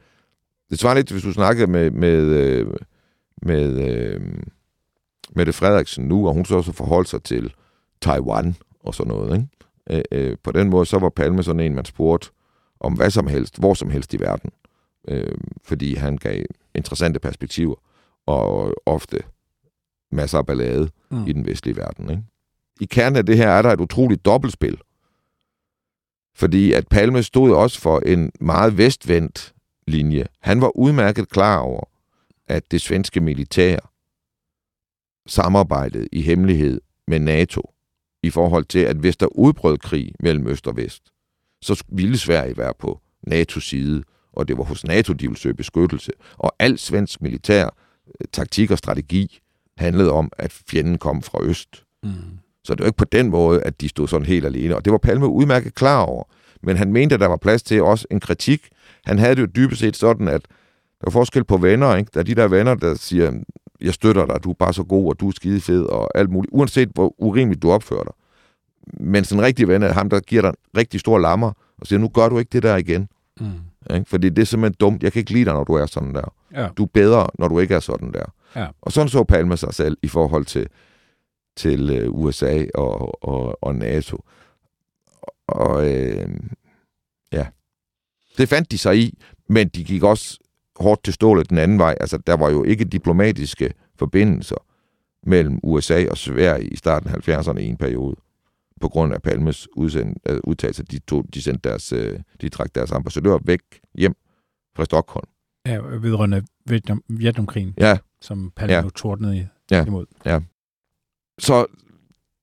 det 0.69 0.79
svarer 0.79 0.95
lidt, 0.95 1.11
hvis 1.11 1.23
du 1.23 1.31
snakkede 1.31 1.67
med, 1.67 1.91
med, 1.91 2.21
øh, 2.21 2.67
med, 3.41 3.71
med 3.71 4.19
Mette 5.35 5.53
Frederiksen 5.53 6.07
nu, 6.07 6.27
og 6.27 6.33
hun 6.33 6.45
så 6.45 6.55
også 6.55 6.71
forholdt 6.71 7.09
sig 7.09 7.23
til 7.23 7.53
Taiwan 8.01 8.55
og 8.79 8.95
sådan 8.95 9.13
noget. 9.13 9.35
Ikke? 9.35 10.03
Øh, 10.11 10.29
øh, 10.29 10.37
på 10.43 10.51
den 10.51 10.69
måde, 10.69 10.85
så 10.85 10.99
var 10.99 11.09
Palme 11.09 11.43
sådan 11.43 11.59
en, 11.59 11.75
man 11.75 11.85
spurgte 11.85 12.29
om 12.79 12.93
hvad 12.93 13.09
som 13.09 13.27
helst, 13.27 13.59
hvor 13.59 13.73
som 13.73 13.89
helst 13.89 14.13
i 14.13 14.19
verden. 14.19 14.51
Øh, 15.07 15.35
fordi 15.63 15.95
han 15.95 16.17
gav 16.17 16.43
interessante 16.75 17.19
perspektiver, 17.19 17.75
og 18.25 18.73
ofte 18.85 19.19
masser 20.11 20.37
af 20.37 20.45
ballade 20.45 20.89
mm. 21.11 21.27
i 21.27 21.33
den 21.33 21.45
vestlige 21.45 21.77
verden. 21.77 22.09
Ikke? 22.09 22.23
I 22.79 22.85
kernen 22.85 23.17
af 23.17 23.25
det 23.25 23.37
her 23.37 23.49
er 23.49 23.61
der 23.61 23.69
et 23.69 23.79
utroligt 23.79 24.25
dobbeltspil. 24.25 24.77
Fordi 26.35 26.73
at 26.73 26.87
Palme 26.87 27.23
stod 27.23 27.55
også 27.55 27.79
for 27.79 27.99
en 27.99 28.31
meget 28.39 28.77
vestvendt 28.77 29.53
linje. 29.87 30.25
Han 30.39 30.61
var 30.61 30.77
udmærket 30.77 31.29
klar 31.29 31.59
over, 31.59 31.83
at 32.47 32.71
det 32.71 32.81
svenske 32.81 33.21
militær 33.21 33.79
samarbejdede 35.27 36.07
i 36.11 36.21
hemmelighed 36.21 36.81
med 37.07 37.19
NATO 37.19 37.73
i 38.23 38.29
forhold 38.29 38.65
til, 38.65 38.79
at 38.79 38.95
hvis 38.95 39.17
der 39.17 39.25
udbrød 39.25 39.77
krig 39.77 40.13
mellem 40.19 40.47
Øst 40.47 40.67
og 40.67 40.77
Vest, 40.77 41.03
så 41.61 41.83
ville 41.87 42.17
Sverige 42.17 42.57
være 42.57 42.73
på 42.79 43.01
NATO's 43.27 43.59
side, 43.59 44.03
og 44.33 44.47
det 44.47 44.57
var 44.57 44.63
hos 44.63 44.83
NATO, 44.83 45.13
de 45.13 45.27
ville 45.27 45.39
søge 45.39 45.53
beskyttelse. 45.53 46.11
Og 46.37 46.55
alt 46.59 46.79
svensk 46.79 47.21
militær 47.21 47.69
taktik 48.31 48.71
og 48.71 48.77
strategi 48.77 49.39
handlede 49.79 50.11
om, 50.11 50.31
at 50.37 50.51
fjenden 50.51 50.97
kom 50.97 51.21
fra 51.21 51.43
øst. 51.43 51.83
Mm. 52.03 52.11
Så 52.63 52.75
det 52.75 52.79
var 52.79 52.85
ikke 52.85 52.97
på 52.97 53.05
den 53.05 53.29
måde, 53.29 53.61
at 53.61 53.81
de 53.81 53.89
stod 53.89 54.07
sådan 54.07 54.25
helt 54.25 54.45
alene. 54.45 54.75
Og 54.75 54.85
det 54.85 54.91
var 54.91 54.97
Palme 54.97 55.27
udmærket 55.27 55.75
klar 55.75 56.01
over. 56.01 56.23
Men 56.63 56.77
han 56.77 56.93
mente, 56.93 57.15
at 57.15 57.21
der 57.21 57.27
var 57.27 57.37
plads 57.37 57.63
til 57.63 57.83
også 57.83 58.07
en 58.11 58.19
kritik. 58.19 58.69
Han 59.05 59.19
havde 59.19 59.35
det 59.35 59.41
jo 59.41 59.47
dybest 59.55 59.79
set 59.79 59.95
sådan, 59.95 60.27
at 60.27 60.41
der 60.99 61.05
var 61.05 61.11
forskel 61.11 61.43
på 61.43 61.57
venner. 61.57 61.95
Ikke? 61.95 62.11
Der 62.13 62.19
er 62.19 62.23
de 62.23 62.35
der 62.35 62.47
venner, 62.47 62.75
der 62.75 62.95
siger, 62.95 63.31
jeg 63.81 63.93
støtter 63.93 64.25
dig, 64.25 64.43
du 64.43 64.49
er 64.49 64.55
bare 64.59 64.73
så 64.73 64.83
god, 64.83 65.09
og 65.09 65.19
du 65.19 65.27
er 65.27 65.31
skide 65.35 65.61
fed, 65.61 65.83
og 65.83 66.17
alt 66.17 66.29
muligt. 66.29 66.53
Uanset 66.53 66.89
hvor 66.93 67.15
urimeligt 67.17 67.61
du 67.61 67.71
opfører 67.71 68.03
dig. 68.03 68.13
Men 68.99 69.23
sådan 69.23 69.39
en 69.39 69.45
rigtig 69.45 69.67
ven 69.67 69.83
er 69.83 69.93
ham, 69.93 70.09
der 70.09 70.19
giver 70.19 70.41
dig 70.41 70.49
en 70.49 70.55
rigtig 70.77 70.99
stor 70.99 71.17
lammer, 71.17 71.51
og 71.81 71.87
siger, 71.87 71.99
nu 71.99 72.07
gør 72.07 72.29
du 72.29 72.39
ikke 72.39 72.49
det 72.49 72.63
der 72.63 72.75
igen. 72.75 73.09
Mm. 73.39 73.45
Ikke? 73.95 74.09
Fordi 74.09 74.29
det 74.29 74.41
er 74.41 74.45
simpelthen 74.45 74.75
dumt. 74.79 75.03
Jeg 75.03 75.13
kan 75.13 75.19
ikke 75.19 75.33
lide 75.33 75.45
dig, 75.45 75.53
når 75.53 75.63
du 75.63 75.73
er 75.73 75.85
sådan 75.85 76.15
der. 76.15 76.33
Ja. 76.53 76.67
Du 76.77 76.83
er 76.83 76.89
bedre, 76.93 77.27
når 77.39 77.47
du 77.47 77.59
ikke 77.59 77.75
er 77.75 77.79
sådan 77.79 78.11
der. 78.13 78.25
Ja. 78.55 78.67
Og 78.81 78.91
sådan 78.91 79.09
så 79.09 79.23
Palme 79.23 79.57
sig 79.57 79.73
selv 79.73 79.97
i 80.03 80.07
forhold 80.07 80.45
til, 80.45 80.67
til 81.55 82.07
uh, 82.07 82.21
USA 82.21 82.65
og, 82.75 83.23
og, 83.23 83.63
og 83.63 83.75
NATO. 83.75 84.23
Og 85.47 85.89
øh, 85.89 86.29
ja, 87.31 87.47
det 88.37 88.49
fandt 88.49 88.71
de 88.71 88.77
sig 88.77 88.97
i, 88.97 89.19
men 89.49 89.67
de 89.67 89.83
gik 89.83 90.03
også 90.03 90.39
hårdt 90.79 91.03
til 91.03 91.13
stålet 91.13 91.49
den 91.49 91.57
anden 91.57 91.79
vej. 91.79 91.95
Altså, 91.99 92.17
der 92.17 92.37
var 92.37 92.49
jo 92.49 92.63
ikke 92.63 92.85
diplomatiske 92.85 93.73
forbindelser 93.95 94.65
mellem 95.23 95.59
USA 95.63 96.05
og 96.11 96.17
Sverige 96.17 96.67
i 96.67 96.75
starten 96.75 97.09
af 97.09 97.29
70'erne 97.29 97.57
i 97.57 97.65
en 97.65 97.77
periode 97.77 98.15
på 98.81 98.89
grund 98.89 99.13
af 99.13 99.21
Palmes 99.21 99.67
udsend, 99.75 100.15
uh, 100.29 100.37
udtalelse. 100.43 100.83
De, 100.83 100.99
tog, 100.99 101.25
de, 101.33 101.41
sendte 101.41 101.69
deres, 101.69 101.93
uh, 101.93 101.99
de 102.41 102.49
trak 102.49 102.75
deres 102.75 102.91
ambassadør 102.91 103.37
væk 103.45 103.61
hjem 103.95 104.15
fra 104.75 104.85
Stockholm. 104.85 105.27
Ja, 105.65 105.77
vedrørende 105.77 106.43
Vietnam, 106.65 107.03
Vietnamkrigen, 107.07 107.73
ja. 107.77 107.97
Som 108.21 108.51
Palme 108.55 108.73
ja. 108.73 108.89
tordnede 108.95 109.49
ja. 109.71 109.85
imod. 109.85 110.05
Ja. 110.25 110.39
Så 111.39 111.65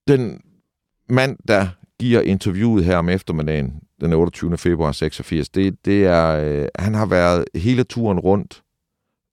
den 0.09 0.43
mand, 1.09 1.39
der 1.49 1.68
giver 1.99 2.20
interviewet 2.20 2.85
her 2.85 2.97
om 2.97 3.09
eftermiddagen, 3.09 3.83
den 4.01 4.12
28. 4.12 4.57
februar 4.57 4.93
86, 4.93 5.49
det, 5.49 5.85
det 5.85 6.05
er, 6.05 6.27
øh, 6.27 6.68
han 6.79 6.95
har 6.95 7.07
været 7.07 7.45
hele 7.55 7.85
turen 7.85 8.18
rundt, 8.18 8.62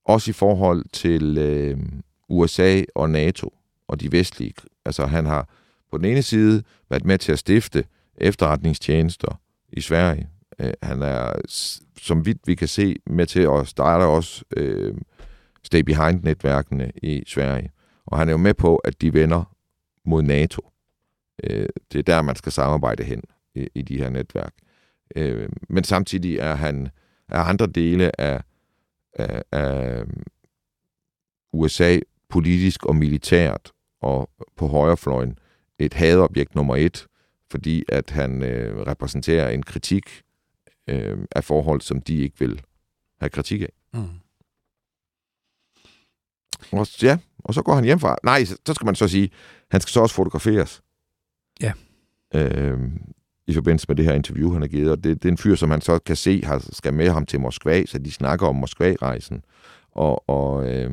også 0.06 0.32
i 0.32 0.34
forhold 0.34 0.86
til 0.94 1.38
øh, 1.38 1.78
USA 2.30 2.82
og 2.96 3.10
NATO 3.10 3.54
og 3.88 4.02
de 4.02 4.12
vestlige. 4.12 4.54
Altså 4.86 5.06
han 5.06 5.26
har 5.26 5.50
på 5.92 5.98
den 5.98 6.06
ene 6.06 6.22
side 6.22 6.64
været 6.90 7.06
med 7.06 7.18
til 7.18 7.32
at 7.32 7.40
stifte 7.40 7.86
efterretningstjenester 8.18 9.40
i 9.74 9.82
Sverige. 9.82 10.30
Øh, 10.60 10.74
han 10.84 11.02
er, 11.02 11.34
som 12.02 12.26
vidt 12.26 12.38
vi 12.46 12.56
kan 12.56 12.68
se, 12.68 12.96
med 13.06 13.26
til 13.26 13.42
at 13.42 13.68
starte 13.68 14.04
også 14.04 14.44
øh, 14.58 14.94
Stay 15.66 15.80
Behind-netværkene 15.80 16.92
i 17.04 17.24
Sverige. 17.28 17.72
Og 18.06 18.18
han 18.18 18.28
er 18.28 18.32
jo 18.32 18.38
med 18.38 18.54
på, 18.54 18.76
at 18.76 19.02
de 19.02 19.14
vender 19.14 19.56
mod 20.06 20.22
NATO. 20.22 20.70
Øh, 21.44 21.70
det 21.92 22.00
er 22.00 22.04
der, 22.04 22.22
man 22.22 22.36
skal 22.36 22.52
samarbejde 22.52 23.04
hen 23.04 23.22
i, 23.56 23.68
i 23.76 23.82
de 23.82 23.98
her 23.98 24.10
netværk. 24.10 24.54
Øh, 25.16 25.50
men 25.70 25.84
samtidig 25.84 26.38
er 26.38 26.56
han 26.56 26.90
er 27.30 27.40
andre 27.40 27.68
dele 27.68 28.22
af, 28.22 28.42
af, 29.14 29.44
af 29.52 30.04
USA 31.54 32.00
politisk 32.30 32.86
og 32.86 32.96
militært 32.96 33.72
og 34.02 34.30
på 34.56 34.68
højrefløjen 34.68 35.38
et 35.80 35.94
hadobjekt 35.94 36.56
nummer 36.56 36.76
et, 36.76 37.08
fordi 37.52 37.84
at 37.90 38.10
han 38.10 38.44
øh, 38.44 38.78
repræsenterer 38.78 39.50
en 39.50 39.64
kritik 39.64 40.22
øh, 40.88 41.18
af 41.36 41.44
forhold, 41.44 41.82
som 41.82 42.02
de 42.02 42.18
ikke 42.18 42.40
vil 42.40 42.62
have 43.20 43.30
kritik 43.30 43.62
af. 43.62 43.74
Mm. 43.94 44.23
Og, 46.72 46.88
ja, 47.02 47.18
og 47.40 47.54
så 47.54 47.62
går 47.62 47.76
han 47.76 47.84
hjem 47.84 48.00
fra... 48.00 48.18
Nej, 48.24 48.46
så 48.46 48.74
skal 48.74 48.86
man 48.86 48.96
så 48.96 49.08
sige, 49.08 49.30
han 49.72 49.82
skal 49.82 49.92
så 49.92 50.02
også 50.02 50.16
fotograferes. 50.16 50.82
Ja. 51.62 51.74
Øh, 52.36 52.80
I 53.48 53.54
forbindelse 53.54 53.86
med 53.88 53.96
det 53.96 54.06
her 54.06 54.14
interview, 54.14 54.52
han 54.52 54.62
har 54.62 54.68
givet. 54.68 54.92
Og 54.92 55.04
det, 55.04 55.24
det 55.24 55.30
er 55.30 55.32
en 55.32 55.38
fyr, 55.38 55.56
som 55.56 55.72
han 55.72 55.82
så 55.82 56.00
kan 56.00 56.16
se, 56.16 56.42
har, 56.46 56.66
skal 56.72 56.94
med 56.94 57.10
ham 57.10 57.26
til 57.26 57.40
Moskva, 57.40 57.86
så 57.86 57.98
de 57.98 58.12
snakker 58.12 58.48
om 58.48 58.56
Moskva-rejsen. 58.56 59.44
Og, 59.92 60.30
og, 60.30 60.72
øh, 60.72 60.92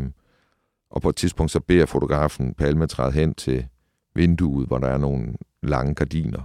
og 0.91 1.03
på 1.03 1.09
et 1.09 1.17
tidspunkt, 1.17 1.53
så 1.53 1.61
beder 1.61 1.87
fotografen 1.87 2.55
Palme 2.55 2.87
træde 2.87 3.13
hen 3.13 3.35
til 3.35 3.67
vinduet, 4.15 4.67
hvor 4.67 4.79
der 4.79 4.89
er 4.89 4.99
nogle 4.99 5.35
lange 5.63 5.95
gardiner, 5.95 6.43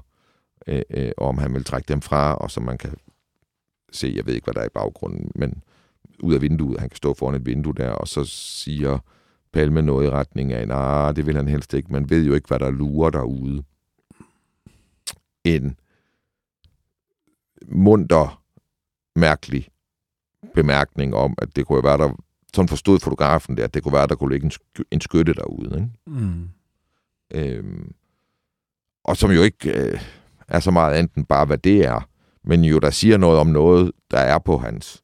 øh, 0.68 0.82
øh, 0.90 1.12
og 1.18 1.28
om 1.28 1.38
han 1.38 1.54
vil 1.54 1.64
trække 1.64 1.88
dem 1.88 2.02
fra, 2.02 2.36
og 2.36 2.52
så 2.52 2.60
man 2.60 2.78
kan 2.78 2.94
se, 3.92 4.14
jeg 4.16 4.26
ved 4.26 4.34
ikke, 4.34 4.46
hvad 4.46 4.54
der 4.54 4.62
er 4.62 4.66
i 4.66 4.74
baggrunden, 4.74 5.32
men 5.36 5.64
ud 6.20 6.34
af 6.34 6.42
vinduet, 6.42 6.80
han 6.80 6.90
kan 6.90 6.98
stå 6.98 7.14
foran 7.14 7.36
et 7.36 7.46
vindue 7.46 7.74
der, 7.74 7.90
og 7.90 8.08
så 8.08 8.24
siger 8.26 9.00
Palme 9.56 9.82
noget 9.82 10.06
i 10.06 10.10
retning 10.10 10.54
af, 10.54 10.68
nej, 10.68 11.12
det 11.12 11.26
vil 11.26 11.36
han 11.36 11.48
helst 11.48 11.74
ikke, 11.74 11.92
man 11.92 12.10
ved 12.10 12.26
jo 12.26 12.34
ikke, 12.34 12.48
hvad 12.48 12.60
der 12.60 12.72
lurer 12.72 13.10
derude. 13.10 13.64
En 15.44 15.78
munter, 17.68 18.44
mærkelig 19.16 19.68
bemærkning 20.54 21.16
om, 21.16 21.36
at 21.38 21.56
det 21.56 21.66
kunne 21.66 21.84
være, 21.84 21.98
der 21.98 22.14
sådan 22.54 22.70
forstod 22.70 23.00
fotografen 23.00 23.58
det, 23.58 23.64
at 23.64 23.74
det 23.74 23.84
kunne 23.84 23.94
være, 23.94 24.08
der 24.08 24.16
kunne 24.16 24.34
ligge 24.34 24.46
en, 24.46 24.52
sk- 24.52 24.84
en 24.92 25.02
skytte 25.02 25.34
derude. 25.34 25.76
Ikke? 25.76 26.20
Mm. 26.22 26.50
Øhm, 27.34 27.94
og 29.04 29.18
som 29.18 29.32
jo 29.32 29.42
ikke 29.42 29.72
øh, 29.72 30.02
er 30.48 30.60
så 30.60 30.72
meget 30.72 31.00
enten 31.00 31.26
bare, 31.26 31.46
hvad 31.46 31.58
det 31.58 31.86
er, 31.86 32.10
men 32.44 32.64
jo 32.64 32.80
der 32.80 32.90
siger 32.90 33.18
noget 33.18 33.40
om 33.40 33.48
noget, 33.48 33.92
der 34.12 34.20
er 34.20 34.40
på 34.40 34.58
hans 34.58 35.04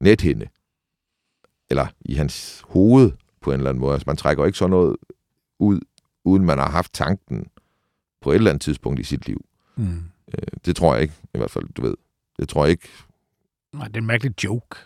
nethinde. 0.00 0.48
Eller 1.70 1.86
i 2.00 2.14
hans 2.14 2.64
hoved 2.68 3.12
på 3.46 3.52
en 3.52 3.60
eller 3.60 3.70
anden 3.70 3.80
måde. 3.80 3.92
Altså, 3.92 4.04
man 4.06 4.16
trækker 4.16 4.46
ikke 4.46 4.58
sådan 4.58 4.70
noget 4.70 4.96
ud, 5.58 5.80
uden 6.24 6.44
man 6.44 6.58
har 6.58 6.70
haft 6.70 6.92
tanken 6.92 7.46
på 8.20 8.30
et 8.30 8.34
eller 8.34 8.50
andet 8.50 8.62
tidspunkt 8.62 9.00
i 9.00 9.02
sit 9.02 9.26
liv. 9.26 9.44
Mm. 9.76 10.04
Øh, 10.38 10.46
det 10.64 10.76
tror 10.76 10.94
jeg 10.94 11.02
ikke, 11.02 11.14
i 11.34 11.38
hvert 11.38 11.50
fald, 11.50 11.64
du 11.76 11.82
ved. 11.82 11.94
Det 12.38 12.48
tror 12.48 12.64
jeg 12.64 12.70
ikke. 12.70 12.88
Nej, 13.72 13.88
det 13.88 13.96
er 13.96 14.00
en 14.00 14.06
mærkelig 14.06 14.44
joke. 14.44 14.76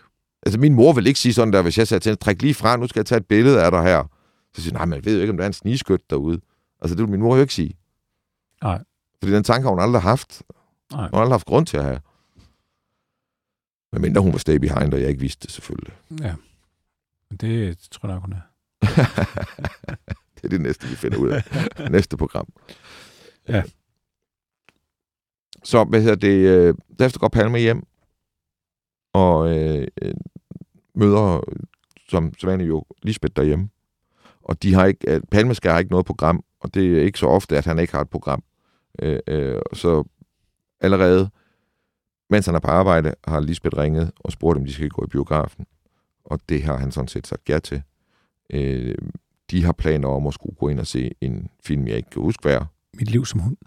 Altså, 0.45 0.59
min 0.59 0.73
mor 0.73 0.93
vil 0.93 1.07
ikke 1.07 1.19
sige 1.19 1.33
sådan 1.33 1.53
der, 1.53 1.61
hvis 1.61 1.77
jeg 1.77 1.87
sagde 1.87 2.03
til 2.03 2.09
hende, 2.09 2.23
træk 2.23 2.41
lige 2.41 2.53
fra, 2.53 2.77
nu 2.77 2.87
skal 2.87 2.99
jeg 2.99 3.05
tage 3.05 3.17
et 3.19 3.25
billede 3.25 3.63
af 3.63 3.71
dig 3.71 3.83
her. 3.83 4.03
Så 4.55 4.61
siger 4.61 4.73
nej, 4.73 4.85
men 4.85 4.95
jeg 4.95 5.05
ved 5.05 5.15
jo 5.15 5.21
ikke, 5.21 5.31
om 5.31 5.37
der 5.37 5.43
er 5.43 5.47
en 5.47 5.53
snigskyt 5.53 6.09
derude. 6.09 6.41
Altså, 6.81 6.95
det 6.95 7.03
vil 7.03 7.11
min 7.11 7.19
mor 7.19 7.35
jo 7.35 7.41
ikke 7.41 7.53
sige. 7.53 7.77
Nej. 8.63 8.83
Fordi 9.19 9.33
den 9.33 9.43
tanke 9.43 9.63
har 9.63 9.69
hun 9.69 9.79
aldrig 9.79 10.01
haft. 10.01 10.43
Nej. 10.91 11.01
Hun 11.01 11.13
har 11.13 11.21
aldrig 11.21 11.33
haft 11.33 11.45
grund 11.45 11.65
til 11.65 11.77
at 11.77 11.83
have. 11.83 11.99
Men 13.91 14.01
mindre 14.01 14.21
hun 14.21 14.31
var 14.31 14.37
stay 14.37 14.55
behind, 14.55 14.93
og 14.93 15.01
jeg 15.01 15.09
ikke 15.09 15.21
vidste 15.21 15.47
det 15.47 15.51
selvfølgelig. 15.51 15.93
Ja. 16.19 16.35
Men 17.29 17.37
det 17.37 17.77
tror 17.91 18.09
jeg 18.09 18.15
nok, 18.15 18.23
hun 18.23 18.33
er. 18.33 18.50
det 20.35 20.43
er 20.43 20.49
det 20.49 20.61
næste, 20.61 20.87
vi 20.87 20.95
finder 20.95 21.17
ud 21.17 21.29
af. 21.29 21.43
næste 21.91 22.17
program. 22.17 22.47
Ja. 23.49 23.63
Så, 25.63 25.83
hvad 25.83 26.01
hedder 26.01 26.15
det, 26.15 26.47
øh, 26.47 26.75
derefter 26.99 27.19
går 27.19 27.27
Palme 27.27 27.59
hjem, 27.59 27.83
og 29.13 29.57
øh, 29.57 29.87
øh, 30.01 30.13
møder, 30.95 31.41
som 32.09 32.33
sædvanligt 32.39 32.69
jo, 32.69 32.85
Lisbeth 33.03 33.33
derhjemme. 33.35 33.69
Og 34.43 34.63
de 34.63 34.73
har 34.73 34.85
ikke, 34.85 35.15
øh, 35.15 35.21
Palme 35.31 35.55
skal 35.55 35.71
have 35.71 35.79
ikke 35.81 35.91
noget 35.91 36.05
program, 36.05 36.43
og 36.59 36.73
det 36.73 36.97
er 36.97 37.03
ikke 37.03 37.19
så 37.19 37.27
ofte, 37.27 37.57
at 37.57 37.65
han 37.65 37.79
ikke 37.79 37.93
har 37.93 38.01
et 38.01 38.09
program. 38.09 38.43
Øh, 39.01 39.19
øh, 39.27 39.61
så 39.73 40.03
allerede, 40.79 41.29
mens 42.29 42.45
han 42.45 42.55
er 42.55 42.59
på 42.59 42.67
arbejde, 42.67 43.13
har 43.27 43.39
Lisbeth 43.39 43.77
ringet 43.77 44.11
og 44.19 44.31
spurgt, 44.31 44.57
om 44.57 44.65
de 44.65 44.73
skal 44.73 44.89
gå 44.89 45.03
i 45.03 45.07
biografen. 45.07 45.65
Og 46.23 46.39
det 46.49 46.63
har 46.63 46.77
han 46.77 46.91
sådan 46.91 47.07
set 47.07 47.27
sagt 47.27 47.49
ja 47.49 47.59
til. 47.59 47.83
Øh, 48.53 48.95
de 49.51 49.63
har 49.63 49.71
planer 49.71 50.07
om 50.07 50.27
at 50.27 50.33
skulle 50.33 50.55
gå 50.55 50.67
ind 50.69 50.79
og 50.79 50.87
se 50.87 51.11
en 51.21 51.49
film, 51.63 51.87
jeg 51.87 51.97
ikke 51.97 52.09
kan 52.09 52.21
huske 52.21 52.41
hvad. 52.41 52.59
Mit 52.93 53.11
liv 53.11 53.25
som 53.25 53.39
hund, 53.39 53.57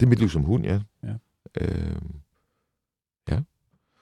Det 0.00 0.06
er 0.06 0.10
mit 0.10 0.18
liv 0.18 0.28
som 0.28 0.42
hund, 0.42 0.64
ja. 0.64 0.80
Ja. 1.02 1.14
Øh, 1.60 1.96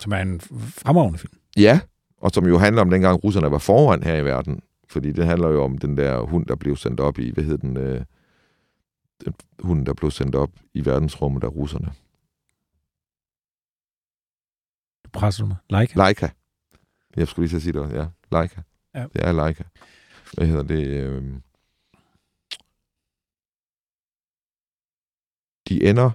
som 0.01 0.13
er 0.13 0.19
en 0.19 0.41
fremragende 0.41 1.19
film. 1.19 1.33
ja, 1.57 1.81
og 2.17 2.31
som 2.31 2.47
jo 2.47 2.59
handler 2.59 2.83
om 2.83 2.91
dengang 2.91 3.25
russerne 3.25 3.51
var 3.51 3.59
foran 3.59 4.03
her 4.03 4.17
i 4.17 4.25
verden. 4.25 4.61
Fordi 4.89 5.13
det 5.13 5.27
handler 5.27 5.49
jo 5.49 5.65
om 5.65 5.79
den 5.79 5.97
der 5.97 6.21
hund, 6.21 6.47
der 6.47 6.57
blev 6.57 6.77
sendt 6.77 7.01
op 7.01 7.19
i, 7.19 7.31
hvad 7.31 7.45
hed 7.45 7.59
den, 7.59 7.77
øh, 7.77 8.05
den 9.25 9.35
hund, 9.59 9.87
der 9.87 9.95
blev 9.95 10.11
sendt 10.11 10.35
op 10.35 10.51
i 10.75 10.85
verdensrummet 10.85 11.45
af 11.45 11.49
russerne. 11.49 11.87
Du 15.05 15.11
presser 15.13 15.47
mig. 15.47 15.57
Like. 15.71 15.97
Leica. 15.97 16.29
Jeg 17.17 17.29
skulle 17.29 17.49
lige 17.49 17.57
at 17.57 17.63
sige 17.63 17.73
det 17.73 17.81
også. 17.81 17.97
Ja, 17.97 18.07
Leica. 18.33 18.63
Ja. 18.95 19.03
Det 19.13 19.27
er 19.27 19.33
Leica. 19.33 19.65
Hvad 20.33 20.47
hedder 20.47 20.63
det? 20.63 20.87
Øh... 20.87 21.35
De 25.69 25.85
ender 25.85 26.11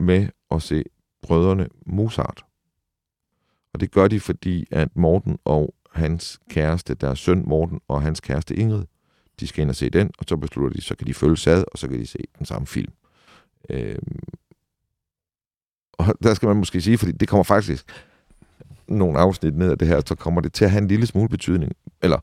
med 0.00 0.28
at 0.50 0.62
se 0.62 0.84
brødrene 1.22 1.68
Mozart. 1.86 2.44
Og 3.72 3.80
det 3.80 3.90
gør 3.90 4.08
de, 4.08 4.20
fordi 4.20 4.66
at 4.70 4.96
Morten 4.96 5.38
og 5.44 5.74
hans 5.92 6.40
kæreste, 6.50 6.94
deres 6.94 7.18
søn 7.18 7.48
Morten 7.48 7.80
og 7.88 8.02
hans 8.02 8.20
kæreste 8.20 8.56
Ingrid, 8.56 8.84
de 9.40 9.46
skal 9.46 9.62
ind 9.62 9.70
og 9.70 9.76
se 9.76 9.90
den, 9.90 10.10
og 10.18 10.24
så 10.28 10.36
beslutter 10.36 10.76
de, 10.76 10.82
så 10.82 10.96
kan 10.96 11.06
de 11.06 11.14
følge 11.14 11.36
sad, 11.36 11.64
og 11.72 11.78
så 11.78 11.88
kan 11.88 11.98
de 11.98 12.06
se 12.06 12.18
den 12.38 12.46
samme 12.46 12.66
film. 12.66 12.92
Øh, 13.70 13.98
og 15.92 16.14
der 16.22 16.34
skal 16.34 16.46
man 16.46 16.56
måske 16.56 16.80
sige, 16.80 16.98
fordi 16.98 17.12
det 17.12 17.28
kommer 17.28 17.44
faktisk 17.44 18.06
nogle 18.88 19.18
afsnit 19.18 19.56
ned 19.56 19.70
af 19.70 19.78
det 19.78 19.88
her, 19.88 20.02
så 20.06 20.14
kommer 20.14 20.40
det 20.40 20.52
til 20.52 20.64
at 20.64 20.70
have 20.70 20.82
en 20.82 20.88
lille 20.88 21.06
smule 21.06 21.28
betydning. 21.28 21.72
Eller, 22.02 22.18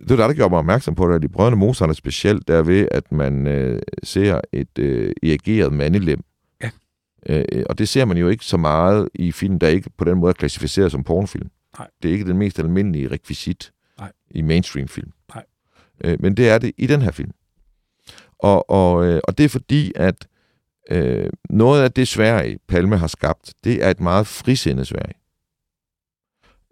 det 0.00 0.10
var 0.10 0.16
der, 0.16 0.26
der 0.26 0.34
gjorde 0.34 0.50
mig 0.50 0.58
opmærksom 0.58 0.94
på 0.94 1.08
det, 1.08 1.14
at 1.14 1.22
de 1.22 1.28
brødrene 1.28 1.56
Mozart 1.56 1.90
er 1.90 1.94
specielt 1.94 2.48
derved, 2.48 2.88
at 2.90 3.12
man 3.12 3.46
øh, 3.46 3.82
ser 4.02 4.40
et 4.52 4.78
øh, 4.78 5.12
erigeret 5.22 5.72
mandelem. 5.72 6.24
Ja. 6.62 6.70
Øh, 7.28 7.64
og 7.68 7.78
det 7.78 7.88
ser 7.88 8.04
man 8.04 8.16
jo 8.16 8.28
ikke 8.28 8.44
så 8.44 8.56
meget 8.56 9.08
i 9.14 9.32
film, 9.32 9.58
der 9.58 9.68
ikke 9.68 9.90
på 9.98 10.04
den 10.04 10.18
måde 10.18 10.30
er 10.30 10.34
klassificeret 10.34 10.92
som 10.92 11.04
pornofilm. 11.04 11.50
Nej. 11.78 11.88
Det 12.02 12.08
er 12.08 12.12
ikke 12.12 12.26
den 12.26 12.38
mest 12.38 12.58
almindelige 12.58 13.10
rekvisit 13.10 13.72
Nej. 13.98 14.12
i 14.30 14.42
mainstream-film. 14.42 15.12
Nej. 15.34 15.44
Øh, 16.04 16.16
men 16.20 16.36
det 16.36 16.48
er 16.48 16.58
det 16.58 16.72
i 16.78 16.86
den 16.86 17.02
her 17.02 17.10
film. 17.10 17.30
Og, 18.38 18.70
og, 18.70 19.06
øh, 19.06 19.20
og 19.24 19.38
det 19.38 19.44
er 19.44 19.48
fordi, 19.48 19.92
at 19.96 20.28
øh, 20.90 21.30
noget 21.50 21.82
af 21.82 21.92
det 21.92 22.08
Sverige, 22.08 22.58
Palme 22.68 22.96
har 22.96 23.06
skabt, 23.06 23.54
det 23.64 23.84
er 23.84 23.90
et 23.90 24.00
meget 24.00 24.26
frisindet 24.26 24.86
Sverige. 24.86 25.14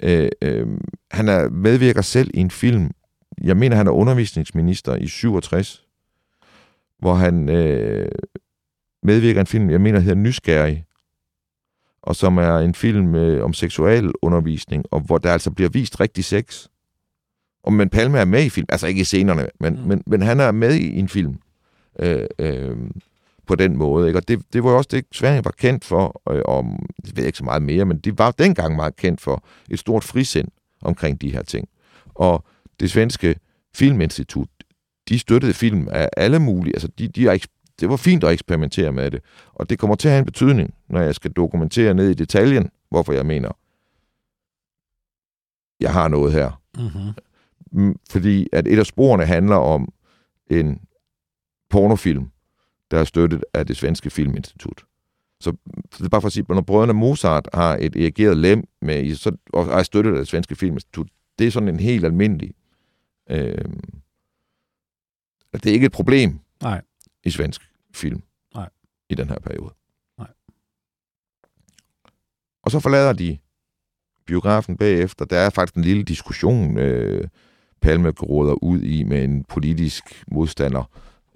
Øh, 0.02 0.28
øh, 0.42 0.66
han 1.10 1.28
er 1.28 1.48
medvirker 1.48 2.02
selv 2.02 2.30
i 2.34 2.38
en 2.38 2.50
film, 2.50 2.90
jeg 3.42 3.56
mener, 3.56 3.76
han 3.76 3.86
er 3.86 3.90
undervisningsminister 3.90 4.96
i 4.96 5.06
67, 5.06 5.86
hvor 6.98 7.14
han 7.14 7.48
øh, 7.48 8.08
medvirker 9.02 9.40
i 9.40 9.40
en 9.40 9.46
film, 9.46 9.70
jeg 9.70 9.80
mener, 9.80 10.00
hedder 10.00 10.14
Nysgerrig, 10.14 10.84
og 12.02 12.16
som 12.16 12.38
er 12.38 12.58
en 12.58 12.74
film 12.74 13.14
øh, 13.14 13.44
om 13.44 13.52
seksuel 13.52 14.12
undervisning, 14.22 14.84
og 14.90 15.00
hvor 15.00 15.18
der 15.18 15.32
altså 15.32 15.50
bliver 15.50 15.70
vist 15.70 16.00
rigtig 16.00 16.24
sex. 16.24 16.66
Og 17.62 17.72
men 17.72 17.90
Palme 17.90 18.18
er 18.18 18.24
med 18.24 18.44
i 18.44 18.50
film, 18.50 18.66
altså 18.68 18.86
ikke 18.86 19.00
i 19.00 19.04
scenerne, 19.04 19.48
men, 19.60 19.74
mm. 19.74 19.88
men, 19.88 20.02
men 20.06 20.22
han 20.22 20.40
er 20.40 20.52
med 20.52 20.74
i 20.74 20.98
en 20.98 21.08
film 21.08 21.38
øh, 21.98 22.26
øh, 22.38 22.76
på 23.46 23.54
den 23.54 23.76
måde. 23.76 24.06
Ikke? 24.06 24.18
Og 24.18 24.28
det, 24.28 24.42
det 24.52 24.64
var 24.64 24.70
jo 24.70 24.76
også 24.76 24.88
det, 24.92 25.04
Sverige 25.12 25.44
var 25.44 25.54
kendt 25.58 25.84
for, 25.84 26.22
øh, 26.30 26.42
om, 26.44 26.86
jeg 27.04 27.16
ved 27.16 27.24
ikke 27.24 27.38
så 27.38 27.44
meget 27.44 27.62
mere, 27.62 27.84
men 27.84 27.98
de 27.98 28.18
var 28.18 28.30
dengang 28.30 28.76
meget 28.76 28.96
kendt 28.96 29.20
for 29.20 29.44
et 29.70 29.78
stort 29.78 30.04
frisind 30.04 30.48
omkring 30.82 31.20
de 31.20 31.32
her 31.32 31.42
ting. 31.42 31.68
Og 32.14 32.44
det 32.80 32.90
svenske 32.90 33.36
filminstitut, 33.74 34.48
de 35.08 35.18
støttede 35.18 35.54
film 35.54 35.88
af 35.90 36.08
alle 36.16 36.38
mulige, 36.38 36.74
altså 36.74 36.88
de, 36.88 37.08
de 37.08 37.26
er, 37.26 37.46
det 37.80 37.88
var 37.88 37.96
fint 37.96 38.24
at 38.24 38.32
eksperimentere 38.32 38.92
med 38.92 39.10
det, 39.10 39.20
og 39.52 39.70
det 39.70 39.78
kommer 39.78 39.96
til 39.96 40.08
at 40.08 40.12
have 40.12 40.18
en 40.18 40.26
betydning, 40.26 40.74
når 40.88 41.00
jeg 41.00 41.14
skal 41.14 41.30
dokumentere 41.30 41.94
ned 41.94 42.10
i 42.10 42.14
detaljen, 42.14 42.70
hvorfor 42.90 43.12
jeg 43.12 43.26
mener, 43.26 43.50
jeg 45.80 45.92
har 45.92 46.08
noget 46.08 46.32
her. 46.32 46.60
Mm-hmm. 46.78 47.96
Fordi 48.10 48.48
at 48.52 48.68
et 48.68 48.78
af 48.78 48.86
sporene 48.86 49.26
handler 49.26 49.56
om 49.56 49.92
en 50.50 50.80
pornofilm, 51.70 52.30
der 52.90 52.98
er 52.98 53.04
støttet 53.04 53.44
af 53.54 53.66
det 53.66 53.76
svenske 53.76 54.10
filminstitut. 54.10 54.84
Så 55.40 55.52
det 55.98 56.04
er 56.04 56.08
bare 56.08 56.20
for 56.20 56.26
at 56.26 56.32
sige, 56.32 56.44
at 56.48 56.54
når 56.54 56.62
brødrene 56.62 56.92
Mozart 56.92 57.48
har 57.54 57.76
et 57.80 57.96
erigeret 57.96 58.36
lem 58.36 58.64
med, 58.82 59.14
så, 59.14 59.36
og 59.52 59.66
er 59.66 59.82
støttet 59.82 60.12
af 60.12 60.18
det 60.18 60.28
svenske 60.28 60.56
filminstitut, 60.56 61.08
det 61.38 61.46
er 61.46 61.50
sådan 61.50 61.68
en 61.68 61.80
helt 61.80 62.04
almindelig 62.04 62.54
øh, 63.30 63.64
det 65.52 65.66
er 65.66 65.72
ikke 65.72 65.86
et 65.86 65.92
problem 65.92 66.40
Nej. 66.62 66.82
i 67.24 67.30
svensk 67.30 67.70
film 67.94 68.22
Nej. 68.54 68.68
i 69.08 69.14
den 69.14 69.28
her 69.28 69.38
periode. 69.38 69.74
Nej. 70.18 70.28
Og 72.62 72.70
så 72.70 72.80
forlader 72.80 73.12
de 73.12 73.38
biografen 74.26 74.76
bagefter, 74.76 75.24
der 75.24 75.38
er 75.38 75.50
faktisk 75.50 75.74
en 75.74 75.82
lille 75.82 76.02
diskussion, 76.02 76.78
øh, 76.78 77.28
Palme 77.80 78.10
råder 78.10 78.52
ud 78.52 78.80
i 78.80 79.02
med 79.02 79.24
en 79.24 79.44
politisk 79.44 80.24
modstander, 80.26 80.90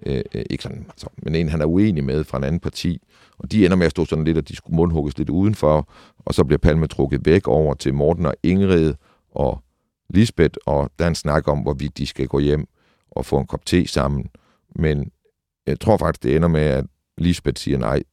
øh, 0.05 0.21
øh, 0.33 0.45
ikke 0.49 0.63
sådan, 0.63 0.85
altså, 0.89 1.07
men 1.17 1.35
en, 1.35 1.49
han 1.49 1.61
er 1.61 1.65
uenig 1.65 2.03
med 2.03 2.23
fra 2.23 2.37
en 2.37 2.43
anden 2.43 2.59
parti, 2.59 3.01
og 3.37 3.51
de 3.51 3.65
ender 3.65 3.77
med 3.77 3.85
at 3.85 3.91
stå 3.91 4.05
sådan 4.05 4.25
lidt, 4.25 4.37
og 4.37 4.49
de 4.49 4.55
skulle 4.55 4.75
mundhugges 4.75 5.17
lidt 5.17 5.29
udenfor, 5.29 5.89
og 6.17 6.33
så 6.33 6.43
bliver 6.43 6.57
Palme 6.57 6.87
trukket 6.87 7.25
væk 7.25 7.47
over 7.47 7.73
til 7.73 7.93
Morten 7.93 8.25
og 8.25 8.35
Ingrid 8.43 8.93
og 9.31 9.63
Lisbeth, 10.09 10.57
og 10.65 10.91
der 10.99 11.05
er 11.05 11.09
en 11.09 11.15
snak 11.15 11.47
om, 11.47 11.59
hvorvidt 11.59 11.97
de 11.97 12.05
skal 12.05 12.27
gå 12.27 12.39
hjem 12.39 12.67
og 13.11 13.25
få 13.25 13.39
en 13.39 13.47
kop 13.47 13.65
te 13.65 13.87
sammen. 13.87 14.29
Men 14.75 15.11
jeg 15.67 15.79
tror 15.79 15.97
faktisk, 15.97 16.23
det 16.23 16.35
ender 16.35 16.47
med, 16.47 16.61
at 16.61 16.85
Lisbeth 17.17 17.61
siger, 17.61 17.77
nej, 17.77 18.03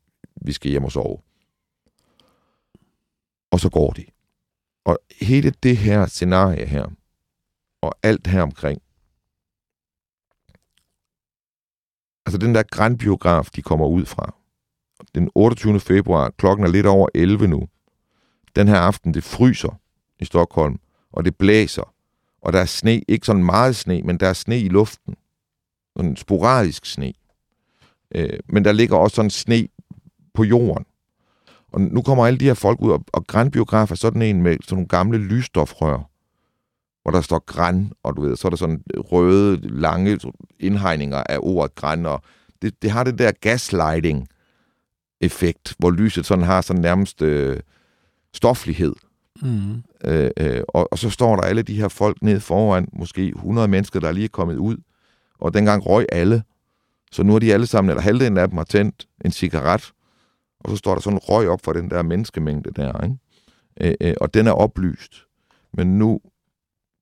vi 0.43 0.53
skal 0.53 0.71
hjem 0.71 0.85
og 0.85 0.93
sove. 0.93 1.19
Og 3.51 3.61
så 3.61 3.71
går 3.71 3.91
de. 3.91 4.05
Og 4.85 4.99
hele 5.21 5.51
det 5.51 5.77
her 5.77 6.07
scenarie 6.07 6.67
her, 6.67 6.87
og 7.81 7.95
alt 8.03 8.27
her 8.27 8.43
omkring, 8.43 8.83
altså 12.27 12.39
den 12.39 12.55
der 12.55 12.63
grandbiograf, 12.63 13.49
de 13.57 13.63
kommer 13.63 13.87
ud 13.87 14.05
fra, 14.05 14.35
den 15.15 15.31
28. 15.35 15.81
februar, 15.81 16.31
klokken 16.31 16.67
er 16.67 16.71
lidt 16.71 16.87
over 16.87 17.09
11 17.15 17.49
nu, 17.49 17.69
den 18.57 18.69
her 18.69 18.79
aften, 18.79 19.15
det 19.15 19.25
fryser 19.25 19.81
i 20.19 20.25
Stockholm, 20.25 20.81
og 21.17 21.25
det 21.25 21.37
blæser, 21.37 21.95
og 22.43 22.53
der 22.53 22.61
er 22.61 22.65
sne, 22.65 23.03
ikke 23.09 23.27
sådan 23.27 23.45
meget 23.45 23.77
sne, 23.77 24.03
men 24.03 24.21
der 24.21 24.29
er 24.29 24.33
sne 24.33 24.61
i 24.61 24.69
luften. 24.69 25.15
Sådan 25.97 26.17
sporadisk 26.17 26.87
sne. 26.87 27.13
Øh, 28.15 28.39
men 28.49 28.65
der 28.65 28.73
ligger 28.73 28.97
også 28.97 29.15
sådan 29.15 29.31
sne 29.31 29.69
på 30.35 30.45
jorden. 30.45 30.85
Og 31.73 31.81
nu 31.81 32.03
kommer 32.03 32.27
alle 32.27 32.39
de 32.39 32.45
her 32.45 32.55
folk 32.55 32.81
ud, 32.81 32.91
og, 32.91 33.05
og 33.13 33.27
Grænbiograf 33.27 33.91
er 33.91 33.95
sådan 33.95 34.23
en 34.23 34.43
med 34.43 34.57
sådan 34.63 34.77
nogle 34.77 34.89
gamle 34.89 35.19
lysstofrør, 35.19 36.11
hvor 37.03 37.11
der 37.11 37.21
står 37.21 37.39
græn, 37.39 37.93
og 38.03 38.17
du 38.17 38.23
ved, 38.23 38.37
så 38.37 38.49
er 38.49 38.51
der 38.51 38.57
sådan 38.57 38.83
røde, 38.97 39.81
lange 39.81 40.21
indhegninger 40.61 41.23
af 41.29 41.39
ordet 41.41 41.75
græn, 41.75 42.07
og 42.07 42.23
det, 42.63 42.83
det 42.83 42.91
har 42.91 43.05
det 43.05 43.19
der 43.19 43.33
gaslighting-effekt, 43.33 45.75
hvor 45.79 45.91
lyset 45.91 46.27
sådan 46.27 46.45
har 46.45 46.61
sådan 46.61 46.83
nærmest 46.83 47.23
øh, 47.23 47.61
stoflighed. 48.35 48.95
Mm. 49.43 49.83
Øh, 50.05 50.31
øh, 50.37 50.63
og, 50.69 50.89
og 50.91 50.99
så 50.99 51.11
står 51.11 51.37
der 51.37 51.43
alle 51.43 51.63
de 51.63 51.81
her 51.81 51.89
folk 51.89 52.23
ned 52.23 52.41
foran, 52.41 52.89
måske 52.93 53.29
100 53.29 53.69
mennesker, 53.69 54.01
der 54.01 54.09
er 54.09 54.13
lige 54.13 54.29
kommet 54.29 54.57
ud, 54.57 54.77
og 55.39 55.55
dengang 55.55 55.87
røg 55.87 56.07
alle. 56.13 56.43
Så 57.13 57.23
nu 57.23 57.35
er 57.35 57.39
de 57.39 57.53
alle 57.53 57.67
sammen, 57.67 57.91
eller 57.91 58.03
halvdelen 58.03 58.39
af 58.39 58.49
dem 58.49 58.57
har 58.57 58.65
tændt 58.65 59.09
en 59.25 59.33
cigaret, 59.33 59.93
og 60.61 60.71
så 60.71 60.77
står 60.77 60.95
der 60.95 61.01
sådan 61.01 61.19
røg 61.19 61.49
op 61.49 61.61
for 61.65 61.73
den 61.73 61.91
der 61.91 62.03
menneskemængde 62.03 62.71
der, 62.77 63.03
ikke? 63.05 63.17
Øh, 63.81 63.95
øh, 64.01 64.15
og 64.21 64.35
den 64.35 64.47
er 64.47 64.53
oplyst. 64.53 65.27
Men 65.73 65.99
nu 65.99 66.21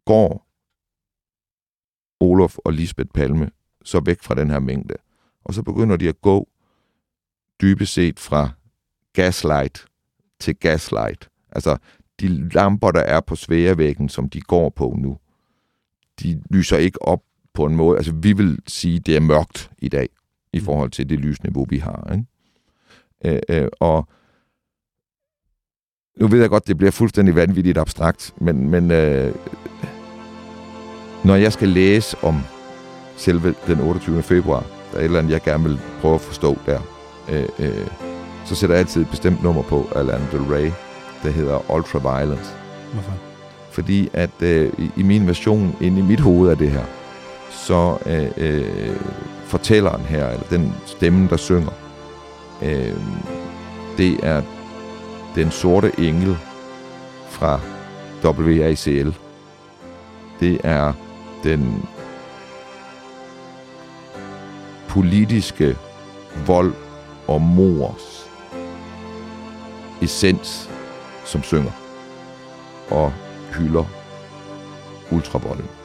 går 0.04 0.46
Olof 2.20 2.58
og 2.58 2.72
Lisbeth 2.72 3.10
Palme 3.14 3.50
så 3.84 4.00
væk 4.00 4.22
fra 4.22 4.34
den 4.34 4.50
her 4.50 4.58
mængde. 4.58 4.94
Og 5.44 5.54
så 5.54 5.62
begynder 5.62 5.96
de 5.96 6.08
at 6.08 6.20
gå 6.20 6.48
dybest 7.60 7.92
set 7.92 8.20
fra 8.20 8.50
gaslight 9.12 9.86
til 10.40 10.56
gaslight. 10.56 11.30
Altså, 11.52 11.76
de 12.20 12.48
lamper, 12.48 12.90
der 12.90 13.00
er 13.00 13.20
på 13.20 13.36
sværevæggen, 13.36 14.08
som 14.08 14.28
de 14.28 14.40
går 14.40 14.68
på 14.68 14.94
nu, 14.98 15.18
de 16.22 16.42
lyser 16.50 16.76
ikke 16.76 17.02
op 17.02 17.20
på 17.54 17.66
en 17.66 17.76
måde. 17.76 17.96
Altså, 17.96 18.12
vi 18.12 18.32
vil 18.32 18.58
sige, 18.66 18.98
det 18.98 19.16
er 19.16 19.20
mørkt 19.20 19.70
i 19.78 19.88
dag, 19.88 20.08
i 20.52 20.58
mm. 20.58 20.64
forhold 20.64 20.90
til 20.90 21.08
det 21.08 21.18
lysniveau, 21.18 21.66
vi 21.68 21.78
har. 21.78 22.12
Ikke? 22.12 22.26
Øh, 23.24 23.62
øh, 23.62 23.68
og 23.80 24.08
nu 26.20 26.26
ved 26.26 26.40
jeg 26.40 26.50
godt, 26.50 26.68
det 26.68 26.76
bliver 26.78 26.90
fuldstændig 26.90 27.34
vanvittigt 27.34 27.78
abstrakt, 27.78 28.34
men, 28.40 28.70
men 28.70 28.90
øh, 28.90 29.34
når 31.24 31.34
jeg 31.34 31.52
skal 31.52 31.68
læse 31.68 32.16
om 32.22 32.40
selve 33.16 33.54
den 33.66 33.80
28. 33.80 34.22
februar, 34.22 34.66
der 34.92 34.96
er 34.96 35.00
et 35.00 35.04
eller 35.04 35.18
andet, 35.18 35.32
jeg 35.32 35.42
gerne 35.42 35.64
vil 35.64 35.78
prøve 36.00 36.14
at 36.14 36.20
forstå 36.20 36.58
der, 36.66 36.80
øh, 37.30 37.48
øh, 37.58 37.86
så 38.46 38.54
sætter 38.54 38.76
jeg 38.76 38.80
altid 38.80 39.02
et 39.02 39.10
bestemt 39.10 39.42
nummer 39.42 39.62
på 39.62 39.88
af 39.94 40.06
Lana 40.06 40.26
Del 40.32 40.40
Rey, 40.40 40.70
der 41.24 41.30
hedder 41.30 41.70
Ultraviolence. 41.74 42.52
Hvorfor? 42.92 43.12
Fordi 43.70 44.10
at 44.12 44.30
øh, 44.40 44.72
i, 44.78 44.90
i 44.96 45.02
min 45.02 45.26
version, 45.26 45.76
inde 45.80 45.98
i 45.98 46.02
mit 46.02 46.20
hoved 46.20 46.50
af 46.50 46.58
det 46.58 46.70
her, 46.70 46.84
så 47.50 47.98
øh, 48.06 48.30
øh, 48.36 48.96
fortælleren 49.44 50.02
her, 50.02 50.28
eller 50.28 50.46
den 50.50 50.74
stemme, 50.86 51.28
der 51.28 51.36
synger, 51.36 51.72
øh, 52.62 52.94
det 53.98 54.20
er 54.22 54.42
den 55.34 55.50
sorte 55.50 55.92
engel 55.98 56.36
fra 57.28 57.60
WACL. 58.24 59.14
Det 60.40 60.60
er 60.64 60.92
den 61.44 61.88
politiske 64.88 65.76
vold 66.46 66.72
og 67.26 67.40
mors 67.40 68.30
essens 70.02 70.70
som 71.24 71.42
synger 71.42 71.72
og 72.90 73.12
hylder 73.54 73.84
ultravolden. 75.10 75.83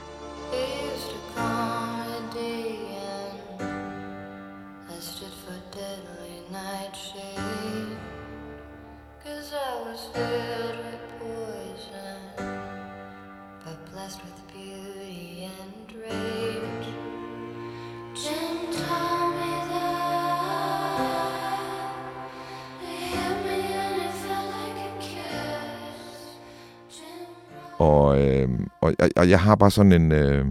Og, 29.20 29.30
jeg 29.30 29.42
har 29.42 29.56
bare 29.56 29.72
sådan 29.72 29.92
en... 29.92 30.12
Øh, 30.12 30.46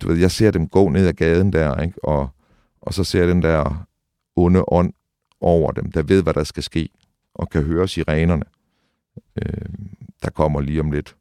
du 0.00 0.08
ved, 0.08 0.16
jeg 0.16 0.30
ser 0.30 0.50
dem 0.50 0.68
gå 0.68 0.88
ned 0.88 1.06
ad 1.06 1.12
gaden 1.12 1.52
der, 1.52 1.80
ikke? 1.80 2.04
Og, 2.04 2.28
og 2.80 2.94
så 2.94 3.04
ser 3.04 3.18
jeg 3.18 3.28
den 3.28 3.42
der 3.42 3.86
onde 4.36 4.64
ånd 4.68 4.92
over 5.40 5.72
dem, 5.72 5.92
der 5.92 6.02
ved, 6.02 6.22
hvad 6.22 6.34
der 6.34 6.44
skal 6.44 6.62
ske, 6.62 6.88
og 7.34 7.50
kan 7.50 7.62
høre 7.62 7.88
sirenerne, 7.88 8.44
øh, 9.36 9.68
der 10.22 10.30
kommer 10.30 10.60
lige 10.60 10.80
om 10.80 10.90
lidt, 10.90 11.16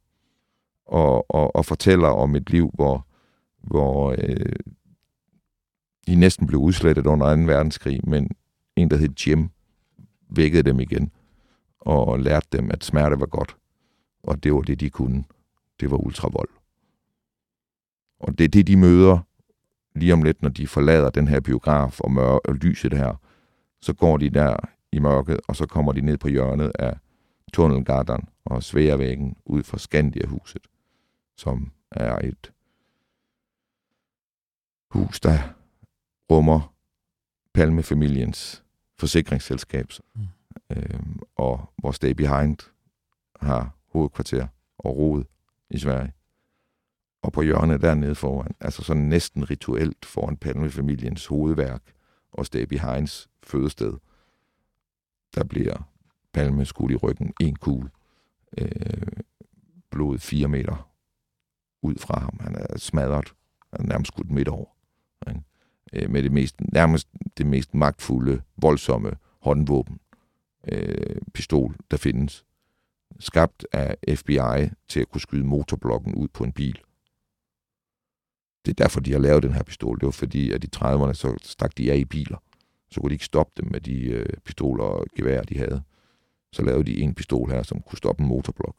og, 0.85 1.31
og, 1.31 1.55
og 1.55 1.65
fortæller 1.65 2.07
om 2.07 2.35
et 2.35 2.49
liv, 2.49 2.71
hvor, 2.73 3.07
hvor 3.61 4.15
øh, 4.17 4.55
de 6.07 6.15
næsten 6.15 6.47
blev 6.47 6.59
udslettet 6.59 7.05
under 7.05 7.35
2. 7.35 7.41
verdenskrig, 7.41 7.99
men 8.03 8.29
en, 8.75 8.89
der 8.89 8.97
hed 8.97 9.09
Jim, 9.27 9.49
vækkede 10.29 10.63
dem 10.63 10.79
igen, 10.79 11.11
og 11.79 12.19
lærte 12.19 12.47
dem, 12.51 12.71
at 12.71 12.83
smerte 12.83 13.19
var 13.19 13.25
godt 13.25 13.55
og 14.23 14.43
det 14.43 14.53
var 14.53 14.61
det, 14.61 14.79
de 14.79 14.89
kunne. 14.89 15.23
Det 15.81 15.91
var 15.91 15.97
ultravold. 15.97 16.49
Og 18.19 18.37
det 18.37 18.43
er 18.43 18.47
det, 18.49 18.67
de 18.67 18.77
møder 18.77 19.19
lige 19.95 20.13
om 20.13 20.23
lidt, 20.23 20.41
når 20.41 20.49
de 20.49 20.67
forlader 20.67 21.09
den 21.09 21.27
her 21.27 21.39
biograf 21.39 21.99
og, 21.99 22.11
mør- 22.11 22.39
og 22.45 22.55
lyset 22.55 22.93
her. 22.93 23.15
Så 23.81 23.93
går 23.93 24.17
de 24.17 24.29
der 24.29 24.55
i 24.91 24.99
mørket, 24.99 25.39
og 25.47 25.55
så 25.55 25.65
kommer 25.65 25.91
de 25.91 26.01
ned 26.01 26.17
på 26.17 26.27
hjørnet 26.27 26.71
af 26.79 26.97
Tunnelgarderen 27.53 28.29
og 28.45 28.63
Sværvæggen 28.63 29.35
ud 29.45 29.63
for 29.63 29.77
Skandia-huset, 29.77 30.67
som 31.37 31.71
er 31.91 32.17
et 32.17 32.51
hus, 34.91 35.19
der 35.19 35.39
rummer 36.31 36.73
Palmefamiliens 37.53 38.63
forsikringsselskab, 38.99 39.87
mm. 40.15 40.21
øhm, 40.69 41.19
og 41.35 41.73
hvor 41.77 41.91
Stay 41.91 42.11
Behind 42.11 42.57
har 43.39 43.75
hovedkvarter 43.87 44.47
og 44.77 44.97
rod 44.97 45.23
i 45.71 45.79
Sverige. 45.79 46.13
Og 47.23 47.33
på 47.33 47.41
hjørnet 47.41 47.81
dernede 47.81 48.15
foran, 48.15 48.55
altså 48.59 48.83
sådan 48.83 49.01
næsten 49.01 49.49
rituelt 49.49 50.05
foran 50.05 50.37
Palmefamiliens 50.37 51.25
hovedværk 51.25 51.81
og 52.31 52.45
Stabby 52.45 52.73
Behinds 52.73 53.29
fødested, 53.43 53.93
der 55.35 55.43
bliver 55.43 55.91
Palme 56.33 56.65
skudt 56.65 56.91
i 56.91 56.95
ryggen 56.95 57.33
en 57.39 57.55
kugle. 57.55 57.89
Øh, 58.57 59.07
blod 59.91 60.17
fire 60.17 60.47
meter 60.47 60.91
ud 61.81 61.95
fra 61.95 62.19
ham. 62.19 62.37
Han 62.39 62.55
er 62.55 62.77
smadret. 62.77 63.33
Han 63.71 63.81
er 63.81 63.87
nærmest 63.87 64.07
skudt 64.07 64.31
midt 64.31 64.47
over. 64.47 64.69
Ikke? 65.27 65.41
Øh, 65.93 66.09
med 66.09 66.23
det 66.23 66.31
mest, 66.31 66.61
nærmest 66.73 67.07
det 67.37 67.45
mest 67.45 67.73
magtfulde, 67.73 68.41
voldsomme 68.57 69.11
håndvåben, 69.39 69.99
øh, 70.67 71.21
pistol, 71.33 71.75
der 71.91 71.97
findes 71.97 72.45
skabt 73.19 73.65
af 73.71 73.95
FBI 74.15 74.69
til 74.87 74.99
at 74.99 75.09
kunne 75.09 75.21
skyde 75.21 75.43
motorblokken 75.43 76.15
ud 76.15 76.27
på 76.27 76.43
en 76.43 76.51
bil. 76.51 76.81
Det 78.65 78.71
er 78.71 78.83
derfor, 78.83 78.99
de 78.99 79.11
har 79.11 79.19
lavet 79.19 79.43
den 79.43 79.53
her 79.53 79.63
pistol. 79.63 79.99
Det 79.99 80.05
var 80.05 80.11
fordi, 80.11 80.51
at 80.51 80.63
i 80.63 80.69
30'erne 80.75 81.13
så 81.13 81.37
stak 81.41 81.77
de 81.77 81.91
af 81.91 81.97
i 81.97 82.05
biler. 82.05 82.37
Så 82.91 83.01
kunne 83.01 83.09
de 83.09 83.15
ikke 83.15 83.25
stoppe 83.25 83.53
dem 83.57 83.71
med 83.71 83.81
de 83.81 84.03
øh, 84.03 84.37
pistoler 84.45 84.83
og 84.83 85.07
geværer, 85.15 85.43
de 85.43 85.57
havde. 85.57 85.83
så 86.53 86.61
lavede 86.61 86.83
de 86.83 87.01
en 87.01 87.15
pistol 87.15 87.49
her, 87.49 87.63
som 87.63 87.81
kunne 87.81 87.97
stoppe 87.97 88.23
en 88.23 88.29
motorblok. 88.29 88.75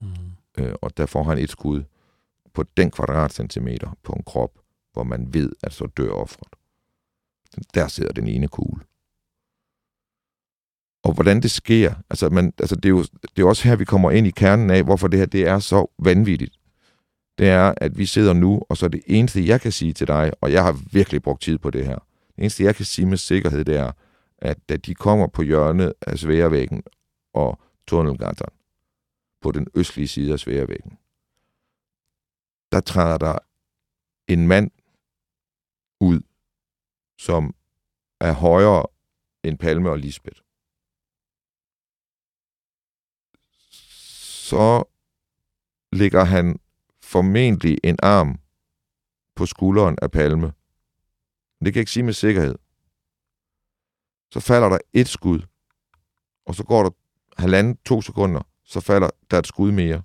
Mm. 0.00 0.08
Øh, 0.58 0.74
og 0.82 0.96
der 0.96 1.06
får 1.06 1.22
han 1.22 1.38
et 1.38 1.50
skud 1.50 1.84
på 2.54 2.62
den 2.62 2.90
kvadratcentimeter 2.90 3.96
på 4.02 4.12
en 4.12 4.22
krop, 4.22 4.58
hvor 4.92 5.02
man 5.02 5.34
ved, 5.34 5.52
at 5.62 5.72
så 5.72 5.86
dør 5.86 6.10
offret. 6.10 6.48
Der 7.74 7.88
sidder 7.88 8.12
den 8.12 8.28
ene 8.28 8.48
kugle. 8.48 8.84
Og 11.06 11.12
hvordan 11.12 11.42
det 11.42 11.50
sker, 11.50 11.94
altså, 12.10 12.28
man, 12.28 12.52
altså 12.58 12.76
det, 12.76 12.84
er 12.84 12.88
jo, 12.88 13.04
det 13.36 13.42
er 13.42 13.46
også 13.46 13.68
her, 13.68 13.76
vi 13.76 13.84
kommer 13.84 14.10
ind 14.10 14.26
i 14.26 14.30
kernen 14.30 14.70
af, 14.70 14.84
hvorfor 14.84 15.08
det 15.08 15.18
her 15.18 15.26
det 15.26 15.46
er 15.46 15.58
så 15.58 15.86
vanvittigt. 15.98 16.58
Det 17.38 17.48
er, 17.48 17.74
at 17.76 17.98
vi 17.98 18.06
sidder 18.06 18.32
nu, 18.32 18.62
og 18.68 18.76
så 18.76 18.88
det 18.88 19.02
eneste, 19.06 19.46
jeg 19.46 19.60
kan 19.60 19.72
sige 19.72 19.92
til 19.92 20.06
dig, 20.06 20.32
og 20.40 20.52
jeg 20.52 20.64
har 20.64 20.80
virkelig 20.92 21.22
brugt 21.22 21.42
tid 21.42 21.58
på 21.58 21.70
det 21.70 21.86
her, 21.86 21.94
det 22.28 22.38
eneste, 22.38 22.64
jeg 22.64 22.76
kan 22.76 22.84
sige 22.84 23.06
med 23.06 23.16
sikkerhed, 23.16 23.64
det 23.64 23.76
er, 23.76 23.92
at 24.38 24.68
da 24.68 24.76
de 24.76 24.94
kommer 24.94 25.26
på 25.26 25.42
hjørnet 25.42 25.92
af 26.00 26.18
Sværvæggen 26.18 26.82
og 27.34 27.60
Tunnelgatan, 27.88 28.48
på 29.42 29.52
den 29.52 29.66
østlige 29.74 30.08
side 30.08 30.32
af 30.32 30.38
Sværvæggen, 30.38 30.98
der 32.72 32.80
træder 32.80 33.18
der 33.18 33.38
en 34.28 34.46
mand 34.46 34.70
ud, 36.00 36.20
som 37.18 37.54
er 38.20 38.32
højere 38.32 38.86
end 39.44 39.58
Palme 39.58 39.90
og 39.90 39.98
Lisbeth. 39.98 40.45
Så 44.50 44.84
ligger 45.92 46.24
han 46.24 46.60
formentlig 47.02 47.78
en 47.84 47.98
arm 48.02 48.40
på 49.36 49.46
skulderen 49.46 49.98
af 50.02 50.10
Palme. 50.10 50.46
Det 51.60 51.72
kan 51.72 51.74
jeg 51.74 51.76
ikke 51.76 51.90
sige 51.90 52.02
med 52.02 52.12
sikkerhed. 52.12 52.54
Så 54.30 54.40
falder 54.40 54.68
der 54.68 54.78
et 54.92 55.08
skud, 55.08 55.40
og 56.46 56.54
så 56.54 56.64
går 56.64 56.82
der 56.82 56.90
halvanden, 57.42 57.76
to 57.76 58.02
sekunder, 58.02 58.42
så 58.64 58.80
falder 58.80 59.10
der 59.30 59.38
et 59.38 59.46
skud 59.46 59.72
mere. 59.72 60.02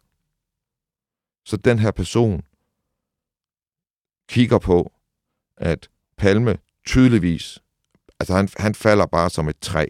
Så 1.45 1.57
den 1.57 1.79
her 1.79 1.91
person 1.91 2.41
kigger 4.27 4.59
på, 4.59 4.93
at 5.57 5.89
Palme 6.17 6.57
tydeligvis, 6.85 7.59
altså 8.19 8.35
han, 8.35 8.49
han 8.57 8.75
falder 8.75 9.05
bare 9.05 9.29
som 9.29 9.47
et 9.47 9.59
træ. 9.59 9.85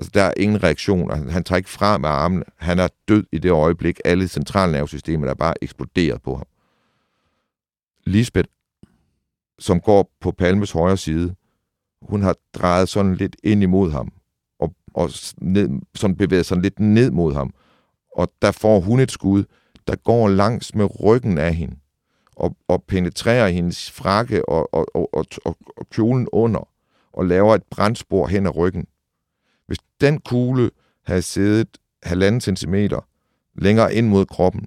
Altså 0.00 0.10
der 0.14 0.22
er 0.22 0.32
ingen 0.36 0.62
reaktion, 0.62 1.10
han, 1.10 1.28
han 1.30 1.44
tager 1.44 1.56
ikke 1.56 1.70
fra 1.70 1.98
med 1.98 2.08
armen, 2.08 2.42
han 2.56 2.78
er 2.78 2.88
død 3.08 3.24
i 3.32 3.38
det 3.38 3.50
øjeblik, 3.50 4.00
alle 4.04 4.28
centralnervesystemer 4.28 5.26
er 5.26 5.34
bare 5.34 5.54
eksploderet 5.62 6.22
på 6.22 6.36
ham. 6.36 6.46
Lisbeth, 8.06 8.48
som 9.58 9.80
går 9.80 10.10
på 10.20 10.30
Palmes 10.30 10.72
højre 10.72 10.96
side, 10.96 11.34
hun 12.02 12.22
har 12.22 12.36
drejet 12.54 12.88
sådan 12.88 13.14
lidt 13.14 13.36
ind 13.44 13.62
imod 13.62 13.90
ham, 13.90 14.12
og, 14.58 14.74
og 14.94 15.10
ned, 15.38 15.68
sådan 15.94 16.16
bevæget 16.16 16.46
sig 16.46 16.56
lidt 16.56 16.80
ned 16.80 17.10
mod 17.10 17.34
ham. 17.34 17.54
Og 18.16 18.32
der 18.42 18.50
får 18.52 18.80
hun 18.80 19.00
et 19.00 19.10
skud, 19.10 19.44
der 19.86 19.96
går 19.96 20.28
langs 20.28 20.74
med 20.74 21.02
ryggen 21.04 21.38
af 21.38 21.54
hende, 21.54 21.76
og, 22.36 22.56
og 22.68 22.84
penetrerer 22.84 23.48
hendes 23.48 23.90
frakke 23.90 24.48
og, 24.48 24.74
og, 24.74 24.96
og, 24.96 25.14
og, 25.14 25.26
og, 25.44 25.56
og 25.76 25.90
kjolen 25.90 26.28
under, 26.32 26.68
og 27.12 27.26
laver 27.26 27.54
et 27.54 27.62
brandspor 27.70 28.26
hen 28.26 28.46
ad 28.46 28.56
ryggen. 28.56 28.86
Hvis 29.70 29.78
den 30.00 30.20
kugle 30.20 30.70
havde 31.04 31.22
siddet 31.22 31.78
halvanden 32.02 32.40
centimeter 32.40 33.08
længere 33.54 33.94
ind 33.94 34.08
mod 34.08 34.26
kroppen, 34.26 34.66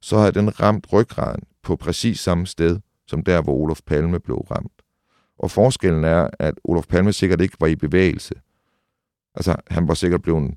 så 0.00 0.18
havde 0.18 0.32
den 0.32 0.60
ramt 0.60 0.92
ryggraden 0.92 1.42
på 1.62 1.76
præcis 1.76 2.20
samme 2.20 2.46
sted, 2.46 2.80
som 3.06 3.22
der, 3.22 3.42
hvor 3.42 3.52
Olof 3.52 3.80
Palme 3.86 4.20
blev 4.20 4.36
ramt. 4.36 4.82
Og 5.38 5.50
forskellen 5.50 6.04
er, 6.04 6.28
at 6.38 6.54
Olof 6.64 6.86
Palme 6.86 7.12
sikkert 7.12 7.40
ikke 7.40 7.56
var 7.60 7.66
i 7.66 7.76
bevægelse. 7.76 8.34
Altså, 9.34 9.56
han 9.66 9.88
var 9.88 9.94
sikkert 9.94 10.22
blevet 10.22 10.54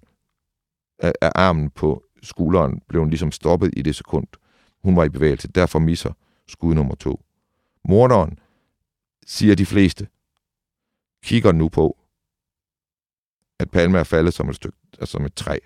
af, 1.00 1.14
af 1.22 1.32
armen 1.36 1.70
på 1.70 2.04
skulderen, 2.24 2.82
blev 2.90 3.06
ligesom 3.06 3.32
stoppet 3.32 3.74
i 3.78 3.82
det 3.82 3.96
sekund. 3.96 4.28
Hun 4.84 4.96
var 4.96 5.04
i 5.04 5.10
bevægelse, 5.10 5.48
derfor 5.48 5.80
misser 5.80 6.14
skud 6.48 6.74
nummer 6.74 6.96
to. 6.96 7.22
Morderen, 7.90 8.40
siger 9.26 9.56
de 9.56 9.66
fleste, 9.66 10.08
kigger 11.24 11.52
nu 11.52 11.70
på, 11.70 11.97
at 13.60 13.72
Palme 13.72 13.98
er 13.98 14.04
faldet 14.04 14.34
som 14.34 14.50
et, 14.50 14.56
stykke, 14.56 14.78
altså 15.00 15.12
som 15.12 15.26
et 15.26 15.36
træ. 15.36 15.58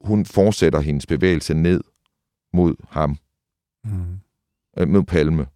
Hun 0.00 0.24
fortsætter 0.24 0.80
hendes 0.80 1.06
bevægelse 1.06 1.54
ned 1.54 1.80
mod 2.52 2.74
ham, 2.88 3.16
Mm. 3.84 4.18
øh, 4.78 4.88
mod 4.88 5.02
Palme. 5.02 5.46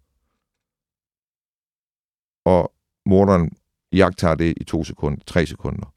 Og 2.45 2.73
morderen 3.05 3.51
jagter 3.91 4.35
det 4.35 4.53
i 4.57 4.63
to 4.63 4.83
sekunder, 4.83 5.23
tre 5.25 5.45
sekunder, 5.45 5.93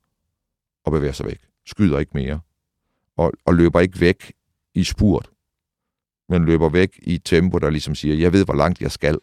og 0.85 0.93
bevæger 0.93 1.13
sig 1.13 1.27
væk. 1.27 1.41
Skyder 1.67 1.99
ikke 1.99 2.13
mere. 2.15 2.41
Og, 3.17 3.33
og 3.45 3.55
løber 3.55 3.81
ikke 3.81 4.01
væk 4.01 4.33
i 4.75 4.85
spurt, 4.85 5.31
men 6.29 6.45
løber 6.45 6.69
væk 6.69 7.01
i 7.03 7.15
et 7.15 7.25
tempo, 7.25 7.59
der 7.59 7.71
ligesom 7.71 7.95
siger, 7.95 8.15
jeg 8.17 8.33
ved, 8.33 8.45
hvor 8.45 8.55
langt 8.55 8.81
jeg 8.81 8.91
skal. 8.93 9.19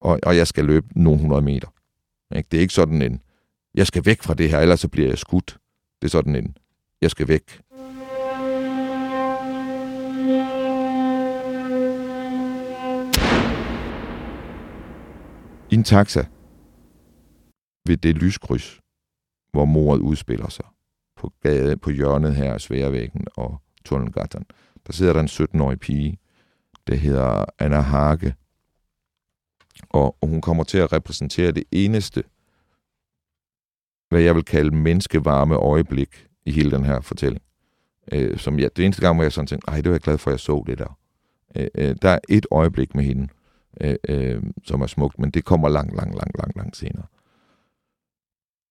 Og, 0.00 0.20
og 0.22 0.36
jeg 0.36 0.46
skal 0.46 0.64
løbe 0.64 0.86
nogle 1.00 1.20
hundrede 1.20 1.42
meter. 1.42 1.68
Ikke? 2.36 2.48
Det 2.50 2.56
er 2.56 2.60
ikke 2.60 2.74
sådan 2.74 3.02
en, 3.02 3.22
jeg 3.74 3.86
skal 3.86 4.04
væk 4.04 4.22
fra 4.22 4.34
det 4.34 4.50
her, 4.50 4.58
ellers 4.58 4.80
så 4.80 4.88
bliver 4.88 5.08
jeg 5.08 5.18
skudt. 5.18 5.58
Det 6.02 6.08
er 6.08 6.10
sådan 6.10 6.36
en, 6.36 6.56
jeg 7.00 7.10
skal 7.10 7.28
væk. 7.28 7.60
I 15.70 15.74
en 15.74 15.84
taxa 15.84 16.24
ved 17.86 17.96
det 17.96 18.16
lyskryds, 18.16 18.80
hvor 19.52 19.64
mordet 19.64 20.02
udspiller 20.02 20.48
sig 20.48 20.64
på, 21.16 21.32
gade, 21.42 21.76
på 21.76 21.90
hjørnet 21.90 22.36
her 22.36 22.54
af 22.54 22.60
Sværvæggen 22.60 23.26
og 23.36 23.62
Tunnelgatan, 23.84 24.44
der 24.86 24.92
sidder 24.92 25.12
der 25.12 25.20
en 25.20 25.28
17-årig 25.28 25.80
pige, 25.80 26.18
der 26.86 26.94
hedder 26.94 27.44
Anna 27.58 27.80
Hage, 27.80 28.34
og, 29.90 30.16
og 30.20 30.28
hun 30.28 30.40
kommer 30.40 30.64
til 30.64 30.78
at 30.78 30.92
repræsentere 30.92 31.52
det 31.52 31.64
eneste, 31.70 32.24
hvad 34.12 34.22
jeg 34.22 34.34
vil 34.34 34.44
kalde 34.44 34.76
menneskevarme 34.76 35.54
øjeblik 35.54 36.26
i 36.46 36.50
hele 36.50 36.70
den 36.70 36.84
her 36.84 37.00
fortælling. 37.00 37.42
Øh, 38.12 38.38
som 38.38 38.58
jeg, 38.58 38.76
det 38.76 38.84
eneste 38.84 39.02
gang, 39.02 39.16
hvor 39.16 39.22
jeg 39.22 39.32
sådan 39.32 39.46
tænkte, 39.46 39.68
ej, 39.68 39.76
det 39.76 39.84
var 39.84 39.94
jeg 39.94 40.00
glad 40.00 40.18
for, 40.18 40.30
at 40.30 40.32
jeg 40.32 40.40
så 40.40 40.64
det 40.66 40.78
der. 40.78 40.98
Øh, 41.56 41.68
øh, 41.74 41.96
der 42.02 42.08
er 42.08 42.18
et 42.28 42.46
øjeblik 42.50 42.94
med 42.94 43.04
hende, 43.04 43.28
øh, 43.80 43.96
øh, 44.08 44.42
som 44.64 44.80
er 44.80 44.86
smukt, 44.86 45.18
men 45.18 45.30
det 45.30 45.44
kommer 45.44 45.68
langt, 45.68 45.96
langt, 45.96 46.14
langt, 46.14 46.38
langt, 46.38 46.56
langt 46.56 46.76
senere. 46.76 47.06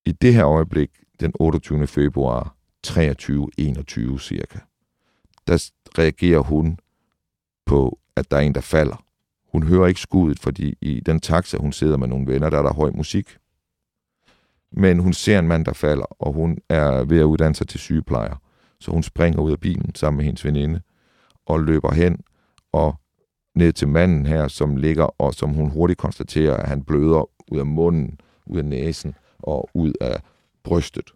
I 0.05 0.11
det 0.11 0.33
her 0.33 0.47
øjeblik, 0.47 0.89
den 1.19 1.33
28. 1.39 1.87
februar 1.87 2.55
23-21 2.87 4.19
cirka, 4.19 4.59
der 5.47 5.71
reagerer 5.97 6.39
hun 6.39 6.79
på, 7.65 7.99
at 8.15 8.31
der 8.31 8.37
er 8.37 8.41
en, 8.41 8.55
der 8.55 8.61
falder. 8.61 9.03
Hun 9.51 9.63
hører 9.63 9.87
ikke 9.87 9.99
skuddet, 9.99 10.39
fordi 10.39 10.77
i 10.81 10.99
den 10.99 11.19
taxa, 11.19 11.57
hun 11.57 11.71
sidder 11.71 11.97
med 11.97 12.07
nogle 12.07 12.27
venner, 12.27 12.49
der 12.49 12.57
er 12.57 12.63
der 12.63 12.73
høj 12.73 12.89
musik. 12.89 13.37
Men 14.71 14.99
hun 14.99 15.13
ser 15.13 15.39
en 15.39 15.47
mand, 15.47 15.65
der 15.65 15.73
falder, 15.73 16.05
og 16.19 16.33
hun 16.33 16.57
er 16.69 17.03
ved 17.03 17.19
at 17.19 17.23
uddanne 17.23 17.55
sig 17.55 17.67
til 17.67 17.79
sygeplejer. 17.79 18.35
Så 18.79 18.91
hun 18.91 19.03
springer 19.03 19.41
ud 19.41 19.51
af 19.51 19.59
bilen 19.59 19.95
sammen 19.95 20.17
med 20.17 20.25
hendes 20.25 20.45
veninde 20.45 20.81
og 21.45 21.59
løber 21.59 21.93
hen 21.93 22.19
og 22.71 22.95
ned 23.55 23.73
til 23.73 23.87
manden 23.87 24.25
her, 24.25 24.47
som 24.47 24.75
ligger, 24.75 25.21
og 25.21 25.33
som 25.33 25.49
hun 25.49 25.69
hurtigt 25.69 25.99
konstaterer, 25.99 26.57
at 26.57 26.69
han 26.69 26.83
bløder 26.83 27.29
ud 27.51 27.59
af 27.59 27.65
munden, 27.65 28.19
ud 28.45 28.57
af 28.57 28.65
næsen 28.65 29.15
og 29.39 29.69
ud 29.73 29.93
af 30.01 30.21
brystet. 30.63 31.11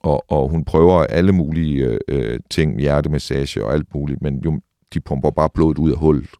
Og, 0.00 0.24
og 0.30 0.48
hun 0.48 0.64
prøver 0.64 1.04
alle 1.04 1.32
mulige 1.32 1.98
øh, 2.08 2.40
ting, 2.50 2.80
hjertemassage 2.80 3.64
og 3.64 3.72
alt 3.72 3.94
muligt, 3.94 4.22
men 4.22 4.38
jo, 4.44 4.60
de 4.94 5.00
pumper 5.00 5.30
bare 5.30 5.50
blodet 5.50 5.78
ud 5.78 5.90
af 5.90 5.98
hullet. 5.98 6.30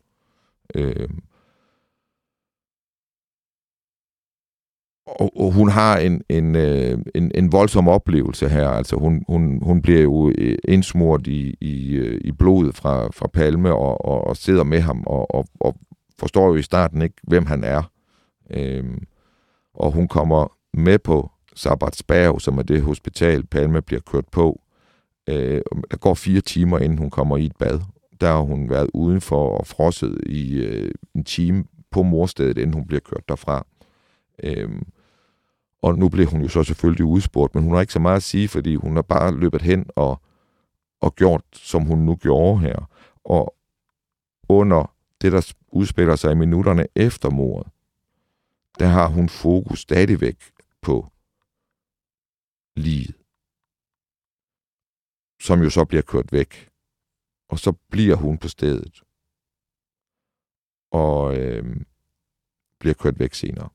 Øh, 0.75 1.09
og, 5.09 5.41
og 5.41 5.53
hun 5.53 5.69
har 5.69 5.99
en, 5.99 6.23
en, 6.29 6.57
øh, 6.57 6.99
en, 7.15 7.31
en 7.35 7.53
voldsom 7.53 7.89
oplevelse 7.89 8.49
her. 8.49 8.69
Altså 8.69 8.97
hun, 8.97 9.25
hun, 9.29 9.63
hun 9.63 9.83
bliver 9.83 10.03
jo 10.03 10.33
øh, 10.39 10.59
indsmurt 10.69 11.27
i, 11.27 11.57
i, 11.61 11.95
øh, 11.95 12.21
i 12.25 12.33
blodet 12.33 12.75
fra, 12.75 13.09
fra 13.13 13.27
Palme 13.27 13.75
og, 13.75 14.05
og, 14.05 14.27
og 14.27 14.37
sidder 14.37 14.65
med 14.65 14.81
ham 14.81 15.03
og, 15.07 15.35
og, 15.35 15.47
og 15.61 15.77
forstår 16.19 16.47
jo 16.47 16.55
i 16.55 16.63
starten 16.63 17.03
ikke, 17.03 17.17
hvem 17.23 17.47
han 17.47 17.65
er. 17.65 17.83
Øhm, 18.51 19.03
og 19.75 19.93
hun 19.93 20.09
kommer 20.09 20.57
med 20.75 20.99
på 20.99 21.31
Sabbatsberg, 21.55 22.41
som 22.41 22.59
er 22.59 22.63
det 22.63 22.83
hospital, 22.83 23.47
Palme 23.47 23.83
bliver 23.83 24.01
kørt 24.01 24.29
på. 24.33 24.61
Øh, 25.29 25.61
der 25.91 25.97
går 25.97 26.15
fire 26.15 26.41
timer, 26.41 26.79
inden 26.79 26.99
hun 26.99 27.11
kommer 27.11 27.37
i 27.37 27.45
et 27.47 27.57
bad. 27.59 27.81
Der 28.21 28.27
har 28.27 28.41
hun 28.41 28.71
været 28.71 28.91
udenfor 28.95 29.59
og 29.59 29.67
frosset 29.67 30.19
i 30.27 30.59
øh, 30.59 30.91
en 31.15 31.25
time 31.25 31.65
på 31.91 32.03
morstedet, 32.03 32.59
inden 32.59 32.75
hun 32.75 32.87
bliver 32.87 33.01
kørt 33.01 33.29
derfra. 33.29 33.67
Øhm, 34.43 34.87
og 35.83 35.99
nu 35.99 36.09
blev 36.09 36.27
hun 36.27 36.43
jo 36.43 36.49
så 36.49 36.63
selvfølgelig 36.63 37.05
udspurgt, 37.05 37.55
men 37.55 37.65
hun 37.65 37.73
har 37.75 37.81
ikke 37.81 37.93
så 37.93 37.99
meget 37.99 38.17
at 38.17 38.23
sige, 38.23 38.49
fordi 38.49 38.75
hun 38.75 38.95
har 38.95 39.03
bare 39.03 39.35
løbet 39.35 39.63
hen 39.63 39.91
og, 39.97 40.23
og 41.01 41.15
gjort, 41.15 41.45
som 41.53 41.83
hun 41.85 41.99
nu 41.99 42.17
gjorde 42.17 42.61
her. 42.61 42.91
Og 43.25 43.55
under 44.49 44.95
det, 45.21 45.33
der 45.33 45.55
udspiller 45.69 46.17
sig 46.17 46.33
i 46.33 46.35
minutterne 46.35 46.87
efter 46.95 47.31
mordet, 47.31 47.73
der 48.79 48.87
har 48.87 49.09
hun 49.09 49.29
fokus 49.29 49.81
stadigvæk 49.81 50.53
på 50.83 51.07
livet. 52.77 53.15
Som 55.41 55.63
jo 55.63 55.71
så 55.71 55.85
bliver 55.85 56.03
kørt 56.03 56.33
væk. 56.33 56.71
Og 57.49 57.59
så 57.59 57.73
bliver 57.91 58.17
hun 58.17 58.39
på 58.39 58.49
stedet. 58.49 59.03
Og 60.91 61.37
øh, 61.37 61.77
bliver 62.81 62.95
kørt 62.95 63.19
væk 63.19 63.35
senere. 63.35 63.69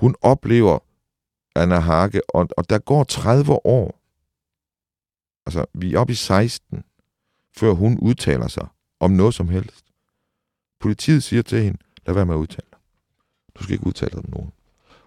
Hun 0.00 0.14
oplever 0.20 0.78
Anna 1.54 1.78
Hage, 1.78 2.20
og, 2.28 2.48
og 2.56 2.70
der 2.70 2.78
går 2.78 3.04
30 3.04 3.66
år. 3.66 4.00
Altså, 5.46 5.64
vi 5.74 5.94
er 5.94 5.98
oppe 5.98 6.12
i 6.12 6.16
16, 6.16 6.84
før 7.56 7.72
hun 7.72 7.98
udtaler 7.98 8.48
sig 8.48 8.66
om 9.00 9.10
noget 9.10 9.34
som 9.34 9.48
helst. 9.48 9.84
Politiet 10.80 11.22
siger 11.22 11.42
til 11.42 11.62
hende, 11.62 11.78
lad 12.06 12.14
være 12.14 12.26
med 12.26 12.34
at 12.34 12.38
udtale 12.38 12.66
dig. 12.72 12.78
Du 13.54 13.62
skal 13.62 13.72
ikke 13.72 13.86
udtale 13.86 14.10
dig 14.10 14.18
om 14.18 14.30
nogen. 14.30 14.52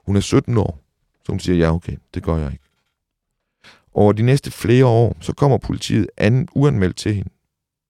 Hun 0.06 0.16
er 0.16 0.20
17 0.20 0.58
år, 0.58 0.80
så 1.26 1.32
hun 1.32 1.40
siger, 1.40 1.58
ja 1.58 1.74
okay, 1.74 1.98
det 2.14 2.24
gør 2.24 2.38
jeg 2.38 2.52
ikke. 2.52 2.66
Over 3.94 4.14
de 4.14 4.24
næste 4.24 4.52
flere 4.52 4.86
år, 4.86 5.18
så 5.20 5.34
kommer 5.34 5.58
politiet 5.58 6.10
anden 6.18 6.48
uanmeldt 6.56 6.98
til 6.98 7.16
hende. 7.16 7.30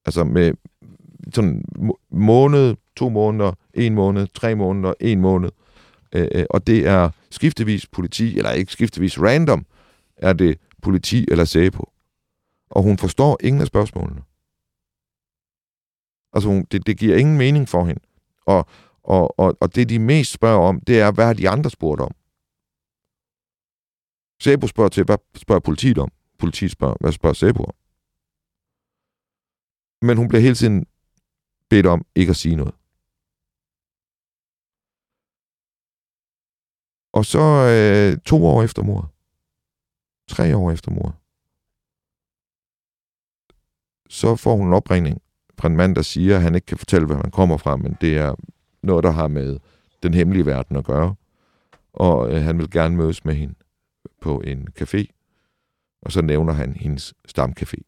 Altså 0.06 0.24
med 0.24 0.54
sådan 1.34 1.64
måned, 2.10 2.76
to 2.96 3.10
måneder, 3.10 3.52
en 3.74 3.96
måned, 3.96 4.28
tre 4.28 4.56
måneder, 4.56 4.94
en 5.00 5.22
måned. 5.22 5.50
Øh, 6.14 6.28
øh, 6.32 6.46
og 6.50 6.68
det 6.68 6.88
er 6.88 7.10
skiftevis 7.30 7.88
politi, 7.88 8.38
eller 8.38 8.52
ikke 8.52 8.72
skiftevis 8.72 9.20
random, 9.20 9.66
er 10.18 10.34
det 10.34 10.60
politi 10.82 11.26
eller 11.32 11.46
SEPO. 11.46 11.90
Og 12.70 12.84
hun 12.84 12.98
forstår 12.98 13.38
ingen 13.44 13.62
af 13.62 13.68
spørgsmålene. 13.68 14.22
Altså, 16.34 16.50
hun, 16.50 16.66
det, 16.72 16.88
det 16.88 16.98
giver 16.98 17.18
ingen 17.18 17.38
mening 17.38 17.70
for 17.70 17.86
hende. 17.86 18.02
Og, 18.46 18.66
og, 19.04 19.40
og, 19.40 19.58
og 19.60 19.76
det, 19.76 19.90
de 19.90 20.00
mest 20.00 20.32
spørger 20.32 20.68
om, 20.68 20.80
det 20.80 21.00
er, 21.00 21.12
hvad 21.12 21.26
har 21.26 21.34
de 21.34 21.50
andre 21.50 21.70
spurgt 21.70 22.02
om? 22.02 22.12
Sæbo 24.40 24.68
spørger 24.68 24.90
til, 24.90 25.04
hvad 25.04 25.18
spørger 25.36 25.60
politiet 25.60 25.98
om? 25.98 26.12
Politiet 26.40 26.72
spørger, 26.72 26.96
hvad 27.00 27.12
spørger 27.12 27.34
Sæbo 27.34 27.64
om? 27.64 27.74
Men 30.02 30.18
hun 30.18 30.28
bliver 30.28 30.42
hele 30.42 30.56
tiden 30.56 30.86
bedt 31.70 31.86
om 31.86 32.06
ikke 32.16 32.30
at 32.30 32.36
sige 32.36 32.56
noget. 32.56 32.76
Og 37.14 37.26
så 37.26 37.40
øh, 37.40 38.18
to 38.26 38.46
år 38.46 38.64
efter 38.64 38.84
mor. 38.84 39.12
Tre 40.28 40.58
år 40.58 40.72
efter 40.72 40.92
mor. 40.92 41.16
Så 44.10 44.36
får 44.36 44.56
hun 44.56 44.68
en 44.68 44.74
opringning 44.74 45.22
fra 45.60 45.68
en 45.68 45.76
mand, 45.76 45.96
der 45.96 46.02
siger, 46.02 46.36
at 46.36 46.42
han 46.42 46.56
ikke 46.56 46.66
kan 46.66 46.78
fortælle, 46.78 47.06
hvor 47.06 47.16
han 47.16 47.32
kommer 47.32 47.58
fra, 47.58 47.76
men 47.76 47.98
det 48.02 48.18
er 48.18 48.36
noget, 48.84 49.04
der 49.04 49.12
har 49.12 49.28
med 49.28 49.60
den 50.04 50.14
hemmelige 50.14 50.46
verden 50.46 50.76
at 50.76 50.86
gøre. 50.86 51.16
Og 51.94 52.34
øh, 52.34 52.42
han 52.44 52.58
vil 52.58 52.72
gerne 52.72 52.96
mødes 52.96 53.26
med 53.26 53.36
hende 53.36 53.56
på 54.22 54.42
en 54.42 54.68
café, 54.80 55.06
og 56.02 56.12
så 56.12 56.22
nævner 56.22 56.54
han 56.54 56.74
hendes 56.74 57.14
stamcafé. 57.28 57.82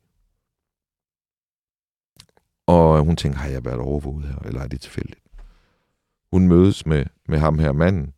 Og 2.67 2.97
øh, 2.97 3.05
hun 3.05 3.15
tænker, 3.15 3.39
har 3.39 3.49
jeg 3.49 3.65
været 3.65 3.79
overvåget 3.79 4.27
her, 4.27 4.39
eller 4.39 4.61
er 4.61 4.67
det 4.67 4.81
tilfældigt? 4.81 5.21
Hun 6.31 6.47
mødes 6.47 6.85
med, 6.85 7.05
med 7.27 7.39
ham 7.39 7.59
her 7.59 7.71
manden, 7.71 8.14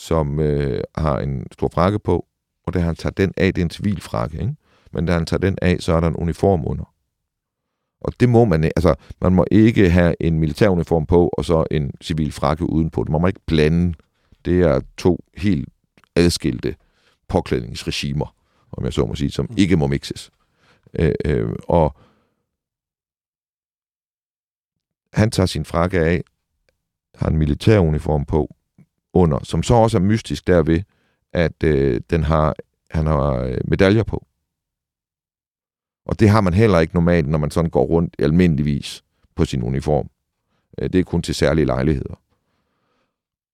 som 0.00 0.40
øh, 0.40 0.82
har 0.94 1.18
en 1.18 1.46
stor 1.52 1.68
frakke 1.68 1.98
på, 1.98 2.26
og 2.66 2.74
da 2.74 2.78
han 2.78 2.96
tager 2.96 3.12
den 3.12 3.32
af, 3.36 3.54
det 3.54 3.60
er 3.60 3.64
en 3.64 3.70
civil 3.70 4.00
frakke, 4.00 4.40
ikke? 4.40 4.56
men 4.92 5.06
da 5.06 5.12
han 5.12 5.26
tager 5.26 5.38
den 5.38 5.58
af, 5.62 5.76
så 5.80 5.92
er 5.92 6.00
der 6.00 6.08
en 6.08 6.16
uniform 6.16 6.66
under. 6.66 6.94
Og 8.00 8.12
det 8.20 8.28
må 8.28 8.44
man, 8.44 8.64
altså, 8.64 8.94
man 9.20 9.34
må 9.34 9.44
ikke 9.50 9.90
have 9.90 10.14
en 10.20 10.38
militæruniform 10.38 11.06
på, 11.06 11.28
og 11.28 11.44
så 11.44 11.64
en 11.70 11.92
civil 12.00 12.32
frakke 12.32 12.70
udenpå. 12.70 13.04
Det 13.04 13.10
må 13.10 13.18
man 13.18 13.28
ikke 13.28 13.40
blande. 13.46 13.94
Det 14.44 14.60
er 14.60 14.80
to 14.96 15.24
helt 15.36 15.68
adskilte 16.16 16.76
påklædningsregimer, 17.28 18.34
om 18.72 18.84
jeg 18.84 18.92
så 18.92 19.06
må 19.06 19.14
sige, 19.14 19.30
som 19.30 19.46
mm. 19.50 19.56
ikke 19.58 19.76
må 19.76 19.86
mixes. 19.86 20.30
Øh, 20.94 21.12
øh, 21.24 21.52
og 21.68 21.94
han 25.12 25.30
tager 25.30 25.46
sin 25.46 25.64
frakke 25.64 26.00
af, 26.00 26.22
har 27.14 27.28
en 27.28 27.38
militæruniform 27.38 28.24
på 28.24 28.54
under, 29.12 29.38
som 29.44 29.62
så 29.62 29.74
også 29.74 29.96
er 29.98 30.02
mystisk 30.02 30.46
derved, 30.46 30.82
at 31.32 31.62
øh, 31.64 32.00
den 32.10 32.24
har, 32.24 32.54
han 32.90 33.06
har 33.06 33.32
øh, 33.32 33.58
medaljer 33.64 34.02
på. 34.02 34.26
Og 36.06 36.20
det 36.20 36.28
har 36.28 36.40
man 36.40 36.54
heller 36.54 36.78
ikke 36.78 36.94
normalt, 36.94 37.28
når 37.28 37.38
man 37.38 37.50
sådan 37.50 37.70
går 37.70 37.84
rundt 37.84 38.16
almindeligvis 38.18 39.04
på 39.34 39.44
sin 39.44 39.62
uniform. 39.62 40.10
Øh, 40.78 40.90
det 40.92 40.98
er 40.98 41.04
kun 41.04 41.22
til 41.22 41.34
særlige 41.34 41.66
lejligheder. 41.66 42.20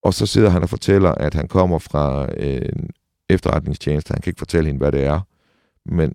Og 0.02 0.14
så 0.14 0.26
sidder 0.26 0.50
han 0.50 0.62
og 0.62 0.68
fortæller, 0.68 1.10
at 1.10 1.34
han 1.34 1.48
kommer 1.48 1.78
fra 1.78 2.32
øh, 2.32 2.68
en 2.76 2.90
efterretningstjeneste. 3.28 4.12
Han 4.12 4.22
kan 4.22 4.30
ikke 4.30 4.38
fortælle 4.38 4.66
hende, 4.66 4.78
hvad 4.78 4.92
det 4.92 5.04
er, 5.04 5.20
men 5.84 6.14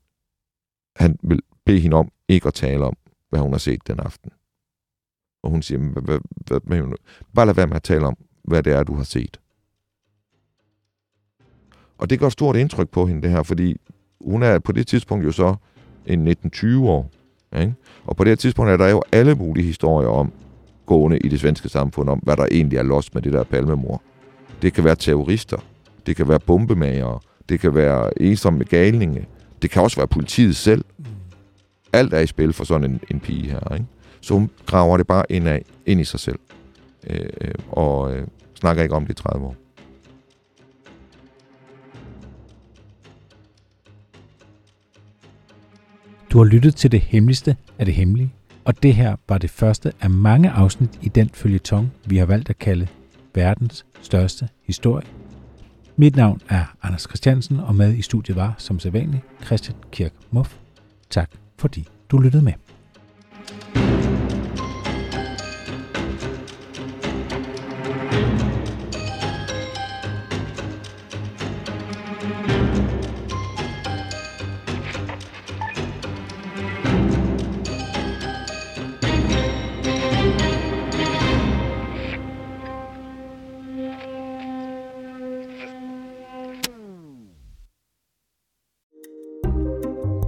han 0.95 1.19
vil 1.23 1.41
bede 1.65 1.79
hende 1.79 1.97
om 1.97 2.11
ikke 2.27 2.47
at 2.47 2.53
tale 2.53 2.85
om, 2.85 2.97
hvad 3.29 3.39
hun 3.39 3.51
har 3.51 3.59
set 3.59 3.87
den 3.87 3.99
aften. 3.99 4.31
Og 5.43 5.49
hun 5.49 5.61
siger, 5.61 5.79
hvad, 5.79 6.19
hvad, 6.47 6.59
hvad, 6.63 6.97
bare 7.35 7.45
lad 7.45 7.53
være 7.53 7.67
med 7.67 7.75
at 7.75 7.83
tale 7.83 8.05
om, 8.05 8.17
hvad 8.43 8.63
det 8.63 8.73
er, 8.73 8.83
du 8.83 8.95
har 8.95 9.03
set. 9.03 9.39
Og 11.97 12.09
det 12.09 12.19
gør 12.19 12.29
stort 12.29 12.55
indtryk 12.55 12.89
på 12.89 13.05
hende, 13.05 13.21
det 13.21 13.29
her, 13.29 13.43
fordi 13.43 13.77
hun 14.21 14.43
er 14.43 14.59
på 14.59 14.71
det 14.71 14.87
tidspunkt 14.87 15.25
jo 15.25 15.31
så 15.31 15.55
en 16.05 16.27
19-20 16.27 16.77
år. 16.77 17.11
Ikke? 17.59 17.73
Og 18.05 18.15
på 18.15 18.23
det 18.23 18.31
her 18.31 18.35
tidspunkt 18.35 18.71
er 18.71 18.77
der 18.77 18.87
jo 18.87 19.03
alle 19.11 19.35
mulige 19.35 19.65
historier 19.65 20.09
om 20.09 20.33
gående 20.85 21.17
i 21.17 21.27
det 21.27 21.39
svenske 21.39 21.69
samfund, 21.69 22.09
om 22.09 22.19
hvad 22.19 22.37
der 22.37 22.47
egentlig 22.51 22.77
er 22.77 22.83
lost 22.83 23.13
med 23.13 23.21
det 23.21 23.33
der 23.33 23.43
palmemor. 23.43 24.01
Det 24.61 24.73
kan 24.73 24.83
være 24.83 24.95
terrorister, 24.95 25.57
det 26.05 26.15
kan 26.15 26.27
være 26.27 26.39
bombemagere, 26.39 27.19
det 27.49 27.59
kan 27.59 27.75
være 27.75 28.21
ensomme 28.21 28.63
galninge, 28.63 29.27
det 29.61 29.69
kan 29.69 29.81
også 29.81 29.97
være 29.97 30.07
politiet 30.07 30.55
selv. 30.55 30.85
Alt 31.93 32.13
er 32.13 32.19
i 32.19 32.27
spil 32.27 32.53
for 32.53 32.63
sådan 32.63 32.91
en, 32.91 33.01
en 33.11 33.19
pige 33.19 33.51
her. 33.51 33.73
Ikke? 33.73 33.85
Så 34.21 34.33
hun 34.33 34.49
graver 34.65 34.97
det 34.97 35.07
bare 35.07 35.23
ind, 35.29 35.47
af, 35.47 35.65
ind 35.85 36.01
i 36.01 36.03
sig 36.03 36.19
selv. 36.19 36.39
Øh, 37.07 37.53
og 37.69 38.15
øh, 38.15 38.27
snakker 38.55 38.83
ikke 38.83 38.95
om 38.95 39.05
det 39.05 39.19
i 39.19 39.23
30 39.23 39.45
år. 39.45 39.55
Du 46.31 46.37
har 46.37 46.45
lyttet 46.45 46.75
til 46.75 46.91
det 46.91 46.99
hemmeligste 46.99 47.55
af 47.79 47.85
det 47.85 47.95
hemmelige, 47.95 48.33
og 48.65 48.83
det 48.83 48.95
her 48.95 49.15
var 49.29 49.37
det 49.37 49.49
første 49.49 49.93
af 50.01 50.09
mange 50.09 50.49
afsnit 50.49 50.99
i 51.01 51.09
den 51.09 51.29
følgetong, 51.33 51.91
vi 52.05 52.17
har 52.17 52.25
valgt 52.25 52.49
at 52.49 52.59
kalde 52.59 52.87
verdens 53.35 53.85
største 54.01 54.49
historie. 54.63 55.07
Mit 55.95 56.15
navn 56.15 56.41
er 56.49 56.75
Anders 56.81 57.01
Christiansen, 57.01 57.59
og 57.59 57.75
med 57.75 57.93
i 57.93 58.01
studiet 58.01 58.37
var, 58.37 58.55
som 58.57 58.79
sædvanligt, 58.79 59.23
Christian 59.45 59.77
Kirk 59.91 60.13
Muff. 60.31 60.55
Tak 61.09 61.31
fordi 61.57 61.87
du 62.11 62.17
lyttede 62.17 62.43
med. 62.43 62.53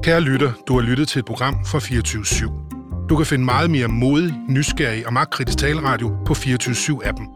Kære 0.03 0.21
lytter, 0.21 0.51
du 0.67 0.73
har 0.73 0.81
lyttet 0.81 1.07
til 1.07 1.19
et 1.19 1.25
program 1.25 1.65
fra 1.65 1.79
24 1.79 2.23
/7. 2.23 3.07
Du 3.09 3.15
kan 3.15 3.25
finde 3.25 3.45
meget 3.45 3.69
mere 3.69 3.87
modig, 3.87 4.33
nysgerrig 4.49 5.07
og 5.07 5.13
magtkritisk 5.13 5.57
taleradio 5.57 6.17
på 6.25 6.33
24 6.33 6.75
7 6.75 7.01
appen 7.05 7.27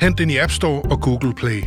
Hent 0.00 0.18
den 0.18 0.30
i 0.30 0.38
App 0.38 0.50
Store 0.50 0.82
og 0.82 1.00
Google 1.00 1.34
Play. 1.34 1.62